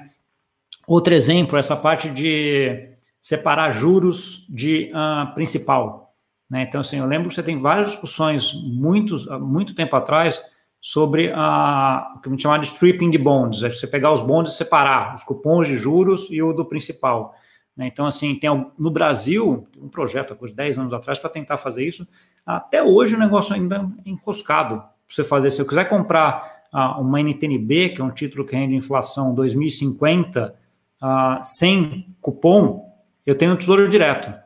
Outro 0.86 1.14
exemplo, 1.14 1.58
essa 1.58 1.76
parte 1.76 2.08
de 2.08 2.90
separar 3.20 3.70
juros 3.70 4.46
de 4.48 4.90
uh, 4.92 5.32
principal. 5.34 6.14
Né? 6.50 6.64
Então, 6.68 6.80
assim, 6.80 6.98
eu 6.98 7.06
lembro 7.06 7.28
que 7.28 7.34
você 7.34 7.42
tem 7.42 7.60
várias 7.60 7.92
discussões 7.92 8.52
muito, 8.64 9.16
muito 9.40 9.74
tempo 9.74 9.94
atrás 9.94 10.42
sobre 10.80 11.32
a, 11.32 12.14
o 12.16 12.20
que 12.20 12.28
a 12.28 12.32
gente 12.32 12.42
chama 12.42 12.58
de 12.58 12.66
stripping 12.66 13.08
de 13.08 13.16
bonds, 13.16 13.62
é 13.62 13.68
você 13.68 13.86
pegar 13.86 14.12
os 14.12 14.20
bonds 14.20 14.52
e 14.52 14.56
separar 14.56 15.14
os 15.14 15.22
cupons 15.22 15.68
de 15.68 15.76
juros 15.76 16.26
e 16.28 16.42
o 16.42 16.52
do 16.52 16.64
principal. 16.64 17.34
Né? 17.76 17.86
Então, 17.86 18.04
assim, 18.04 18.34
tem 18.34 18.50
no 18.76 18.90
Brasil 18.90 19.68
um 19.80 19.88
projeto 19.88 20.32
há 20.32 20.36
coisa 20.36 20.54
10 20.54 20.78
anos 20.78 20.92
atrás 20.92 21.20
para 21.20 21.30
tentar 21.30 21.56
fazer 21.56 21.86
isso. 21.86 22.06
Até 22.44 22.82
hoje 22.82 23.14
o 23.14 23.18
negócio 23.18 23.54
ainda 23.54 23.88
é 24.04 24.10
enroscado 24.10 24.78
para 24.78 24.88
você 25.08 25.22
fazer. 25.22 25.52
Se 25.52 25.62
eu 25.62 25.66
quiser 25.66 25.88
comprar 25.88 26.64
uh, 26.74 27.00
uma 27.00 27.20
NTNB, 27.20 27.90
que 27.90 28.00
é 28.00 28.04
um 28.04 28.10
título 28.10 28.44
que 28.44 28.56
rende 28.56 28.74
inflação 28.74 29.32
2050, 29.32 30.54
uh, 31.02 31.42
sem 31.42 32.14
cupom, 32.20 32.90
eu 33.26 33.36
tenho 33.36 33.52
um 33.52 33.56
tesouro 33.56 33.88
direto. 33.88 34.40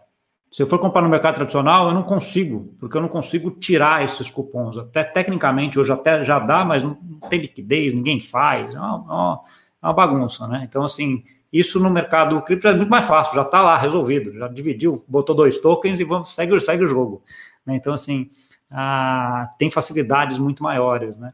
Se 0.51 0.63
eu 0.63 0.67
for 0.67 0.79
comprar 0.79 1.03
no 1.03 1.09
mercado 1.09 1.35
tradicional, 1.35 1.89
eu 1.89 1.95
não 1.95 2.03
consigo, 2.03 2.75
porque 2.81 2.97
eu 2.97 3.03
não 3.03 3.09
consigo 3.09 3.51
tirar 3.51 4.05
esses 4.05 4.31
cupons. 4.31 4.79
Até 4.79 5.05
tecnicamente 5.05 5.79
hoje 5.79 5.93
até 5.93 6.25
já 6.25 6.39
dá, 6.39 6.65
mas 6.65 6.83
não 6.83 6.95
tem 7.29 7.41
liquidez, 7.41 7.93
ninguém 7.93 8.21
faz. 8.21 8.75
É 8.75 8.79
uma, 8.79 9.43
é 9.45 9.67
é 9.83 9.87
uma 9.87 9.93
bagunça, 9.93 10.47
né? 10.49 10.63
Então, 10.69 10.85
assim, 10.85 11.23
isso 11.53 11.79
no 11.79 11.91
mercado 11.91 12.41
cripto 12.43 12.67
é 12.69 12.75
muito 12.75 12.89
mais 12.89 13.07
fácil, 13.07 13.35
já 13.35 13.43
está 13.43 13.63
lá 13.63 13.77
resolvido, 13.77 14.33
já 14.33 14.49
dividiu, 14.49 15.05
botou 15.07 15.35
dois 15.35 15.61
tokens 15.61 16.01
e 16.01 16.05
vamos, 16.05 16.35
segue, 16.35 16.59
segue 16.61 16.85
o 16.85 16.89
jogo. 16.89 17.23
Né? 17.65 17.77
Então, 17.77 17.95
assim, 17.95 18.29
ah, 18.71 19.49
tem 19.59 19.71
facilidades 19.71 20.39
muito 20.39 20.63
maiores. 20.63 21.17
Né? 21.19 21.31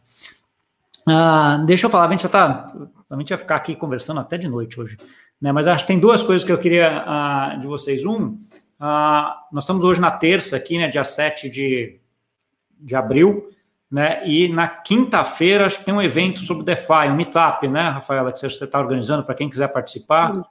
Ah, 1.09 1.63
deixa 1.67 1.87
eu 1.87 1.91
falar, 1.91 2.09
a 2.09 2.11
gente 2.11 2.23
já 2.23 2.27
está. 2.27 2.73
A 3.11 3.17
gente 3.17 3.29
vai 3.29 3.39
ficar 3.39 3.57
aqui 3.57 3.75
conversando 3.75 4.21
até 4.21 4.39
de 4.39 4.49
noite 4.49 4.81
hoje. 4.81 4.97
Né? 5.41 5.53
Mas 5.53 5.67
acho 5.67 5.85
que 5.85 5.89
tem 5.89 6.01
duas 6.01 6.23
coisas 6.23 6.45
que 6.47 6.53
eu 6.53 6.59
queria 6.59 7.05
ah, 7.07 7.59
de 7.61 7.67
vocês. 7.67 8.05
Um, 8.05 8.37
ah, 8.79 9.47
nós 9.53 9.65
estamos 9.65 9.85
hoje 9.85 10.01
na 10.01 10.11
terça, 10.11 10.57
aqui, 10.57 10.79
né, 10.79 10.89
dia 10.89 11.05
7 11.05 11.51
de, 11.51 12.01
de 12.81 12.95
abril 12.95 13.53
né? 13.93 14.27
E 14.27 14.49
na 14.49 14.67
quinta-feira 14.67 15.67
acho 15.67 15.81
que 15.81 15.85
tem 15.85 15.93
um 15.93 16.01
evento 16.01 16.41
sobre 16.41 16.65
DeFi, 16.65 17.11
um 17.11 17.15
meetup, 17.15 17.69
né, 17.69 17.91
Rafaela, 17.91 18.33
que 18.33 18.41
você 18.41 18.47
está 18.47 18.81
organizando 18.81 19.23
para 19.23 19.35
quem 19.35 19.51
quiser 19.51 19.69
participar. 19.69 20.43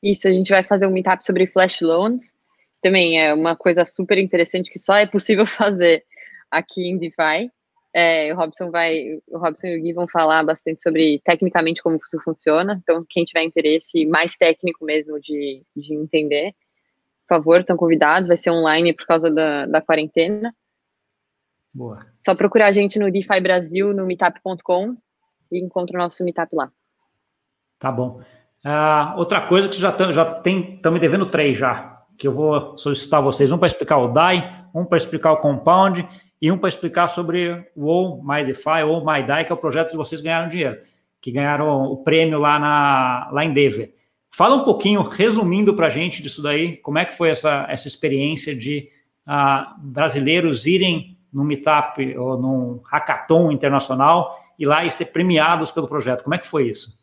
Isso, 0.00 0.28
a 0.28 0.30
gente 0.30 0.48
vai 0.48 0.62
fazer 0.62 0.86
um 0.86 0.92
meetup 0.92 1.26
sobre 1.26 1.48
flash 1.48 1.80
loans. 1.80 2.32
Também 2.80 3.20
é 3.20 3.34
uma 3.34 3.56
coisa 3.56 3.84
super 3.84 4.16
interessante 4.16 4.70
que 4.70 4.78
só 4.78 4.94
é 4.94 5.06
possível 5.06 5.44
fazer 5.46 6.04
aqui 6.48 6.88
em 6.88 6.96
DeFi. 6.96 7.50
É, 7.94 8.32
o 8.32 8.36
Robson 8.36 8.70
vai, 8.70 9.20
o 9.28 9.38
Robson 9.38 9.66
e 9.66 9.78
o 9.78 9.82
Gui 9.82 9.92
vão 9.92 10.08
falar 10.08 10.42
bastante 10.44 10.80
sobre 10.80 11.20
tecnicamente 11.24 11.82
como 11.82 11.96
isso 11.96 12.18
funciona. 12.24 12.80
Então, 12.82 13.04
quem 13.08 13.24
tiver 13.24 13.42
interesse 13.42 14.06
mais 14.06 14.36
técnico 14.36 14.84
mesmo 14.84 15.20
de, 15.20 15.62
de 15.76 15.94
entender, 15.94 16.52
por 17.26 17.36
favor, 17.36 17.60
estão 17.60 17.76
convidados. 17.76 18.28
Vai 18.28 18.36
ser 18.36 18.50
online 18.50 18.94
por 18.94 19.06
causa 19.06 19.30
da, 19.30 19.66
da 19.66 19.82
quarentena. 19.82 20.54
Boa. 21.74 22.06
Só 22.24 22.34
procurar 22.34 22.68
a 22.68 22.72
gente 22.72 22.98
no 22.98 23.10
DeFi 23.10 23.40
Brasil, 23.40 23.92
no 23.92 24.06
meetup.com 24.06 24.96
e 25.50 25.58
encontra 25.58 25.98
o 25.98 26.02
nosso 26.02 26.24
meetup 26.24 26.54
lá. 26.54 26.70
Tá 27.78 27.90
bom. 27.90 28.20
Uh, 28.64 29.18
outra 29.18 29.40
coisa 29.46 29.68
que 29.68 29.76
já, 29.76 29.90
já 30.12 30.24
tem, 30.24 30.76
estão 30.76 30.92
me 30.92 31.00
devendo 31.00 31.26
três 31.26 31.58
já, 31.58 31.91
que 32.22 32.28
eu 32.28 32.32
vou 32.32 32.78
solicitar 32.78 33.20
vocês. 33.20 33.50
Um 33.50 33.58
para 33.58 33.66
explicar 33.66 33.98
o 33.98 34.06
DAI, 34.06 34.48
um 34.72 34.84
para 34.84 34.96
explicar 34.96 35.32
o 35.32 35.38
Compound 35.38 36.06
e 36.40 36.52
um 36.52 36.56
para 36.56 36.68
explicar 36.68 37.08
sobre 37.08 37.66
o 37.74 37.90
All 37.90 38.22
My 38.22 38.44
DeFi, 38.44 38.84
ou 38.86 39.04
My 39.04 39.24
DAI, 39.24 39.44
que 39.44 39.50
é 39.50 39.54
o 39.54 39.58
projeto 39.58 39.90
que 39.90 39.96
vocês 39.96 40.20
ganharam 40.20 40.48
dinheiro, 40.48 40.78
que 41.20 41.32
ganharam 41.32 41.82
o 41.86 41.96
prêmio 41.96 42.38
lá, 42.38 42.60
na, 42.60 43.28
lá 43.32 43.44
em 43.44 43.52
Denver. 43.52 43.92
Fala 44.30 44.54
um 44.54 44.62
pouquinho, 44.62 45.02
resumindo 45.02 45.74
para 45.74 45.88
a 45.88 45.90
gente 45.90 46.22
disso 46.22 46.40
daí, 46.40 46.76
como 46.76 46.96
é 46.96 47.04
que 47.04 47.16
foi 47.16 47.28
essa, 47.28 47.66
essa 47.68 47.88
experiência 47.88 48.54
de 48.54 48.88
uh, 49.26 49.80
brasileiros 49.80 50.64
irem 50.64 51.18
num 51.32 51.42
meetup 51.42 52.16
ou 52.16 52.40
num 52.40 52.80
hackathon 52.84 53.50
internacional 53.50 54.36
e 54.56 54.64
lá 54.64 54.84
e 54.84 54.92
ser 54.92 55.06
premiados 55.06 55.72
pelo 55.72 55.88
projeto. 55.88 56.22
Como 56.22 56.36
é 56.36 56.38
que 56.38 56.46
foi 56.46 56.68
isso? 56.68 57.01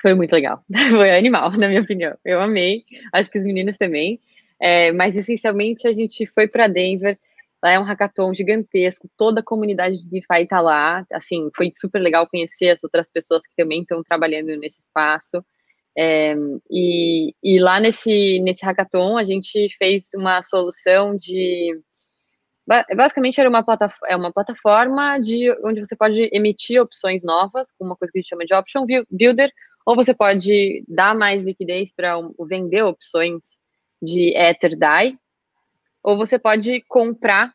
Foi 0.00 0.14
muito 0.14 0.32
legal. 0.32 0.64
Foi 0.90 1.10
animal, 1.10 1.52
na 1.52 1.68
minha 1.68 1.82
opinião. 1.82 2.16
Eu 2.24 2.40
amei. 2.40 2.84
Acho 3.12 3.30
que 3.30 3.38
os 3.38 3.44
meninos 3.44 3.76
também. 3.76 4.20
É, 4.60 4.92
mas 4.92 5.16
essencialmente 5.16 5.86
a 5.86 5.92
gente 5.92 6.26
foi 6.26 6.46
para 6.46 6.68
Denver. 6.68 7.18
Lá 7.62 7.72
é 7.72 7.78
um 7.78 7.84
hackathon 7.84 8.34
gigantesco. 8.34 9.08
Toda 9.16 9.40
a 9.40 9.44
comunidade 9.44 9.98
de 9.98 10.08
DeFi 10.08 10.42
está 10.42 10.60
lá. 10.60 11.04
Assim, 11.12 11.50
foi 11.56 11.70
super 11.74 12.00
legal 12.00 12.26
conhecer 12.28 12.70
as 12.70 12.82
outras 12.82 13.10
pessoas 13.10 13.46
que 13.46 13.54
também 13.56 13.82
estão 13.82 14.02
trabalhando 14.02 14.48
nesse 14.56 14.80
espaço. 14.80 15.44
É, 15.96 16.34
e, 16.70 17.34
e 17.42 17.60
lá 17.60 17.80
nesse, 17.80 18.38
nesse 18.40 18.64
hackathon 18.64 19.18
a 19.18 19.24
gente 19.24 19.68
fez 19.76 20.06
uma 20.14 20.40
solução 20.40 21.16
de 21.16 21.76
basicamente 22.96 23.40
era 23.40 23.48
uma 23.48 23.64
plataforma, 23.64 24.08
é 24.08 24.14
uma 24.14 24.32
plataforma 24.32 25.18
de 25.18 25.50
onde 25.64 25.80
você 25.80 25.96
pode 25.96 26.30
emitir 26.32 26.80
opções 26.80 27.22
novas, 27.24 27.72
com 27.72 27.84
uma 27.84 27.96
coisa 27.96 28.12
que 28.12 28.18
a 28.18 28.20
gente 28.20 28.28
chama 28.28 28.44
de 28.44 28.54
option 28.54 28.86
builder, 29.10 29.50
ou 29.86 29.96
você 29.96 30.14
pode 30.14 30.84
dar 30.88 31.14
mais 31.14 31.42
liquidez 31.42 31.92
para 31.92 32.16
vender 32.48 32.82
opções 32.82 33.42
de 34.02 34.36
Ether 34.36 34.76
DAI, 34.78 35.18
ou 36.02 36.16
você 36.16 36.38
pode 36.38 36.82
comprar 36.88 37.52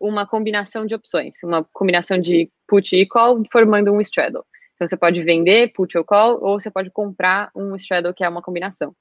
uma 0.00 0.26
combinação 0.26 0.84
de 0.84 0.94
opções, 0.94 1.36
uma 1.42 1.64
combinação 1.72 2.18
de 2.18 2.50
put 2.66 2.94
e 2.94 3.06
call 3.06 3.42
formando 3.50 3.92
um 3.92 4.00
straddle. 4.00 4.44
Então 4.74 4.88
você 4.88 4.96
pode 4.96 5.22
vender 5.22 5.72
put 5.72 5.96
ou 5.96 6.04
call, 6.04 6.42
ou 6.42 6.58
você 6.58 6.70
pode 6.70 6.90
comprar 6.90 7.50
um 7.54 7.76
straddle 7.76 8.12
que 8.12 8.24
é 8.24 8.28
uma 8.28 8.42
combinação. 8.42 8.94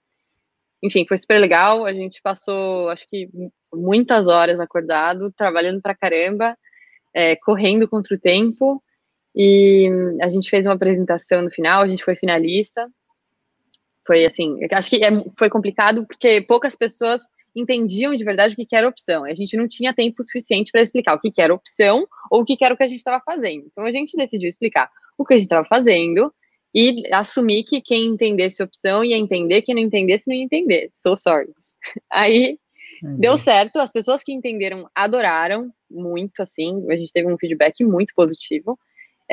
Enfim, 0.83 1.05
foi 1.07 1.17
super 1.17 1.39
legal. 1.39 1.85
A 1.85 1.93
gente 1.93 2.21
passou, 2.21 2.89
acho 2.89 3.07
que 3.07 3.29
muitas 3.73 4.27
horas 4.27 4.59
acordado, 4.59 5.31
trabalhando 5.31 5.81
pra 5.81 5.95
caramba, 5.95 6.57
é, 7.13 7.35
correndo 7.37 7.87
contra 7.87 8.15
o 8.15 8.19
tempo. 8.19 8.83
E 9.35 9.89
a 10.21 10.29
gente 10.29 10.49
fez 10.49 10.65
uma 10.65 10.73
apresentação 10.73 11.41
no 11.41 11.49
final, 11.49 11.81
a 11.81 11.87
gente 11.87 12.03
foi 12.03 12.15
finalista. 12.15 12.87
Foi 14.05 14.25
assim, 14.25 14.59
acho 14.71 14.89
que 14.89 15.03
é, 15.03 15.09
foi 15.37 15.49
complicado 15.49 16.05
porque 16.05 16.41
poucas 16.41 16.75
pessoas 16.75 17.21
entendiam 17.55 18.15
de 18.15 18.23
verdade 18.23 18.53
o 18.53 18.57
que, 18.57 18.75
era 18.75 18.87
opção. 18.87 19.23
A 19.23 19.33
gente 19.33 19.55
não 19.55 19.67
tinha 19.67 19.93
tempo 19.93 20.23
suficiente 20.23 20.71
para 20.71 20.81
explicar 20.81 21.15
o 21.15 21.19
que, 21.19 21.31
que 21.31 21.41
era 21.41 21.53
opção 21.53 22.05
ou 22.29 22.41
o 22.41 22.45
que, 22.45 22.57
que 22.57 22.65
era 22.65 22.73
o 22.73 22.77
que 22.77 22.83
a 22.83 22.87
gente 22.87 22.97
estava 22.97 23.23
fazendo. 23.23 23.65
Então 23.71 23.85
a 23.85 23.91
gente 23.91 24.17
decidiu 24.17 24.49
explicar 24.49 24.89
o 25.17 25.23
que 25.23 25.33
a 25.33 25.37
gente 25.37 25.45
estava 25.45 25.63
fazendo 25.63 26.33
e 26.75 27.03
assumir 27.13 27.63
que 27.63 27.81
quem 27.81 28.07
entendesse 28.07 28.61
opção 28.61 29.05
ia 29.05 29.15
entender, 29.15 29.61
quem 29.61 29.75
não 29.75 29.81
entendesse 29.81 30.27
não 30.27 30.35
ia 30.35 30.43
entender. 30.43 30.89
So 30.91 31.15
sorry. 31.15 31.49
Aí 32.11 32.57
Uhum. 33.03 33.17
Deu 33.17 33.37
certo, 33.37 33.77
as 33.79 33.91
pessoas 33.91 34.23
que 34.23 34.31
entenderam 34.31 34.89
adoraram 34.95 35.69
muito, 35.91 36.41
assim, 36.41 36.85
a 36.89 36.95
gente 36.95 37.11
teve 37.11 37.31
um 37.31 37.37
feedback 37.37 37.83
muito 37.83 38.13
positivo. 38.15 38.79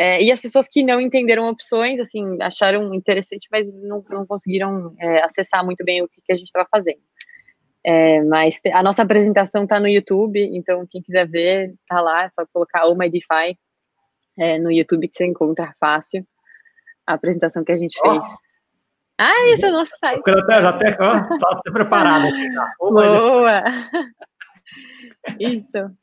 É, 0.03 0.23
e 0.23 0.33
as 0.33 0.41
pessoas 0.41 0.67
que 0.67 0.83
não 0.83 0.99
entenderam 0.99 1.47
opções, 1.47 2.01
assim, 2.01 2.25
acharam 2.41 2.95
interessante, 2.95 3.47
mas 3.53 3.71
não, 3.83 4.03
não 4.09 4.27
conseguiram 4.27 4.95
é, 4.99 5.23
acessar 5.23 5.63
muito 5.63 5.85
bem 5.85 6.01
o 6.01 6.09
que, 6.09 6.23
que 6.23 6.33
a 6.33 6.37
gente 6.37 6.47
estava 6.47 6.67
fazendo. 6.71 7.03
É, 7.85 8.23
mas 8.23 8.59
a 8.73 8.83
nossa 8.83 9.03
apresentação 9.03 9.65
está 9.65 9.79
no 9.79 9.87
YouTube, 9.87 10.41
então 10.57 10.87
quem 10.91 11.03
quiser 11.03 11.29
ver, 11.29 11.75
tá 11.87 12.01
lá, 12.01 12.25
é 12.25 12.31
só 12.31 12.47
colocar 12.51 12.87
Oh 12.87 12.95
My 12.95 13.11
DeFi 13.11 13.59
é, 14.39 14.59
no 14.59 14.73
YouTube 14.73 15.07
que 15.07 15.19
você 15.19 15.27
encontra 15.27 15.75
fácil 15.79 16.27
a 17.07 17.13
apresentação 17.13 17.63
que 17.63 17.73
a 17.73 17.77
gente 17.77 17.99
oh. 18.03 18.11
fez 18.11 18.25
ah, 19.19 19.49
esse 19.49 19.67
é 19.67 19.69
o 19.69 19.73
nosso 19.73 19.93
site. 20.03 20.23
Eu 20.27 20.39
até, 20.39 20.63
já 20.63 20.69
até, 20.71 20.97
ó, 20.99 21.39
tá 21.39 21.49
até 21.59 21.71
preparado. 21.71 22.27
Boa! 22.79 23.65
Isso. 25.39 25.95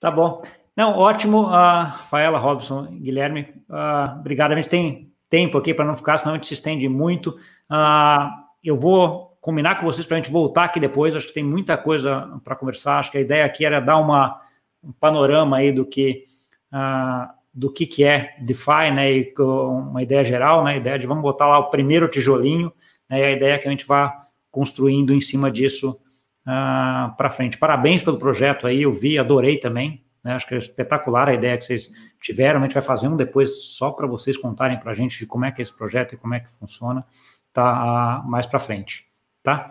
Tá 0.00 0.10
bom. 0.10 0.42
Não, 0.76 0.98
ótimo, 0.98 1.42
uh, 1.42 1.50
Rafaela, 1.50 2.38
Robson, 2.38 2.86
Guilherme, 3.00 3.48
uh, 3.68 4.18
obrigado. 4.18 4.52
A 4.52 4.56
gente 4.56 4.68
tem 4.68 5.12
tempo 5.30 5.56
aqui 5.56 5.72
para 5.72 5.84
não 5.84 5.96
ficar, 5.96 6.18
senão 6.18 6.34
a 6.34 6.36
gente 6.36 6.48
se 6.48 6.54
estende 6.54 6.88
muito. 6.88 7.30
Uh, 7.70 8.28
eu 8.62 8.76
vou 8.76 9.36
combinar 9.40 9.76
com 9.76 9.86
vocês 9.86 10.06
para 10.06 10.16
a 10.16 10.20
gente 10.20 10.32
voltar 10.32 10.64
aqui 10.64 10.80
depois. 10.80 11.14
Acho 11.14 11.28
que 11.28 11.34
tem 11.34 11.44
muita 11.44 11.76
coisa 11.76 12.40
para 12.42 12.56
conversar. 12.56 12.98
Acho 12.98 13.10
que 13.10 13.18
a 13.18 13.20
ideia 13.20 13.44
aqui 13.44 13.64
era 13.64 13.78
dar 13.78 13.98
uma, 13.98 14.40
um 14.82 14.92
panorama 14.92 15.58
aí 15.58 15.70
do 15.70 15.84
que 15.84 16.24
uh, 16.72 17.32
do 17.52 17.72
que, 17.72 17.86
que 17.86 18.02
é 18.02 18.34
DeFi, 18.40 18.90
né? 18.92 19.12
E 19.12 19.34
uma 19.38 20.02
ideia 20.02 20.24
geral, 20.24 20.64
né? 20.64 20.72
A 20.72 20.76
ideia 20.76 20.98
de 20.98 21.06
vamos 21.06 21.22
botar 21.22 21.46
lá 21.46 21.58
o 21.58 21.70
primeiro 21.70 22.08
tijolinho, 22.08 22.72
né? 23.08 23.20
E 23.20 23.24
a 23.24 23.30
ideia 23.30 23.52
é 23.54 23.58
que 23.58 23.68
a 23.68 23.70
gente 23.70 23.86
vá 23.86 24.26
construindo 24.50 25.14
em 25.14 25.20
cima 25.20 25.50
disso 25.50 26.00
uh, 26.42 27.14
para 27.16 27.30
frente. 27.30 27.56
Parabéns 27.56 28.02
pelo 28.02 28.18
projeto 28.18 28.66
aí, 28.66 28.82
eu 28.82 28.92
vi, 28.92 29.18
adorei 29.18 29.58
também. 29.58 30.03
Né? 30.24 30.32
Acho 30.32 30.46
que 30.46 30.54
é 30.54 30.58
espetacular 30.58 31.28
a 31.28 31.34
ideia 31.34 31.56
que 31.58 31.64
vocês 31.64 31.90
tiveram. 32.20 32.60
A 32.60 32.62
gente 32.62 32.74
vai 32.74 32.82
fazer 32.82 33.08
um 33.08 33.16
depois 33.16 33.62
só 33.62 33.90
para 33.92 34.06
vocês 34.06 34.36
contarem 34.36 34.80
para 34.80 34.92
a 34.92 34.94
gente 34.94 35.18
de 35.18 35.26
como 35.26 35.44
é 35.44 35.52
que 35.52 35.60
é 35.60 35.62
esse 35.62 35.76
projeto 35.76 36.14
e 36.14 36.16
como 36.16 36.34
é 36.34 36.40
que 36.40 36.50
funciona, 36.50 37.04
tá? 37.52 38.22
Mais 38.26 38.46
para 38.46 38.58
frente 38.58 39.06
tá? 39.44 39.68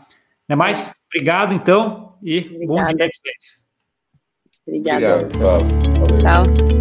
Não 0.47 0.53
é 0.53 0.55
mais? 0.55 0.93
Obrigado, 1.13 1.53
então, 1.53 2.15
e 2.21 2.39
Obrigada. 2.39 2.67
bom 2.67 2.95
dia 2.95 3.05
a 3.05 3.09
vocês. 3.09 3.63
Obrigada. 4.65 5.25
Obrigado, 5.25 5.39
tchau. 5.39 6.45
Tchau. 6.53 6.72